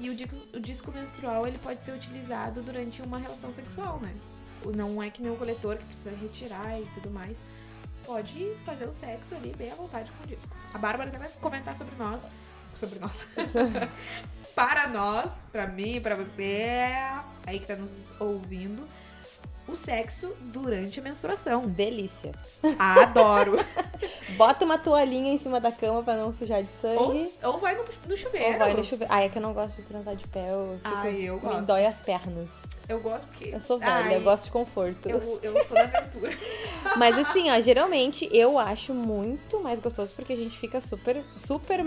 E 0.00 0.08
o 0.08 0.16
disco, 0.16 0.36
o 0.54 0.60
disco 0.60 0.90
menstrual 0.90 1.46
ele 1.46 1.58
pode 1.58 1.84
ser 1.84 1.92
utilizado 1.92 2.62
durante 2.62 3.02
uma 3.02 3.18
relação 3.18 3.52
sexual, 3.52 4.00
né? 4.00 4.12
Não 4.74 5.02
é 5.02 5.10
que 5.10 5.22
nem 5.22 5.30
o 5.30 5.36
coletor 5.36 5.76
que 5.76 5.84
precisa 5.84 6.10
retirar 6.16 6.80
e 6.80 6.86
tudo 6.94 7.10
mais. 7.10 7.36
Pode 8.06 8.56
fazer 8.64 8.86
o 8.86 8.92
sexo 8.92 9.34
ali 9.34 9.54
bem 9.56 9.70
à 9.70 9.74
vontade 9.74 10.10
com 10.10 10.24
o 10.24 10.26
disco. 10.26 10.56
A 10.72 10.78
Bárbara 10.78 11.10
até 11.10 11.18
vai 11.18 11.28
comentar 11.40 11.76
sobre 11.76 11.94
nós. 11.96 12.22
Sobre 12.76 12.98
nós. 12.98 13.26
para 14.56 14.88
nós, 14.88 15.30
pra 15.52 15.66
mim, 15.66 16.00
pra 16.00 16.16
você, 16.16 16.94
aí 17.46 17.60
que 17.60 17.66
tá 17.66 17.76
nos 17.76 17.90
ouvindo, 18.18 18.82
o 19.72 19.76
sexo 19.76 20.32
durante 20.44 21.00
a 21.00 21.02
menstruação. 21.02 21.62
Delícia. 21.68 22.32
Adoro. 22.78 23.58
Bota 24.36 24.64
uma 24.64 24.78
toalhinha 24.78 25.32
em 25.32 25.38
cima 25.38 25.60
da 25.60 25.70
cama 25.72 26.02
pra 26.02 26.16
não 26.16 26.32
sujar 26.32 26.62
de 26.62 26.68
sangue. 26.80 27.30
ou, 27.42 27.52
ou 27.52 27.58
vai 27.58 27.74
no, 27.76 27.84
no 28.06 28.16
chuveiro. 28.16 28.52
Ou 28.52 28.58
vai 28.58 28.74
no 28.74 28.84
chuveiro. 28.84 29.12
Ai, 29.12 29.26
é 29.26 29.28
que 29.28 29.38
eu 29.38 29.42
não 29.42 29.52
gosto 29.52 29.76
de 29.76 29.82
transar 29.82 30.16
de 30.16 30.26
pé. 30.28 30.50
Eu 30.50 30.78
fico, 30.82 30.94
Ai, 30.96 31.22
eu 31.22 31.34
Me 31.34 31.40
gosto. 31.40 31.66
dói 31.66 31.86
as 31.86 32.00
pernas. 32.02 32.48
Eu 32.88 33.00
gosto 33.00 33.26
porque. 33.28 33.50
Eu 33.54 33.60
sou 33.60 33.78
velha, 33.78 33.92
Ai, 33.92 34.16
eu 34.16 34.20
gosto 34.22 34.44
de 34.46 34.50
conforto. 34.50 35.08
Eu, 35.08 35.38
eu 35.42 35.64
sou 35.64 35.76
da 35.76 35.84
aventura. 35.84 36.32
Mas 36.96 37.16
assim, 37.18 37.48
ó, 37.50 37.60
geralmente 37.60 38.28
eu 38.32 38.58
acho 38.58 38.92
muito 38.92 39.60
mais 39.62 39.78
gostoso 39.78 40.12
porque 40.16 40.32
a 40.32 40.36
gente 40.36 40.58
fica 40.58 40.80
super, 40.80 41.22
super. 41.46 41.80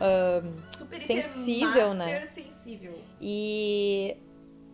ah, 0.00 0.42
Super 0.76 0.98
Sensível, 1.06 1.94
né? 1.94 2.20
master 2.20 2.44
sensível. 2.44 2.98
e. 3.20 4.16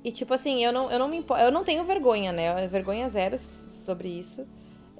E 0.04 0.12
tipo 0.12 0.32
assim, 0.32 0.64
eu 0.64 0.72
não, 0.72 0.90
eu 0.90 0.98
não 0.98 1.08
me 1.08 1.24
Eu 1.40 1.50
não 1.50 1.64
tenho 1.64 1.84
vergonha, 1.84 2.32
né? 2.32 2.66
Vergonha 2.68 3.08
zero 3.08 3.36
sobre 3.38 4.08
isso. 4.08 4.46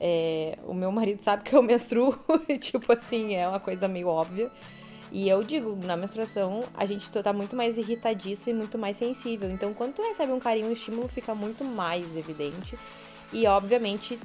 É, 0.00 0.58
o 0.66 0.74
meu 0.74 0.92
marido 0.92 1.20
sabe 1.22 1.42
que 1.42 1.54
eu 1.54 1.62
menstruo, 1.62 2.18
e, 2.48 2.56
tipo 2.58 2.92
assim, 2.92 3.34
é 3.34 3.48
uma 3.48 3.60
coisa 3.60 3.88
meio 3.88 4.08
óbvia. 4.08 4.50
E 5.10 5.28
eu 5.28 5.42
digo, 5.42 5.74
na 5.84 5.96
menstruação, 5.96 6.60
a 6.74 6.84
gente 6.84 7.08
tá 7.10 7.32
muito 7.32 7.56
mais 7.56 7.78
irritadiça 7.78 8.50
e 8.50 8.54
muito 8.54 8.76
mais 8.76 8.96
sensível. 8.96 9.50
Então, 9.50 9.72
quando 9.72 9.94
tu 9.94 10.02
recebe 10.02 10.32
um 10.32 10.38
carinho, 10.38 10.68
o 10.68 10.72
estímulo 10.72 11.08
fica 11.08 11.34
muito 11.34 11.64
mais 11.64 12.16
evidente. 12.16 12.78
E, 13.32 13.46
obviamente, 13.46 14.18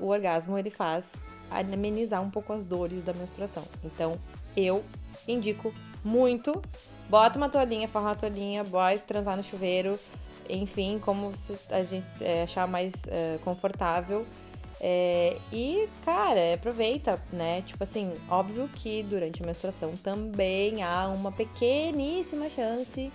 o 0.00 0.06
orgasmo, 0.06 0.58
ele 0.58 0.70
faz 0.70 1.12
amenizar 1.50 2.22
um 2.22 2.30
pouco 2.30 2.52
as 2.52 2.64
dores 2.64 3.02
da 3.02 3.12
menstruação. 3.12 3.64
Então, 3.84 4.18
eu 4.56 4.82
indico 5.28 5.74
muito. 6.04 6.60
Bota 7.10 7.36
uma 7.36 7.48
toalhinha, 7.48 7.88
forra 7.88 8.10
uma 8.10 8.14
toalhinha, 8.14 8.62
bora 8.62 8.96
transar 9.00 9.36
no 9.36 9.42
chuveiro. 9.42 9.98
Enfim, 10.48 11.00
como 11.00 11.32
a 11.68 11.82
gente 11.82 12.08
eh, 12.20 12.44
achar 12.44 12.68
mais 12.68 12.92
eh, 13.08 13.36
confortável. 13.42 14.24
É, 14.80 15.36
e, 15.52 15.88
cara, 16.04 16.54
aproveita, 16.54 17.20
né? 17.32 17.62
Tipo 17.66 17.82
assim, 17.82 18.14
óbvio 18.28 18.68
que 18.68 19.02
durante 19.02 19.42
a 19.42 19.46
menstruação 19.46 19.96
também 19.96 20.84
há 20.84 21.08
uma 21.08 21.32
pequeníssima 21.32 22.48
chance 22.48 23.10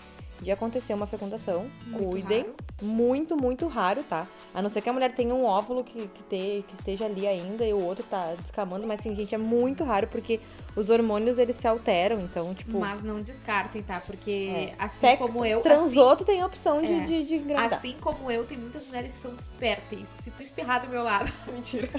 de 0.45 0.51
acontecer 0.51 0.93
uma 0.93 1.07
fecundação. 1.07 1.65
Muito 1.87 2.05
Cuidem. 2.05 2.41
raro. 2.43 2.55
Muito, 2.81 3.35
muito 3.35 3.67
raro, 3.67 4.03
tá? 4.03 4.27
A 4.53 4.61
não 4.61 4.69
ser 4.69 4.81
que 4.81 4.89
a 4.89 4.93
mulher 4.93 5.11
tenha 5.13 5.33
um 5.33 5.43
óvulo 5.43 5.83
que, 5.83 6.07
que, 6.07 6.23
te- 6.23 6.63
que 6.67 6.75
esteja 6.75 7.05
ali 7.05 7.25
ainda 7.27 7.65
e 7.65 7.73
o 7.73 7.81
outro 7.83 8.03
tá 8.09 8.33
descamando, 8.39 8.85
mas 8.85 8.99
assim, 8.99 9.15
gente, 9.15 9.33
é 9.33 9.37
muito 9.37 9.83
raro 9.83 10.07
porque 10.07 10.39
os 10.75 10.89
hormônios 10.89 11.39
eles 11.39 11.55
se 11.55 11.67
alteram, 11.67 12.19
então, 12.21 12.53
tipo, 12.53 12.79
Mas 12.79 13.01
não 13.03 13.21
descartem, 13.21 13.81
tá? 13.81 13.99
Porque 14.05 14.71
É. 14.71 14.73
assim 14.83 14.99
Sec- 14.99 15.17
como 15.19 15.45
eu. 15.45 15.61
transou, 15.61 16.15
tu 16.15 16.23
tem 16.25 16.41
a 16.41 16.45
opção 16.45 16.81
de, 16.81 16.91
É. 16.93 16.99
de, 16.99 17.05
de 17.05 17.13
Assim, 17.23 17.35
engravidar. 17.35 17.79
assim 17.79 17.95
como 17.99 18.29
eu, 18.29 18.43
tem 18.45 18.57
muitas 18.57 18.85
mulheres 18.85 19.13
que 19.13 19.19
são 19.19 19.31
férteis. 19.57 20.05
Se 20.23 20.29
tu 20.29 20.43
espirrar 20.43 20.81
do 20.81 20.89
meu 20.89 21.01
lado. 21.03 21.31
Mentira. 21.51 21.89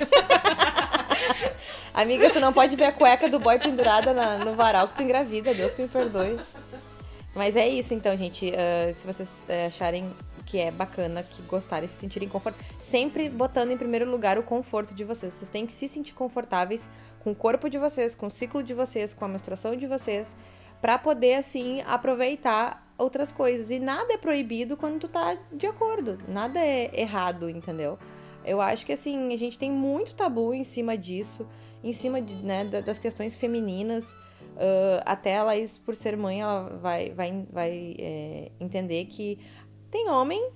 Amiga, 1.95 2.29
tu 2.31 2.39
não 2.41 2.53
pode 2.53 2.77
ver 2.77 2.85
a 2.85 2.93
cueca 2.93 3.29
do 3.29 3.39
boy 3.41 3.59
pendurada 3.59 4.13
na- 4.13 4.39
no 4.45 4.55
varal 4.55 4.87
que 4.89 4.95
tu 4.97 5.03
engravida, 5.03 5.55
Deus 5.55 5.73
que 5.75 5.83
me 5.83 5.89
perdoe. 5.89 6.39
Mas 7.37 7.55
é 7.55 7.69
isso 7.69 7.93
então, 7.95 8.17
gente. 8.17 8.53
Ah, 8.55 8.93
se 8.93 9.07
vocês 9.07 9.29
eh, 9.49 9.67
acharem 9.67 10.11
que 10.47 10.59
é 10.59 10.71
bacana, 10.71 11.23
que 11.23 11.43
gostarem, 11.43 11.89
se 11.89 11.97
sentirem 11.97 12.29
confortáveis, 12.29 12.73
sempre 12.83 13.29
botando 13.29 13.73
em 13.73 13.77
primeiro 13.77 14.09
lugar 14.11 14.39
o 14.39 14.43
conforto 14.43 14.95
de 14.95 15.05
vocês. 15.05 15.33
Vocês 15.33 15.51
têm 15.51 15.67
que 15.67 15.73
se 15.73 15.87
sentir 15.89 16.15
confortáveis 16.15 16.89
com 17.23 17.33
o 17.33 17.35
corpo 17.35 17.69
de 17.69 17.79
vocês, 17.79 18.15
com 18.15 18.29
o 18.29 18.31
ciclo 18.31 18.63
de 18.63 18.73
vocês, 18.73 19.13
com 19.13 19.25
a 19.25 19.29
menstruação 19.29 19.77
de 19.77 19.87
vocês, 19.87 20.37
pra 20.81 20.97
poder 20.97 21.35
assim 21.35 21.83
aproveitar 21.83 22.87
outras 22.97 23.33
coisas. 23.33 23.71
E 23.71 23.81
nada 23.81 24.15
é 24.15 24.17
proibido 24.17 24.77
quando 24.77 25.01
tu 25.01 25.09
tá 25.09 25.37
de 25.53 25.67
acordo. 25.67 26.17
Nada 26.29 26.59
é 26.61 26.91
errado, 26.99 27.51
entendeu? 27.51 27.99
Eu 28.45 28.61
acho 28.61 28.87
que 28.87 28.93
assim, 28.93 29.35
a 29.35 29.37
gente 29.37 29.59
tem 29.59 29.71
muito 29.71 30.15
tabu 30.15 30.55
em 30.55 30.63
cima 30.63 30.97
disso, 30.97 31.45
em 31.83 31.93
cima 31.93 32.23
de, 32.23 32.35
né, 32.37 32.65
da- 32.65 32.81
das 32.81 32.99
questões 33.01 33.37
femininas. 33.37 34.17
Ah, 34.57 35.03
até 35.05 35.37
a 35.37 35.45
Laís, 35.45 35.79
por 35.79 35.95
ser 35.95 36.17
mãe, 36.17 36.41
ela 36.41 36.79
vai, 36.81 37.11
vai, 37.11 37.47
vai 37.51 37.97
é, 37.99 38.51
entender 38.59 39.05
que 39.07 39.39
tem 39.91 40.09
homem 40.09 40.51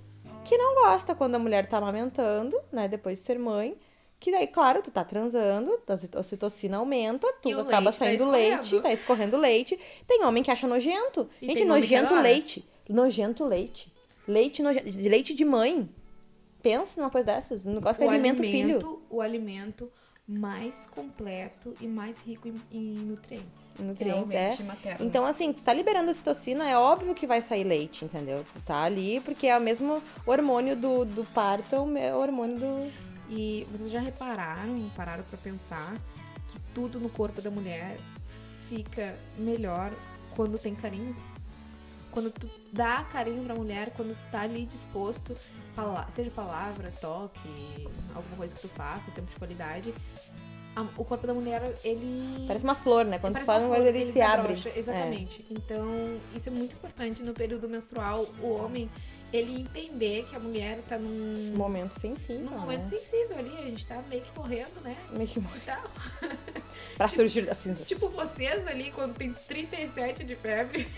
que 0.44 0.56
não 0.56 0.74
gosta 0.74 1.14
quando 1.14 1.34
a 1.34 1.38
mulher 1.38 1.66
tá 1.66 1.78
amamentando, 1.78 2.58
né? 2.72 2.88
Depois 2.88 3.18
de 3.18 3.24
ser 3.24 3.38
mãe. 3.38 3.76
Que 4.18 4.30
daí, 4.30 4.46
claro, 4.46 4.82
tu 4.82 4.90
tá 4.90 5.02
transando, 5.02 5.80
a 5.88 6.20
ocitocina 6.20 6.76
aumenta, 6.76 7.26
tu 7.40 7.48
acaba 7.58 7.86
tá 7.86 7.92
saindo 7.92 8.24
escorrendo. 8.24 8.56
leite, 8.56 8.80
tá 8.80 8.92
escorrendo 8.92 9.36
leite. 9.38 9.80
Tem 10.06 10.24
homem 10.24 10.42
que 10.42 10.50
acha 10.50 10.66
nojento. 10.66 11.28
E 11.40 11.46
Gente, 11.46 11.64
nojento 11.64 12.14
leite. 12.14 12.68
Nojento 12.86 13.44
leite. 13.46 13.90
Leite 14.28 14.62
nojento. 14.62 14.90
De 14.90 15.08
leite 15.08 15.32
de 15.32 15.44
mãe. 15.44 15.88
Pensa 16.62 17.00
numa 17.00 17.10
coisa 17.10 17.28
dessas. 17.28 17.64
Não 17.64 17.80
gosta 17.80 18.02
que 18.02 18.08
alimenta 18.08 18.42
o 18.42 18.44
filho. 18.44 19.02
o 19.08 19.22
alimento 19.22 19.90
mais 20.26 20.86
completo 20.86 21.74
e 21.80 21.86
mais 21.86 22.20
rico 22.20 22.48
em, 22.48 22.60
em 22.70 22.94
nutrientes. 22.94 23.74
Nutrientes, 23.78 24.32
é. 24.32 24.62
Materno. 24.62 25.04
Então, 25.04 25.26
assim, 25.26 25.52
tu 25.52 25.62
tá 25.62 25.72
liberando 25.72 26.10
ocitocina, 26.10 26.68
é 26.68 26.76
óbvio 26.76 27.14
que 27.14 27.26
vai 27.26 27.40
sair 27.40 27.64
leite, 27.64 28.04
entendeu? 28.04 28.44
Tu 28.52 28.60
tá 28.60 28.82
ali 28.82 29.20
porque 29.20 29.46
é 29.46 29.58
o 29.58 29.60
mesmo 29.60 30.02
hormônio 30.26 30.76
do, 30.76 31.04
do 31.04 31.24
parto, 31.24 31.74
é 31.96 32.14
o 32.14 32.18
hormônio 32.18 32.58
do. 32.58 32.92
E 33.28 33.66
vocês 33.70 33.90
já 33.90 34.00
repararam, 34.00 34.90
pararam 34.96 35.24
pra 35.24 35.38
pensar 35.38 35.94
que 36.48 36.60
tudo 36.74 36.98
no 36.98 37.08
corpo 37.08 37.40
da 37.40 37.50
mulher 37.50 37.96
fica 38.68 39.16
melhor 39.36 39.92
quando 40.34 40.58
tem 40.58 40.74
carinho? 40.74 41.14
Quando 42.10 42.30
tu 42.30 42.48
dá 42.72 43.04
carinho 43.04 43.44
pra 43.44 43.54
mulher, 43.54 43.90
quando 43.96 44.14
tu 44.16 44.30
tá 44.30 44.40
ali 44.42 44.66
disposto, 44.66 45.36
seja 46.14 46.30
palavra, 46.30 46.92
toque, 47.00 47.88
alguma 48.14 48.36
coisa 48.36 48.54
que 48.54 48.60
tu 48.62 48.68
faça, 48.68 49.10
tempo 49.12 49.28
de 49.30 49.36
qualidade, 49.36 49.94
a- 50.76 50.82
o 50.96 51.04
corpo 51.04 51.26
da 51.26 51.34
mulher, 51.34 51.62
ele. 51.84 52.44
Parece 52.46 52.64
uma 52.64 52.74
flor, 52.74 53.04
né? 53.04 53.18
Quando 53.18 53.38
tu 53.38 53.44
faz 53.44 53.62
uma 53.62 53.74
coisa, 53.76 53.88
ele 53.88 54.06
se 54.10 54.20
abre. 54.20 54.40
abrocha, 54.52 54.72
Exatamente. 54.76 55.44
Então, 55.50 56.14
isso 56.34 56.48
é 56.48 56.52
muito 56.52 56.74
importante 56.74 57.22
no 57.22 57.32
período 57.32 57.68
menstrual, 57.68 58.26
o 58.42 58.50
homem, 58.54 58.88
ele 59.32 59.60
entender 59.62 60.24
que 60.28 60.34
a 60.34 60.40
mulher 60.40 60.80
tá 60.88 60.96
É. 60.96 60.98
num, 60.98 61.52
Um 61.54 61.56
momento 61.56 61.98
sensível. 62.00 62.42
num 62.50 62.58
momento 62.58 62.82
né? 62.82 62.88
sensível 62.98 63.38
ali, 63.38 63.56
a 63.58 63.62
gente 63.62 63.86
tá 63.86 64.02
meio 64.08 64.22
que 64.22 64.36
morrendo, 64.36 64.80
né? 64.82 64.96
Meio 65.12 65.28
que 65.28 65.38
E 65.56 65.60
tal. 65.64 65.90
pra 66.96 67.06
surgir 67.08 67.42
da 67.42 67.54
cinza. 67.54 67.84
Tipo 67.84 68.08
vocês 68.08 68.66
ali, 68.66 68.90
quando 68.92 69.14
tem 69.16 69.32
37 69.32 70.24
de 70.24 70.34
febre. 70.34 70.88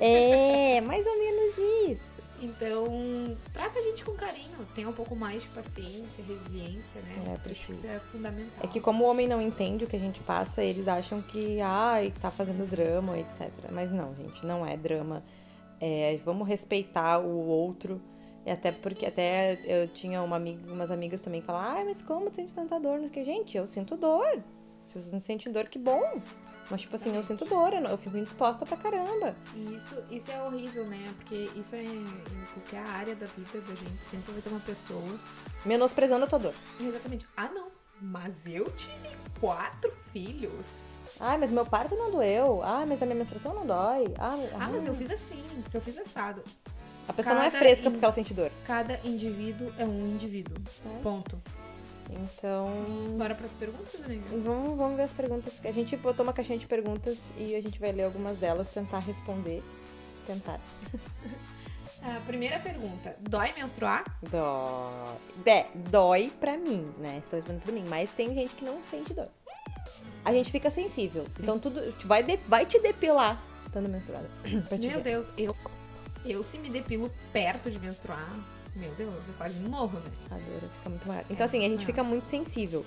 É, 0.00 0.80
mais 0.80 1.06
ou 1.06 1.18
menos 1.18 1.58
isso. 1.90 2.10
Então, 2.42 3.36
trata 3.52 3.78
a 3.78 3.82
gente 3.82 4.02
com 4.02 4.12
carinho. 4.12 4.48
Tenha 4.74 4.88
um 4.88 4.92
pouco 4.92 5.14
mais 5.14 5.42
de 5.42 5.48
paciência, 5.48 6.24
resiliência, 6.26 7.02
né? 7.02 7.34
É, 7.34 7.38
preciso. 7.38 7.72
Isso 7.72 7.86
é 7.86 7.98
fundamental. 7.98 8.64
É 8.64 8.66
que 8.66 8.80
como 8.80 9.04
o 9.04 9.08
homem 9.08 9.28
não 9.28 9.42
entende 9.42 9.84
o 9.84 9.86
que 9.86 9.96
a 9.96 10.00
gente 10.00 10.20
passa, 10.20 10.62
eles 10.62 10.88
acham 10.88 11.20
que, 11.20 11.60
ai, 11.60 12.14
tá 12.20 12.30
fazendo 12.30 12.68
drama, 12.68 13.18
etc. 13.18 13.50
Mas 13.70 13.92
não, 13.92 14.14
gente, 14.14 14.44
não 14.46 14.66
é 14.66 14.74
drama. 14.76 15.22
É, 15.78 16.18
vamos 16.24 16.48
respeitar 16.48 17.18
o 17.18 17.46
outro. 17.46 18.00
E 18.46 18.50
até 18.50 18.72
porque 18.72 19.04
até 19.04 19.58
eu 19.64 19.88
tinha 19.88 20.22
uma 20.22 20.36
amiga, 20.36 20.72
umas 20.72 20.90
amigas 20.90 21.20
também 21.20 21.42
que 21.42 21.46
falavam, 21.46 21.76
ai, 21.76 21.84
mas 21.84 22.00
como 22.00 22.30
tu 22.30 22.36
sente 22.36 22.54
tanta 22.54 22.80
dor? 22.80 22.98
Não 22.98 23.06
sei 23.06 23.22
gente, 23.22 23.56
eu 23.56 23.66
sinto 23.66 23.98
dor. 23.98 24.42
Se 24.86 24.94
vocês 24.94 25.12
não 25.12 25.20
sentem 25.20 25.52
dor, 25.52 25.68
que 25.68 25.78
bom. 25.78 26.20
Mas, 26.70 26.82
tipo 26.82 26.94
assim, 26.94 27.16
eu 27.16 27.24
sinto 27.24 27.44
dor, 27.44 27.72
eu, 27.72 27.98
fico 27.98 28.16
indisposta 28.16 28.64
pra 28.64 28.76
caramba. 28.76 29.34
E 29.54 29.74
isso, 29.74 29.96
isso 30.10 30.30
é 30.30 30.40
horrível, 30.42 30.86
né? 30.86 31.04
Porque 31.16 31.50
isso 31.56 31.74
é 31.74 31.82
em 31.82 32.04
qualquer 32.54 32.86
área 32.86 33.14
da 33.16 33.26
vida 33.26 33.60
da 33.60 33.74
gente. 33.74 34.04
Sempre 34.10 34.32
vai 34.32 34.40
ter 34.40 34.50
uma 34.50 34.60
pessoa. 34.60 35.02
Menosprezando 35.66 36.24
a 36.24 36.28
tua 36.28 36.38
dor. 36.38 36.54
Exatamente. 36.80 37.26
Ah, 37.36 37.48
não. 37.52 37.68
Mas 38.00 38.46
eu 38.46 38.64
tive 38.76 39.10
quatro 39.40 39.92
filhos. 40.12 40.64
Ai, 41.18 41.36
mas 41.36 41.50
meu 41.50 41.66
parto 41.66 41.94
não 41.96 42.10
doeu. 42.10 42.62
Ai, 42.62 42.86
mas 42.86 43.02
a 43.02 43.04
minha 43.04 43.18
menstruação 43.18 43.52
não 43.54 43.66
dói. 43.66 44.04
Ah, 44.18 44.68
mas 44.70 44.86
eu 44.86 44.94
fiz 44.94 45.10
assim. 45.10 45.42
Eu 45.74 45.80
fiz 45.80 45.98
assado. 45.98 46.42
A 47.08 47.12
pessoa 47.12 47.34
não 47.34 47.42
é 47.42 47.46
cada 47.50 47.58
fresca 47.58 47.88
in- 47.88 47.90
porque 47.90 48.04
ela 48.04 48.14
sente 48.14 48.32
dor. 48.32 48.50
Cada 48.64 48.98
indivíduo 49.04 49.72
é 49.76 49.84
um 49.84 50.06
indivíduo. 50.06 50.56
É. 50.86 51.02
Ponto. 51.02 51.42
Então, 52.12 52.68
Bora 53.16 53.34
pras 53.34 53.52
perguntas, 53.52 54.02
amiga? 54.04 54.22
Vamos, 54.42 54.76
vamos 54.76 54.96
ver 54.96 55.02
as 55.04 55.12
perguntas. 55.12 55.60
A 55.64 55.70
gente 55.72 55.96
botou 55.96 56.24
uma 56.24 56.32
caixinha 56.32 56.58
de 56.58 56.66
perguntas 56.66 57.18
e 57.38 57.54
a 57.54 57.60
gente 57.62 57.78
vai 57.78 57.92
ler 57.92 58.04
algumas 58.04 58.36
delas, 58.38 58.68
tentar 58.70 58.98
responder. 58.98 59.62
Tentar. 60.26 60.58
A 62.02 62.18
primeira 62.26 62.58
pergunta: 62.60 63.14
dói 63.20 63.52
menstruar? 63.56 64.04
Dói. 64.22 65.16
De, 65.44 65.64
dói 65.90 66.32
pra 66.40 66.56
mim, 66.56 66.90
né? 66.98 67.18
Estou 67.22 67.38
respondendo 67.38 67.62
pra 67.62 67.72
mim. 67.72 67.84
Mas 67.88 68.10
tem 68.10 68.32
gente 68.34 68.54
que 68.54 68.64
não 68.64 68.78
sente 68.90 69.12
dor. 69.12 69.28
A 70.24 70.32
gente 70.32 70.50
fica 70.50 70.70
sensível. 70.70 71.26
Então 71.38 71.58
tudo. 71.58 71.80
Vai, 72.06 72.22
de- 72.22 72.38
vai 72.48 72.64
te 72.64 72.78
depilar 72.80 73.40
estando 73.66 73.88
menstruada. 73.88 74.26
Meu 74.44 74.62
ver. 74.78 75.02
Deus, 75.02 75.28
eu, 75.36 75.54
eu 76.24 76.42
se 76.42 76.56
me 76.58 76.70
depilo 76.70 77.10
perto 77.32 77.70
de 77.70 77.78
menstruar, 77.78 78.34
meu 78.76 78.90
Deus, 78.92 79.28
eu 79.28 79.34
quase 79.36 79.60
morro, 79.62 79.98
né? 79.98 80.10
A 80.30 80.34
dor 80.34 80.60
fica 80.68 80.88
muito 80.90 81.08
maior. 81.08 81.24
Então, 81.30 81.42
É, 81.42 81.44
assim, 81.44 81.58
a 81.58 81.62
gente 81.62 81.76
maior. 81.76 81.86
fica 81.86 82.02
muito 82.04 82.26
sensível. 82.26 82.84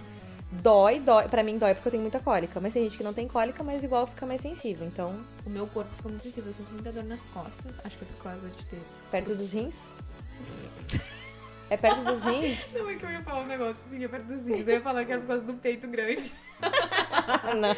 Dói, 0.52 1.00
dói. 1.00 1.28
Pra 1.28 1.42
mim 1.44 1.58
dói 1.58 1.74
porque 1.74 1.88
eu 1.88 1.92
tenho 1.92 2.04
muita 2.04 2.20
cólica. 2.20 2.60
Mas 2.60 2.74
tem 2.74 2.84
gente 2.84 2.98
que 2.98 3.04
não 3.04 3.14
tem 3.14 3.28
cólica, 3.28 3.64
mas 3.64 3.84
igual 3.84 4.06
fica 4.08 4.26
mais 4.26 4.40
sensível. 4.42 4.86
Então, 4.88 5.20
O 5.46 5.50
meu 5.50 5.66
corpo 5.68 5.90
fica 5.98 6.10
muito 6.10 6.22
sensível, 6.24 6.50
eu 6.50 6.54
sinto 6.54 6.72
muita 6.72 6.92
dor 6.92 7.04
nas 7.04 7.22
costas, 7.28 7.76
acho 7.84 7.98
que 7.98 8.04
é 8.04 8.08
por 8.08 8.24
causa 8.24 8.48
de 8.48 8.66
ter. 8.66 8.80
perto 9.12 9.36
dos 9.36 9.52
rins. 9.52 9.76
É 11.70 11.78
perto 11.78 12.04
dos 12.04 12.22
rins? 12.22 12.58
Não, 12.74 12.88
é 12.90 12.96
que 12.96 13.04
eu 13.06 13.10
ia 13.12 13.24
falar 13.24 13.42
um 13.42 13.46
negócio 13.48 13.78
assim, 13.88 14.04
é 14.04 14.08
perto 14.08 14.26
dos 14.26 14.46
rins. 14.46 14.68
Eu 14.68 14.74
ia 14.76 14.82
falar 14.82 15.06
que 15.06 15.12
era 15.12 15.22
por 15.22 15.28
causa 15.28 15.44
do 15.44 15.54
peito 15.56 15.88
grande. 15.88 16.32
Não. 17.60 17.76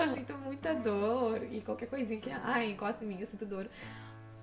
Eu 0.00 0.14
sinto 0.14 0.32
muita 0.38 0.74
dor 0.74 1.42
e 1.50 1.60
qualquer 1.60 1.86
coisinha 1.86 2.18
que, 2.20 2.30
ai, 2.30 2.70
encosta 2.70 3.04
em 3.04 3.08
mim, 3.08 3.18
eu 3.20 3.26
sinto 3.26 3.44
dor. 3.44 3.68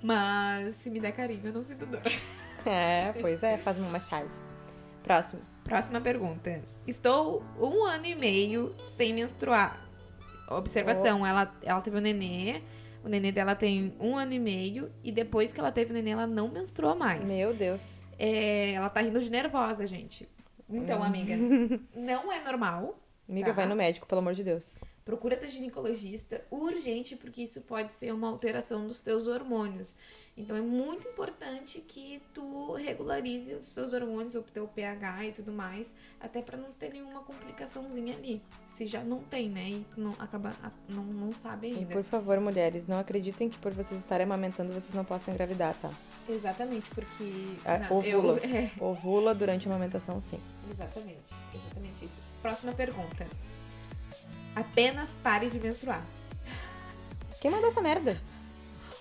Mas 0.03 0.75
se 0.75 0.89
me 0.89 0.99
der 0.99 1.13
carinho, 1.13 1.41
eu 1.47 1.53
não 1.53 1.63
sinto 1.63 1.85
dor. 1.85 2.01
É, 2.65 3.13
pois 3.21 3.41
é, 3.43 3.57
faz 3.57 3.77
uma 3.79 3.89
massagem. 3.89 4.27
Próximo. 5.01 5.41
Próxima 5.63 5.99
pergunta. 6.01 6.61
Estou 6.85 7.43
um 7.59 7.83
ano 7.85 8.05
e 8.05 8.15
meio 8.15 8.75
sem 8.97 9.13
menstruar. 9.13 9.79
Observação, 10.49 11.25
ela, 11.25 11.53
ela 11.63 11.81
teve 11.81 11.97
um 11.97 12.01
nenê. 12.01 12.61
O 13.03 13.09
nenê 13.09 13.31
dela 13.31 13.55
tem 13.55 13.93
um 13.99 14.15
ano 14.17 14.33
e 14.33 14.39
meio. 14.39 14.91
E 15.03 15.11
depois 15.11 15.51
que 15.53 15.59
ela 15.59 15.71
teve 15.71 15.91
o 15.91 15.93
nenê, 15.93 16.11
ela 16.11 16.27
não 16.27 16.49
menstruou 16.49 16.95
mais. 16.95 17.27
Meu 17.29 17.53
Deus. 17.53 18.01
É, 18.19 18.73
ela 18.73 18.89
tá 18.89 19.01
rindo 19.01 19.19
de 19.19 19.29
nervosa, 19.31 19.85
gente. 19.87 20.27
Então, 20.69 21.01
amiga, 21.03 21.35
não 21.95 22.31
é 22.31 22.41
normal. 22.43 22.97
Amiga, 23.27 23.47
Tá. 23.47 23.53
vai 23.53 23.65
no 23.65 23.75
médico, 23.75 24.05
pelo 24.07 24.19
amor 24.19 24.33
de 24.33 24.43
Deus. 24.43 24.77
Procura 25.05 25.35
teu 25.35 25.49
ginecologista 25.49 26.45
urgente, 26.49 27.15
porque 27.15 27.41
isso 27.43 27.61
pode 27.61 27.93
ser 27.93 28.13
uma 28.13 28.29
alteração 28.29 28.87
dos 28.87 29.01
teus 29.01 29.27
hormônios. 29.27 29.95
Então 30.35 30.55
é 30.55 30.61
muito 30.61 31.07
importante 31.07 31.79
que 31.79 32.19
tu 32.33 32.73
regularize 32.73 33.53
os 33.53 33.67
seus 33.67 33.93
hormônios, 33.93 34.33
o 34.33 34.41
teu 34.41 34.67
pH 34.67 35.25
e 35.25 35.31
tudo 35.31 35.51
mais, 35.51 35.93
até 36.19 36.41
pra 36.41 36.57
não 36.57 36.71
ter 36.71 36.91
nenhuma 36.91 37.21
complicaçãozinha 37.21 38.15
ali. 38.15 38.41
Se 38.65 38.87
já 38.87 39.03
não 39.03 39.19
tem, 39.19 39.47
né? 39.47 39.69
E 39.69 39.85
não 39.95 40.11
acaba 40.17 40.51
não, 40.89 41.03
não 41.03 41.31
sabe 41.33 41.67
E 41.71 41.77
ainda. 41.77 41.93
por 41.93 42.03
favor, 42.03 42.39
mulheres, 42.39 42.87
não 42.87 42.97
acreditem 42.97 43.47
que 43.47 43.59
por 43.59 43.71
vocês 43.73 43.99
estarem 43.99 44.23
amamentando 44.23 44.73
vocês 44.73 44.93
não 44.95 45.05
possam 45.05 45.33
engravidar, 45.35 45.75
tá? 45.79 45.91
Exatamente, 46.27 46.89
porque 46.95 47.23
É, 47.65 47.77
não, 47.79 47.97
ovula. 47.97 48.39
eu, 48.39 48.49
é, 48.57 48.71
Ovula 48.79 49.35
durante 49.35 49.67
a 49.67 49.71
amamentação, 49.71 50.19
sim. 50.19 50.39
exatamente, 50.71 51.19
exatamente 51.53 52.05
isso. 52.05 52.19
Próxima 52.41 52.71
pergunta. 52.73 53.27
Apenas 54.55 55.09
pare 55.23 55.49
de 55.49 55.59
menstruar. 55.59 56.01
Quem 57.41 57.51
mandou 57.51 57.67
essa 57.67 57.81
merda? 57.81 58.17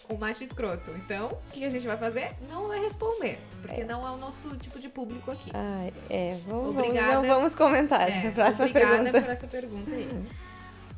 o 0.08 0.16
macho 0.16 0.44
escroto. 0.44 0.90
Então, 0.96 1.26
o 1.26 1.52
que 1.52 1.64
a 1.64 1.70
gente 1.70 1.86
vai 1.86 1.96
fazer? 1.96 2.32
Não 2.48 2.68
vai 2.68 2.80
responder, 2.80 3.38
porque 3.60 3.84
não 3.84 4.06
é 4.06 4.10
o 4.10 4.16
nosso 4.16 4.54
tipo 4.56 4.78
de 4.78 4.88
público 4.88 5.30
aqui. 5.30 5.50
Ah, 5.54 5.88
é. 6.10 6.36
Vamos, 6.46 6.74
vamos, 6.74 6.76
Obrigada. 6.76 7.14
não 7.14 7.26
vamos 7.26 7.54
comentar. 7.54 8.08
É, 8.08 8.30
Próxima 8.32 8.66
obrigada 8.66 8.96
pergunta. 8.96 9.20
por 9.22 9.30
essa 9.30 9.46
pergunta 9.46 9.90
aí. 9.90 10.26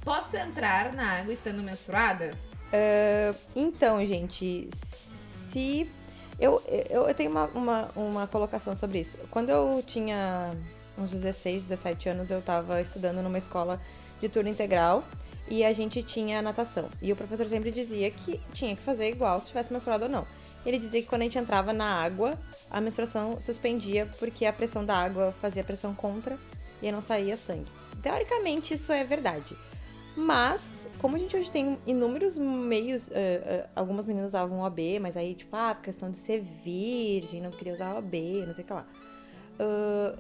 Posso 0.05 0.36
entrar 0.36 0.92
na 0.92 1.20
água 1.20 1.32
estando 1.32 1.62
menstruada? 1.62 2.32
Ah, 2.72 3.34
então, 3.55 4.05
gente, 4.05 4.68
se. 4.72 5.88
Eu, 6.38 6.61
eu, 6.90 7.07
eu 7.07 7.14
tenho 7.14 7.30
uma, 7.30 7.44
uma, 7.55 7.90
uma 7.94 8.26
colocação 8.26 8.74
sobre 8.74 9.00
isso. 9.00 9.16
Quando 9.30 9.50
eu 9.50 9.82
tinha 9.86 10.50
uns 10.98 11.11
16, 11.12 11.62
17 11.62 12.09
anos, 12.09 12.30
eu 12.30 12.42
tava 12.42 12.80
estudando 12.80 13.22
numa 13.22 13.38
escola 13.38 13.80
de 14.21 14.29
turno 14.29 14.49
integral 14.49 15.05
e 15.49 15.65
a 15.65 15.73
gente 15.73 16.03
tinha 16.03 16.41
natação. 16.41 16.89
E 17.03 17.12
o 17.12 17.17
professor 17.17 17.47
sempre 17.47 17.71
dizia 17.71 18.11
que 18.11 18.41
tinha 18.53 18.75
que 18.75 18.83
fazer 18.83 19.11
igual 19.11 19.41
se 19.41 19.49
tivesse 19.49 19.73
menstruado 19.73 20.05
ou 20.05 20.11
não. 20.11 20.27
Ele 20.65 20.79
dizia 20.79 21.03
que 21.03 21.09
quando 21.09 21.23
a 21.23 21.25
gente 21.25 21.39
entrava 21.39 21.73
na 21.73 22.03
água, 22.03 22.39
a 22.71 22.81
menstruação 22.81 23.41
suspendia 23.41 24.09
porque 24.19 24.47
a 24.47 24.53
pressão 24.53 24.85
da 24.85 24.97
água 24.97 25.33
fazia 25.33 25.62
pressão 25.62 25.95
contra 25.95 26.39
e 26.81 26.91
não 26.91 27.03
saía 27.03 27.37
sangue. 27.37 27.71
Teoricamente, 28.03 28.75
isso 28.75 28.91
é 28.91 29.05
verdade. 29.05 29.57
Mas, 30.17 30.89
como 30.99 31.17
a 31.17 31.19
gente 31.19 31.37
hoje 31.37 31.51
tem 31.51 31.79
inúmeros 31.87 32.37
meios, 32.37 33.11
eh, 33.11 33.43
eh, 33.45 33.67
algumas 33.75 34.07
meninas 34.07 34.31
usavam 34.31 34.61
OB, 34.61 35.01
mas 35.01 35.17
aí, 35.17 35.35
tipo, 35.35 35.55
ah, 35.57 35.75
questão 35.75 36.09
de 36.11 36.19
ser 36.19 36.41
virgem, 36.41 37.43
não 37.43 37.51
queria 37.51 37.73
usar 37.73 37.97
OB, 37.97 38.45
não 38.47 38.55
sei 38.55 38.62
o 38.62 38.67
que 38.67 38.73
lá. 38.73 38.87
Ah, 39.59 40.17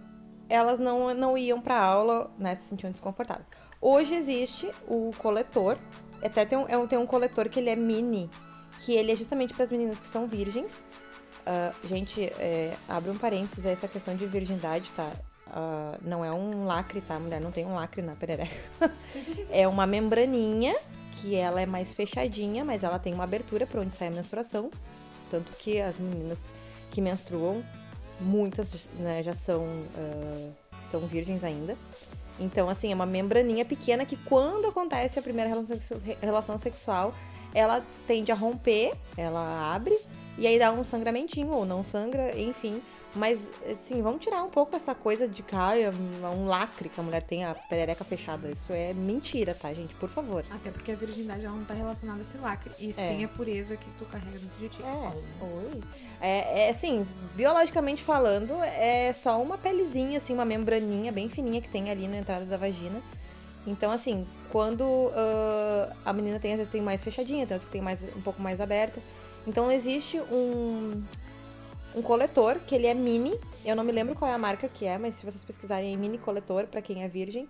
elas 0.48 0.78
não, 0.78 1.14
não 1.14 1.38
iam 1.38 1.60
pra 1.60 1.80
aula, 1.80 2.30
né, 2.38 2.54
se 2.54 2.68
sentiam 2.68 2.90
desconfortáveis. 2.90 3.46
Hoje 3.86 4.14
existe 4.14 4.70
o 4.88 5.10
coletor, 5.18 5.76
até 6.22 6.46
tem 6.46 6.56
um, 6.56 6.66
é 6.66 6.78
um- 6.78 6.86
tem 6.86 6.98
um 6.98 7.04
coletor 7.04 7.50
que 7.50 7.60
ele 7.60 7.68
é 7.68 7.76
mini, 7.76 8.30
que 8.80 8.94
ele 8.94 9.12
é 9.12 9.14
justamente 9.14 9.52
para 9.52 9.62
as 9.62 9.70
meninas 9.70 9.98
que 9.98 10.08
são 10.08 10.26
virgens. 10.26 10.82
Ah, 11.44 11.70
gente, 11.86 12.22
é, 12.38 12.74
abre 12.88 13.10
um 13.10 13.18
parênteses, 13.18 13.66
essa 13.66 13.86
questão 13.86 14.16
de 14.16 14.24
virgindade, 14.24 14.90
tá? 14.96 15.12
Ah, 15.48 15.98
não 16.00 16.24
é 16.24 16.32
um 16.32 16.64
lacre, 16.64 17.02
tá? 17.02 17.20
Mulher 17.20 17.42
não 17.42 17.50
tem 17.50 17.66
um 17.66 17.74
lacre 17.74 18.00
na 18.00 18.14
perereca. 18.14 18.54
é 19.52 19.68
uma 19.68 19.86
membraninha, 19.86 20.74
que 21.20 21.34
ela 21.34 21.60
é 21.60 21.66
mais 21.66 21.92
fechadinha, 21.92 22.64
mas 22.64 22.82
ela 22.84 22.98
tem 22.98 23.12
uma 23.12 23.24
abertura 23.24 23.66
para 23.66 23.82
onde 23.82 23.92
sai 23.92 24.08
a 24.08 24.10
menstruação. 24.10 24.70
Tanto 25.30 25.52
que 25.58 25.78
as 25.78 25.98
meninas 25.98 26.50
que 26.90 27.02
menstruam, 27.02 27.62
muitas 28.18 28.88
né, 28.98 29.22
já 29.22 29.34
são, 29.34 29.66
ah, 29.94 30.50
são 30.90 31.00
virgens 31.00 31.44
ainda. 31.44 31.76
Então, 32.40 32.68
assim, 32.68 32.90
é 32.90 32.94
uma 32.94 33.06
membraninha 33.06 33.64
pequena 33.64 34.04
que 34.04 34.16
quando 34.16 34.66
acontece 34.68 35.18
a 35.18 35.22
primeira 35.22 35.48
relação, 35.48 35.76
sexu- 35.80 36.16
relação 36.20 36.58
sexual, 36.58 37.14
ela 37.54 37.82
tende 38.06 38.32
a 38.32 38.34
romper, 38.34 38.92
ela 39.16 39.72
abre, 39.74 39.96
e 40.36 40.46
aí 40.46 40.58
dá 40.58 40.72
um 40.72 40.82
sangramentinho, 40.82 41.50
ou 41.52 41.64
não 41.64 41.84
sangra, 41.84 42.36
enfim. 42.38 42.82
Mas, 43.14 43.48
assim, 43.70 44.02
vamos 44.02 44.20
tirar 44.20 44.42
um 44.42 44.50
pouco 44.50 44.74
essa 44.74 44.94
coisa 44.94 45.28
de 45.28 45.42
que 45.42 45.54
ah, 45.54 45.78
é 45.78 45.90
um 46.28 46.46
lacre 46.46 46.88
que 46.88 46.98
a 46.98 47.02
mulher 47.02 47.22
tem 47.22 47.44
a 47.44 47.54
perereca 47.54 48.02
fechada. 48.02 48.50
Isso 48.50 48.72
é 48.72 48.92
mentira, 48.92 49.54
tá, 49.54 49.72
gente? 49.72 49.94
Por 49.94 50.08
favor. 50.08 50.44
Até 50.50 50.70
porque 50.70 50.90
a 50.90 50.96
virgindade 50.96 51.44
ela 51.44 51.54
não 51.54 51.64
tá 51.64 51.74
relacionada 51.74 52.18
a 52.18 52.22
esse 52.22 52.36
lacre, 52.38 52.72
e 52.78 52.90
É. 52.90 52.92
sim 52.92 53.24
a 53.24 53.28
pureza 53.28 53.76
que 53.76 53.88
tu 53.98 54.04
carrega 54.06 54.36
dentro 54.36 54.58
de 54.58 54.68
ti. 54.68 54.82
Oi. 54.82 55.80
É, 56.20 56.66
é, 56.66 56.70
assim, 56.70 57.06
biologicamente 57.34 58.02
falando, 58.02 58.52
é 58.62 59.12
só 59.12 59.40
uma 59.40 59.56
pelezinha, 59.56 60.18
assim, 60.18 60.34
uma 60.34 60.44
membraninha 60.44 61.12
bem 61.12 61.28
fininha 61.28 61.60
que 61.60 61.68
tem 61.68 61.90
ali 61.90 62.08
na 62.08 62.18
entrada 62.18 62.44
da 62.44 62.56
vagina. 62.56 63.00
Então, 63.66 63.92
assim, 63.92 64.26
quando 64.50 64.84
ah, 65.14 65.90
a 66.04 66.12
menina 66.12 66.40
tem, 66.40 66.52
às 66.52 66.58
vezes 66.58 66.72
tem 66.72 66.82
mais 66.82 67.02
fechadinha, 67.04 67.46
tem 67.46 67.54
vezes 67.56 67.64
que 67.64 67.70
tem 67.70 67.80
mais, 67.80 68.02
um 68.16 68.20
pouco 68.20 68.42
mais 68.42 68.60
aberta. 68.60 69.00
Então, 69.46 69.70
existe 69.70 70.18
um, 70.18 71.02
um 71.94 72.02
coletor, 72.02 72.58
que 72.60 72.74
ele 72.74 72.86
é 72.86 72.94
mini. 72.94 73.38
Eu 73.64 73.76
não 73.76 73.84
me 73.84 73.92
lembro 73.92 74.14
qual 74.14 74.30
é 74.30 74.34
a 74.34 74.38
marca 74.38 74.68
que 74.68 74.86
é, 74.86 74.98
mas 74.98 75.14
se 75.14 75.24
vocês 75.24 75.44
pesquisarem 75.44 75.90
aí, 75.90 75.96
mini 75.96 76.18
coletor, 76.18 76.66
pra 76.66 76.82
quem 76.82 77.02
é 77.02 77.08
virgem, 77.08 77.48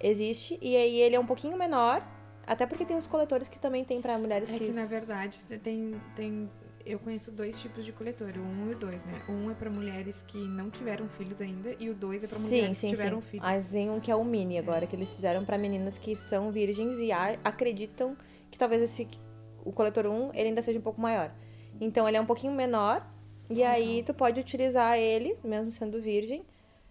existe. 0.00 0.58
E 0.60 0.76
aí 0.76 1.00
ele 1.00 1.16
é 1.16 1.20
um 1.20 1.26
pouquinho 1.26 1.56
menor, 1.56 2.02
até 2.46 2.66
porque 2.66 2.84
tem 2.84 2.96
os 2.96 3.06
coletores 3.06 3.48
que 3.48 3.58
também 3.58 3.84
tem 3.84 4.00
pra 4.00 4.18
mulheres 4.18 4.50
É 4.52 4.58
que 4.58 4.72
na 4.72 4.84
verdade 4.84 5.38
tem, 5.62 5.94
tem. 6.14 6.50
Eu 6.84 6.98
conheço 6.98 7.32
dois 7.32 7.58
tipos 7.58 7.82
de 7.82 7.92
coletor, 7.92 8.34
o 8.36 8.42
um 8.42 8.70
e 8.70 8.74
o 8.74 8.76
dois, 8.76 9.02
né? 9.04 9.14
O 9.26 9.32
um 9.32 9.50
é 9.50 9.54
pra 9.54 9.70
mulheres 9.70 10.22
que 10.28 10.36
não 10.36 10.68
tiveram 10.68 11.08
filhos 11.08 11.40
ainda, 11.40 11.74
e 11.78 11.88
o 11.88 11.94
dois 11.94 12.22
é 12.22 12.26
pra 12.26 12.38
mulheres 12.38 12.78
que 12.78 12.88
tiveram 12.88 13.22
filhos. 13.22 13.46
Mas 13.46 13.70
tem 13.70 13.88
um 13.88 13.98
que 14.00 14.10
é 14.10 14.14
o 14.14 14.22
mini 14.22 14.58
agora, 14.58 14.86
que 14.86 14.94
eles 14.94 15.08
fizeram 15.10 15.46
pra 15.46 15.56
meninas 15.56 15.96
que 15.96 16.14
são 16.14 16.52
virgens 16.52 16.98
e 16.98 17.10
acreditam 17.42 18.14
que 18.50 18.58
talvez 18.58 18.82
esse 18.82 19.08
o 19.64 19.72
coletor 19.72 20.06
1 20.06 20.30
ele 20.34 20.48
ainda 20.50 20.60
seja 20.60 20.78
um 20.78 20.82
pouco 20.82 21.00
maior. 21.00 21.32
Então 21.80 22.06
ele 22.06 22.18
é 22.18 22.20
um 22.20 22.26
pouquinho 22.26 22.52
menor 22.52 23.02
e 23.50 23.62
aí 23.62 24.02
tu 24.04 24.14
pode 24.14 24.40
utilizar 24.40 24.98
ele, 24.98 25.36
mesmo 25.44 25.70
sendo 25.72 26.00
virgem. 26.00 26.44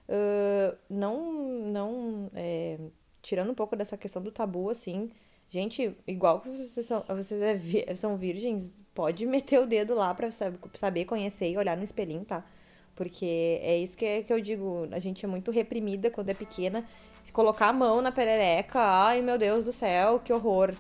ah, 0.10 0.76
não, 0.90 1.34
não 1.66 2.30
é, 2.36 2.78
tirando 3.22 3.52
um 3.52 3.56
pouco 3.56 3.76
dessa 3.76 3.98
questão 3.98 4.22
do 4.22 4.32
tabu, 4.32 4.70
assim. 4.70 5.10
Gente, 5.50 5.96
igual 6.08 6.40
que 6.42 6.50
vocês 6.50 6.86
são, 6.86 7.04
vocês 7.08 7.42
é 7.42 7.54
vi- 7.54 7.86
são 7.96 8.18
virgens, 8.18 8.82
pode 8.94 9.26
meter 9.26 9.60
o 9.60 9.68
dedo 9.68 9.94
lá 9.94 10.14
pra 10.14 10.32
sab- 10.32 10.56
saber, 10.76 11.06
conhecer 11.06 11.50
e 11.52 11.58
olhar 11.58 11.78
no 11.78 11.84
espelhinho, 11.84 12.26
tá? 12.26 12.44
Porque 12.96 13.60
é 13.62 13.78
isso 13.78 13.98
que, 13.98 14.24
que 14.24 14.32
eu 14.34 14.40
digo, 14.42 14.88
a 14.92 15.00
gente 15.00 15.26
é 15.26 15.28
muito 15.28 15.52
reprimida 15.52 16.10
quando 16.12 16.30
é 16.30 16.34
pequena. 16.34 16.86
Se 17.24 17.32
colocar 17.32 17.70
a 17.70 17.74
mão 17.74 18.02
na 18.02 18.12
perereca, 18.12 18.80
ai 18.80 19.22
meu 19.22 19.38
Deus 19.38 19.66
do 19.66 19.72
céu, 19.72 20.20
que 20.20 20.32
horror. 20.34 20.74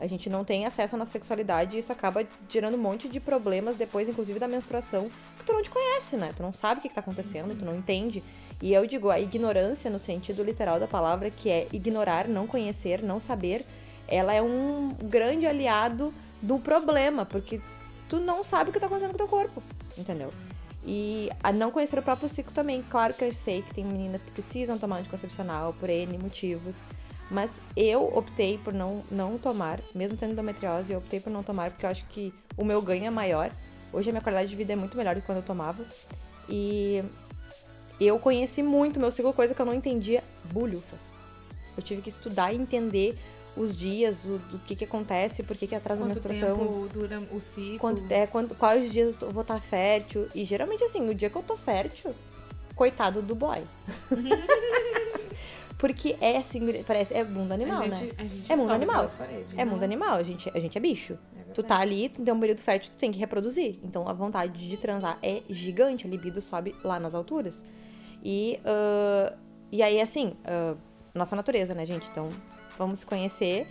A 0.00 0.06
gente 0.06 0.30
não 0.30 0.44
tem 0.44 0.64
acesso 0.64 0.96
à 0.96 0.98
nossa 0.98 1.12
sexualidade 1.12 1.76
e 1.76 1.80
isso 1.80 1.92
acaba 1.92 2.26
gerando 2.48 2.74
um 2.74 2.80
monte 2.80 3.06
de 3.06 3.20
problemas 3.20 3.76
depois, 3.76 4.08
inclusive 4.08 4.38
da 4.38 4.48
menstruação, 4.48 5.10
que 5.38 5.44
tu 5.44 5.52
não 5.52 5.62
te 5.62 5.68
conhece, 5.68 6.16
né? 6.16 6.32
Tu 6.34 6.42
não 6.42 6.54
sabe 6.54 6.78
o 6.78 6.82
que, 6.82 6.88
que 6.88 6.94
tá 6.94 7.02
acontecendo, 7.02 7.54
tu 7.54 7.64
não 7.66 7.76
entende. 7.76 8.24
E 8.62 8.72
eu 8.72 8.86
digo, 8.86 9.10
a 9.10 9.20
ignorância, 9.20 9.90
no 9.90 9.98
sentido 9.98 10.42
literal 10.42 10.80
da 10.80 10.86
palavra, 10.86 11.30
que 11.30 11.50
é 11.50 11.68
ignorar, 11.70 12.26
não 12.26 12.46
conhecer, 12.46 13.02
não 13.02 13.20
saber, 13.20 13.62
ela 14.08 14.32
é 14.32 14.40
um 14.40 14.94
grande 15.02 15.46
aliado 15.46 16.14
do 16.40 16.58
problema, 16.58 17.26
porque 17.26 17.60
tu 18.08 18.18
não 18.18 18.42
sabe 18.42 18.70
o 18.70 18.72
que 18.72 18.80
tá 18.80 18.86
acontecendo 18.86 19.10
com 19.10 19.16
o 19.16 19.18
teu 19.18 19.28
corpo, 19.28 19.62
entendeu? 19.98 20.32
E 20.84 21.30
a 21.42 21.52
não 21.52 21.70
conhecer 21.70 21.98
o 21.98 22.02
próprio 22.02 22.28
ciclo 22.28 22.52
também. 22.52 22.82
Claro 22.88 23.12
que 23.12 23.22
eu 23.22 23.34
sei 23.34 23.60
que 23.60 23.74
tem 23.74 23.84
meninas 23.84 24.22
que 24.22 24.30
precisam 24.32 24.78
tomar 24.78 24.98
anticoncepcional 24.98 25.74
por 25.78 25.90
N 25.90 26.16
motivos. 26.16 26.76
Mas 27.30 27.60
eu 27.76 28.04
optei 28.04 28.58
por 28.58 28.74
não, 28.74 29.04
não 29.10 29.38
tomar, 29.38 29.80
mesmo 29.94 30.16
tendo 30.16 30.32
endometriose, 30.32 30.92
eu 30.92 30.98
optei 30.98 31.20
por 31.20 31.30
não 31.30 31.42
tomar 31.42 31.70
porque 31.70 31.86
eu 31.86 31.90
acho 31.90 32.04
que 32.06 32.34
o 32.56 32.64
meu 32.64 32.82
ganho 32.82 33.06
é 33.06 33.10
maior. 33.10 33.50
Hoje 33.92 34.10
a 34.10 34.12
minha 34.12 34.22
qualidade 34.22 34.50
de 34.50 34.56
vida 34.56 34.72
é 34.72 34.76
muito 34.76 34.96
melhor 34.96 35.14
do 35.14 35.20
que 35.20 35.26
quando 35.26 35.38
eu 35.38 35.44
tomava. 35.44 35.84
E 36.48 37.04
eu 38.00 38.18
conheci 38.18 38.62
muito 38.62 38.98
meu 38.98 39.10
ciclo, 39.12 39.32
coisa 39.32 39.54
que 39.54 39.60
eu 39.62 39.66
não 39.66 39.74
entendia 39.74 40.24
bulhufas. 40.52 40.98
Eu 41.76 41.82
tive 41.82 42.02
que 42.02 42.08
estudar 42.08 42.52
e 42.52 42.56
entender 42.56 43.16
os 43.56 43.76
dias, 43.76 44.16
o, 44.24 44.38
do 44.50 44.58
que 44.58 44.74
que 44.74 44.84
acontece, 44.84 45.42
por 45.42 45.56
que 45.56 45.66
que 45.66 45.74
atrasa 45.74 46.02
a 46.02 46.06
Quanto 46.06 46.14
menstruação. 46.14 46.58
tempo 46.58 46.88
dura 46.92 47.20
o 47.32 47.40
ciclo? 47.40 47.78
Quanto, 47.78 48.12
é, 48.12 48.26
quando, 48.26 48.54
quais 48.56 48.92
dias 48.92 49.20
eu 49.20 49.30
vou 49.30 49.42
estar 49.42 49.60
fértil. 49.60 50.28
E 50.34 50.44
geralmente, 50.44 50.82
assim, 50.84 51.08
o 51.08 51.14
dia 51.14 51.30
que 51.30 51.36
eu 51.36 51.42
tô 51.42 51.56
fértil, 51.56 52.14
coitado 52.74 53.22
do 53.22 53.34
boy. 53.34 53.62
Porque 55.80 56.14
é 56.20 56.36
assim, 56.36 56.60
parece. 56.82 57.14
É 57.14 57.24
mundo 57.24 57.52
animal, 57.52 57.80
né? 57.80 57.96
gente, 57.96 58.14
gente 58.28 58.52
É 58.52 58.54
mundo 58.54 58.70
animal. 58.70 59.08
paredes, 59.16 59.46
É 59.56 59.64
não- 59.64 59.72
mundo 59.72 59.82
animal, 59.82 60.16
a 60.16 60.22
gente, 60.22 60.50
a 60.54 60.60
gente 60.60 60.76
é 60.76 60.80
bicho. 60.80 61.18
É 61.48 61.52
Tu 61.52 61.62
tá 61.62 61.78
ali, 61.78 62.10
tu 62.10 62.22
tem 62.22 62.34
um 62.34 62.38
período 62.38 62.60
fértil, 62.60 62.92
tu 62.94 62.98
tem 62.98 63.10
que 63.10 63.18
reproduzir. 63.18 63.78
Então 63.82 64.06
a 64.06 64.12
vontade 64.12 64.68
de 64.68 64.76
transar 64.76 65.18
é 65.22 65.42
gigante, 65.48 66.06
a 66.06 66.10
libido 66.10 66.42
sobe 66.42 66.76
lá 66.84 67.00
nas 67.00 67.14
alturas. 67.14 67.64
E, 68.22 68.60
ah, 68.64 69.32
e 69.72 69.82
aí, 69.82 70.00
assim, 70.02 70.36
ah, 70.44 70.74
nossa 71.14 71.34
natureza, 71.34 71.74
né, 71.74 71.86
gente? 71.86 72.06
Então 72.10 72.28
vamos 72.78 73.02
conhecer. 73.02 73.66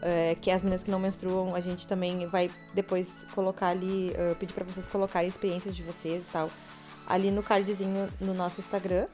é, 0.00 0.36
que 0.40 0.48
as 0.48 0.62
meninas 0.62 0.84
que 0.84 0.92
não 0.92 1.00
menstruam, 1.00 1.56
a 1.56 1.60
gente 1.60 1.84
também 1.88 2.24
vai 2.28 2.48
depois 2.72 3.26
colocar 3.34 3.66
ali, 3.70 4.12
ah, 4.16 4.36
pedir 4.36 4.52
pra 4.52 4.64
vocês 4.64 4.86
colocarem 4.86 5.28
experiências 5.28 5.74
de 5.74 5.82
vocês 5.82 6.24
e 6.24 6.28
tal, 6.28 6.48
ali 7.04 7.32
no 7.32 7.42
cardzinho 7.42 8.08
no 8.20 8.32
nosso 8.32 8.60
Instagram. 8.60 9.08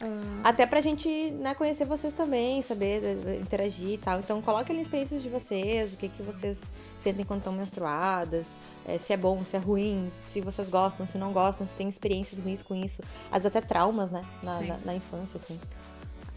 Ah, 0.00 0.48
Até 0.50 0.66
pra 0.66 0.80
gente 0.80 1.08
né, 1.32 1.54
conhecer 1.54 1.84
vocês 1.84 2.12
também, 2.12 2.60
saber 2.62 3.02
eh, 3.04 3.38
interagir 3.40 3.90
e 3.90 3.98
tal. 3.98 4.18
Então 4.18 4.40
coloquem 4.42 4.74
ali 4.74 4.82
experiências 4.82 5.22
de 5.22 5.28
vocês, 5.28 5.92
o 5.94 5.96
que, 5.96 6.08
que 6.08 6.22
vocês 6.22 6.72
sentem 6.96 7.24
quando 7.24 7.40
estão 7.40 7.52
menstruadas, 7.52 8.46
eh, 8.86 8.98
se 8.98 9.12
é 9.12 9.16
bom, 9.16 9.44
se 9.44 9.56
é 9.56 9.58
ruim, 9.58 10.10
se 10.28 10.40
vocês 10.40 10.68
gostam, 10.68 11.06
se 11.06 11.18
não 11.18 11.32
gostam, 11.32 11.66
se 11.66 11.76
tem 11.76 11.88
experiências 11.88 12.40
ruins 12.40 12.62
com 12.62 12.74
isso. 12.74 13.02
Às 13.30 13.42
vezes 13.42 13.46
até 13.56 13.60
traumas, 13.60 14.10
né? 14.10 14.24
Na, 14.42 14.60
na, 14.60 14.78
na 14.84 14.94
infância, 14.94 15.36
assim. 15.36 15.60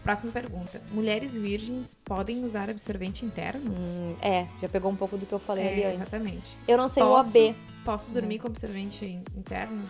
Próxima 0.04 0.30
pergunta. 0.30 0.80
Mulheres 0.92 1.32
virgens 1.32 1.96
podem 2.04 2.44
usar 2.44 2.70
absorvente 2.70 3.24
interno? 3.26 3.72
Hum, 3.72 4.14
é, 4.22 4.46
já 4.62 4.68
pegou 4.68 4.88
um 4.92 4.94
pouco 4.96 5.16
do 5.18 5.26
que 5.26 5.32
eu 5.32 5.40
falei 5.40 5.66
ali 5.66 5.82
É, 5.82 5.86
antes. 5.88 6.00
exatamente. 6.02 6.56
Eu 6.68 6.78
não 6.78 6.88
sei 6.88 7.02
Posso- 7.02 7.36
o 7.36 7.40
AB. 7.42 7.56
Posso 7.84 8.10
dormir 8.12 8.38
com 8.38 8.46
absorvente 8.46 9.04
in- 9.04 9.24
interno? 9.36 9.82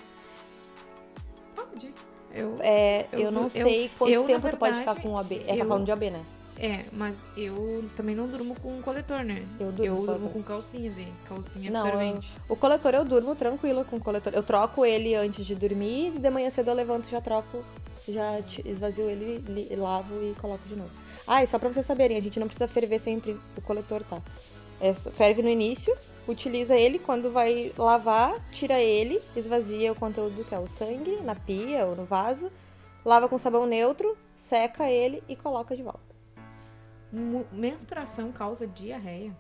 Eu, 2.37 2.57
É, 2.61 3.07
eu, 3.12 3.20
Eu- 3.20 3.32
não 3.32 3.45
eu- 3.45 3.51
sei 3.51 3.91
quanto 3.99 4.12
eu, 4.12 4.24
tempo 4.24 4.49
tu 4.51 4.57
pode 4.57 4.78
ficar 4.78 4.93
verdade, 4.95 5.03
com 5.09 5.14
o 5.14 5.18
AB. 5.18 5.37
É, 5.37 5.45
tá 5.49 5.57
eu- 5.57 5.66
falando 5.66 5.84
de 5.84 5.93
AB, 5.93 6.11
né? 6.11 6.22
é, 6.59 6.84
mas 6.93 7.16
eu 7.37 7.84
também 7.97 8.14
não 8.14 8.26
durmo 8.28 8.55
com 8.61 8.80
coletor, 8.82 9.22
né? 9.24 9.45
Eu 9.61 9.70
durmo 9.72 9.97
com 9.97 10.07
durmo 10.07 10.07
coletor. 10.07 10.32
com 10.32 10.43
calcinha 10.43 10.91
de 10.91 11.07
calcinha 11.28 11.70
Não, 11.70 11.80
absorvente. 11.87 12.30
O 12.49 12.57
coletor 12.57 12.95
eu 12.95 13.05
durmo 13.05 13.34
tranquilo 13.34 13.84
com 13.84 13.97
o 13.97 14.01
coletor. 14.01 14.32
Eu 14.34 14.43
troco 14.43 14.84
ele 14.84 15.14
antes 15.14 15.45
de 15.45 15.55
dormir, 15.55 16.12
de 16.12 16.30
manhã 16.30 16.49
cedo 16.51 16.70
eu 16.70 16.74
levanto, 16.74 17.09
já 17.11 17.20
troco, 17.20 17.62
já 18.09 18.39
esvazio 18.64 19.09
ele, 19.11 19.43
li- 19.49 19.74
lavo 19.76 20.14
e 20.22 20.34
coloco 20.41 20.66
de 20.68 20.76
novo. 20.76 20.91
Ah, 21.26 21.43
e 21.43 21.47
só 21.47 21.59
pra 21.59 21.68
vocês 21.68 21.84
saberem, 21.84 22.16
a 22.16 22.22
gente 22.22 22.39
não 22.39 22.47
precisa 22.47 22.68
ferver 22.68 23.01
sempre 23.01 23.37
o 23.57 23.61
coletor, 23.62 24.03
tá? 24.05 24.18
É, 24.80 24.93
ferve 24.95 25.43
no 25.43 25.49
início, 25.49 25.95
utiliza 26.27 26.77
ele, 26.77 26.99
quando 26.99 27.31
vai 27.31 27.72
lavar, 27.77 28.35
tira 28.51 28.81
ele, 28.81 29.20
esvazia 29.35 29.93
o 29.93 29.95
conteúdo 29.95 30.45
que 30.45 30.55
é 30.55 30.59
o 30.59 30.68
sangue 30.68 31.20
na 31.22 31.35
pia 31.35 31.87
ou 31.87 31.95
no 31.97 32.05
vaso, 32.05 32.51
lava 33.05 33.29
com 33.29 33.39
sabão 33.39 33.66
neutro, 33.66 34.16
seca 34.35 34.91
ele 34.91 35.22
e 35.29 35.37
coloca 35.37 35.77
de 35.77 35.83
volta. 35.83 36.01
Menstruação 37.53 38.33
causa 38.33 38.66
diarreia? 38.66 39.35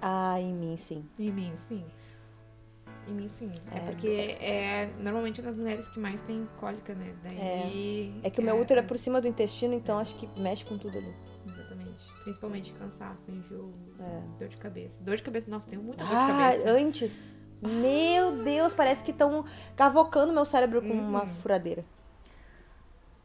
Ah, 0.00 0.40
em 0.40 0.52
mim 0.52 0.76
sim. 0.76 1.04
Em 1.18 1.32
mim, 1.32 1.52
sim. 1.68 1.84
Em 3.08 3.12
mim, 3.12 3.28
sim. 3.28 3.50
É, 3.72 3.78
É, 3.78 3.80
porque 3.80 4.36
é 4.40 4.90
normalmente 5.00 5.40
nas 5.40 5.56
mulheres 5.56 5.88
que 5.88 5.98
mais 5.98 6.20
tem 6.22 6.46
cólica, 6.58 6.94
né? 6.94 7.14
Daí. 7.22 8.20
É 8.22 8.30
que 8.30 8.40
o 8.40 8.42
meu 8.42 8.60
útero 8.60 8.80
é 8.80 8.82
por 8.82 8.98
cima 8.98 9.20
do 9.20 9.28
intestino, 9.28 9.74
então 9.74 9.98
acho 9.98 10.16
que 10.16 10.28
mexe 10.38 10.64
com 10.64 10.76
tudo 10.76 10.98
ali. 10.98 11.14
Principalmente 12.26 12.72
cansaço, 12.72 13.30
enjoo, 13.30 13.72
É. 14.00 14.20
dor 14.40 14.48
de 14.48 14.56
cabeça. 14.56 15.00
Dor 15.00 15.14
de 15.16 15.22
cabeça, 15.22 15.48
nossa, 15.48 15.68
tenho 15.70 15.80
muita 15.80 16.02
dor 16.04 16.10
de 16.10 16.16
Ah, 16.16 16.26
cabeça. 16.26 16.70
antes. 16.72 17.38
Meu 17.62 18.42
Deus, 18.42 18.74
parece 18.74 19.04
que 19.04 19.12
estão 19.12 19.44
cavocando 19.76 20.32
meu 20.32 20.44
cérebro 20.44 20.82
com 20.82 20.88
uma 20.92 21.22
Uhum. 21.22 21.28
furadeira. 21.36 21.84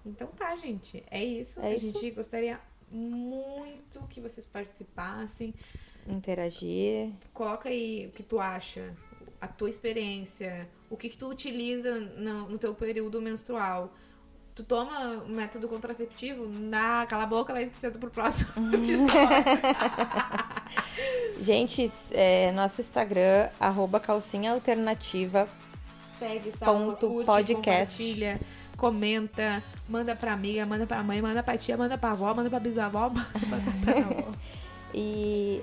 Então 0.06 0.28
tá, 0.28 0.56
gente. 0.56 1.04
É 1.10 1.24
isso. 1.24 1.60
É 1.62 1.66
a 1.72 1.76
isso. 1.76 1.88
gente 2.00 2.12
gostaria 2.12 2.60
muito 2.92 4.00
que 4.08 4.22
vocês 4.22 4.46
participassem. 4.46 5.52
Interagir. 6.08 7.12
Coloca 7.34 7.70
aí 7.70 8.06
o 8.06 8.12
que 8.12 8.22
tu 8.22 8.40
acha, 8.40 8.94
a 9.42 9.48
tua 9.48 9.68
experiência, 9.70 10.70
o 10.92 10.96
que, 10.96 11.10
que 11.10 11.18
tu 11.18 11.28
utiliza 11.28 12.00
no, 12.00 12.50
no 12.50 12.60
teu 12.60 12.76
período 12.76 13.20
menstrual. 13.20 13.96
Tu 14.54 14.64
toma 14.64 15.24
o 15.26 15.30
método 15.30 15.68
contraceptivo? 15.68 16.46
Na, 16.48 17.06
cala 17.08 17.24
a 17.24 17.28
boca, 17.28 17.54
lá 17.54 17.60
senta 17.78 17.98
pro 17.98 18.10
próximo 18.10 18.50
episódio. 18.76 19.12
Gente, 21.40 21.90
é, 22.12 22.52
nosso 22.52 22.82
Instagram, 22.82 23.50
arroba 23.60 24.00
calcinha 24.00 24.52
alternativa. 24.52 25.48
Segue, 26.20 26.54
salva, 26.60 26.86
Ponto 26.92 27.08
curte, 27.08 27.26
podcast. 27.26 28.40
comenta, 28.78 29.64
manda 29.90 30.16
pra 30.16 30.34
amiga, 30.34 30.66
manda 30.66 30.86
pra 30.86 31.02
mãe, 31.02 31.22
manda 31.22 31.42
pra 31.42 31.58
tia, 31.58 31.78
manda 31.78 31.98
pra 31.98 32.12
avó, 32.12 32.34
manda 32.34 32.50
pra 32.50 32.60
bisavó, 32.60 33.10
manda 33.10 33.72
pra 33.84 33.98
avó. 33.98 34.32
E 34.94 35.62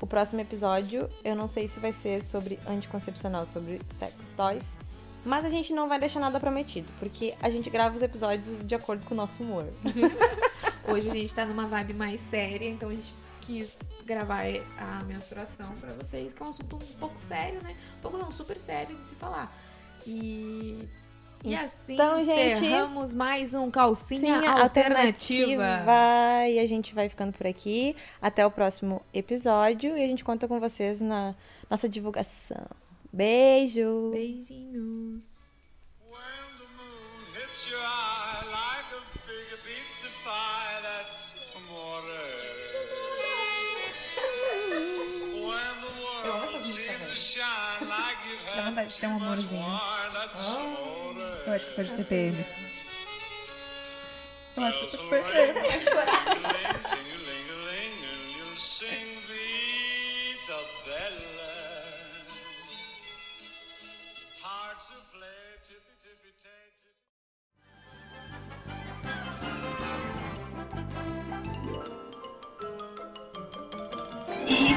o 0.00 0.06
próximo 0.06 0.40
episódio, 0.40 1.10
eu 1.24 1.34
não 1.34 1.48
sei 1.48 1.66
se 1.68 1.80
vai 1.80 1.92
ser 1.92 2.22
sobre 2.22 2.58
anticoncepcional, 2.66 3.44
sobre 3.46 3.80
sex 3.98 4.14
toys. 4.36 4.78
Mas 5.24 5.44
a 5.44 5.48
gente 5.48 5.72
não 5.72 5.88
vai 5.88 5.98
deixar 5.98 6.20
nada 6.20 6.38
prometido, 6.38 6.88
porque 6.98 7.34
a 7.42 7.50
gente 7.50 7.68
grava 7.68 7.96
os 7.96 8.02
episódios 8.02 8.66
de 8.66 8.74
acordo 8.74 9.04
com 9.04 9.14
o 9.14 9.16
nosso 9.16 9.42
humor. 9.42 9.66
Hoje 10.88 11.10
a 11.10 11.12
gente 11.12 11.34
tá 11.34 11.44
numa 11.44 11.66
vibe 11.66 11.94
mais 11.94 12.20
séria, 12.20 12.68
então 12.68 12.88
a 12.88 12.92
gente 12.92 13.12
quis 13.42 13.76
gravar 14.06 14.44
a 14.78 15.04
menstruação 15.04 15.74
pra 15.80 15.92
vocês, 15.92 16.32
que 16.32 16.42
é 16.42 16.46
um 16.46 16.48
assunto 16.48 16.76
um 16.76 16.98
pouco 16.98 17.20
sério, 17.20 17.62
né? 17.62 17.74
Um 17.98 18.00
pouco 18.00 18.16
não, 18.16 18.32
super 18.32 18.56
sério 18.56 18.96
de 18.96 19.02
se 19.02 19.14
falar. 19.16 19.54
E, 20.06 20.88
e 21.44 21.54
assim 21.54 21.92
Então, 21.92 22.24
gente, 22.24 22.64
encerramos 22.64 23.12
mais 23.12 23.52
um 23.52 23.70
Calcinha 23.70 24.40
Sim, 24.40 24.46
Alternativa. 24.46 25.82
E 26.48 26.58
a 26.58 26.66
gente 26.66 26.94
vai 26.94 27.10
ficando 27.10 27.32
por 27.32 27.46
aqui. 27.46 27.94
Até 28.22 28.46
o 28.46 28.50
próximo 28.50 29.02
episódio. 29.12 29.98
E 29.98 30.02
a 30.02 30.06
gente 30.06 30.24
conta 30.24 30.48
com 30.48 30.58
vocês 30.58 31.00
na 31.00 31.34
nossa 31.68 31.86
divulgação. 31.86 32.66
Beijo! 33.12 34.10
Beijinhos. 34.12 35.24
When 36.08 36.44
the 36.60 36.68
moon 36.76 37.24
hits 37.34 37.68
your 37.70 37.80
eye 37.80 38.44
like 38.52 38.88
a 38.92 39.00
big 39.26 39.48
pizza 39.64 40.08
pie, 40.24 40.80
that's 40.82 41.34
amore. 41.56 42.02
When 45.32 45.74
the 45.80 45.88
Eu 46.28 46.32
amo 46.32 46.34
world 46.36 46.54
essas 46.54 46.66
músicas, 46.66 46.74
seems 46.74 46.98
velho. 46.98 47.08
to 47.08 47.18
shine 47.18 47.88
like 47.88 48.18
you've 48.28 48.44
Dá 48.56 48.62
vontade 48.68 48.88
de 48.92 48.98
ter 48.98 49.06
um 49.06 49.16
amorzinho. 49.16 49.64
amore. 49.64 49.88
Eu 51.46 51.52
acho 51.54 51.64
que 51.66 51.74
tô 51.76 51.82
de 51.82 51.92
TPM. 51.96 52.44
Eu 54.56 54.62
acho 54.64 54.78
que 54.78 54.84
eu 54.84 54.90
tô 54.90 54.96
de 54.98 55.08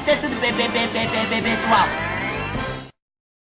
Isso 0.02 0.10
é 0.10 0.16
tudo 0.16 0.34
bem, 0.40 0.52
bem, 0.54 0.68
bem, 0.70 0.88
bem, 0.88 1.06
bem, 1.06 1.40
bem, 1.42 1.56
pessoal. 1.56 2.11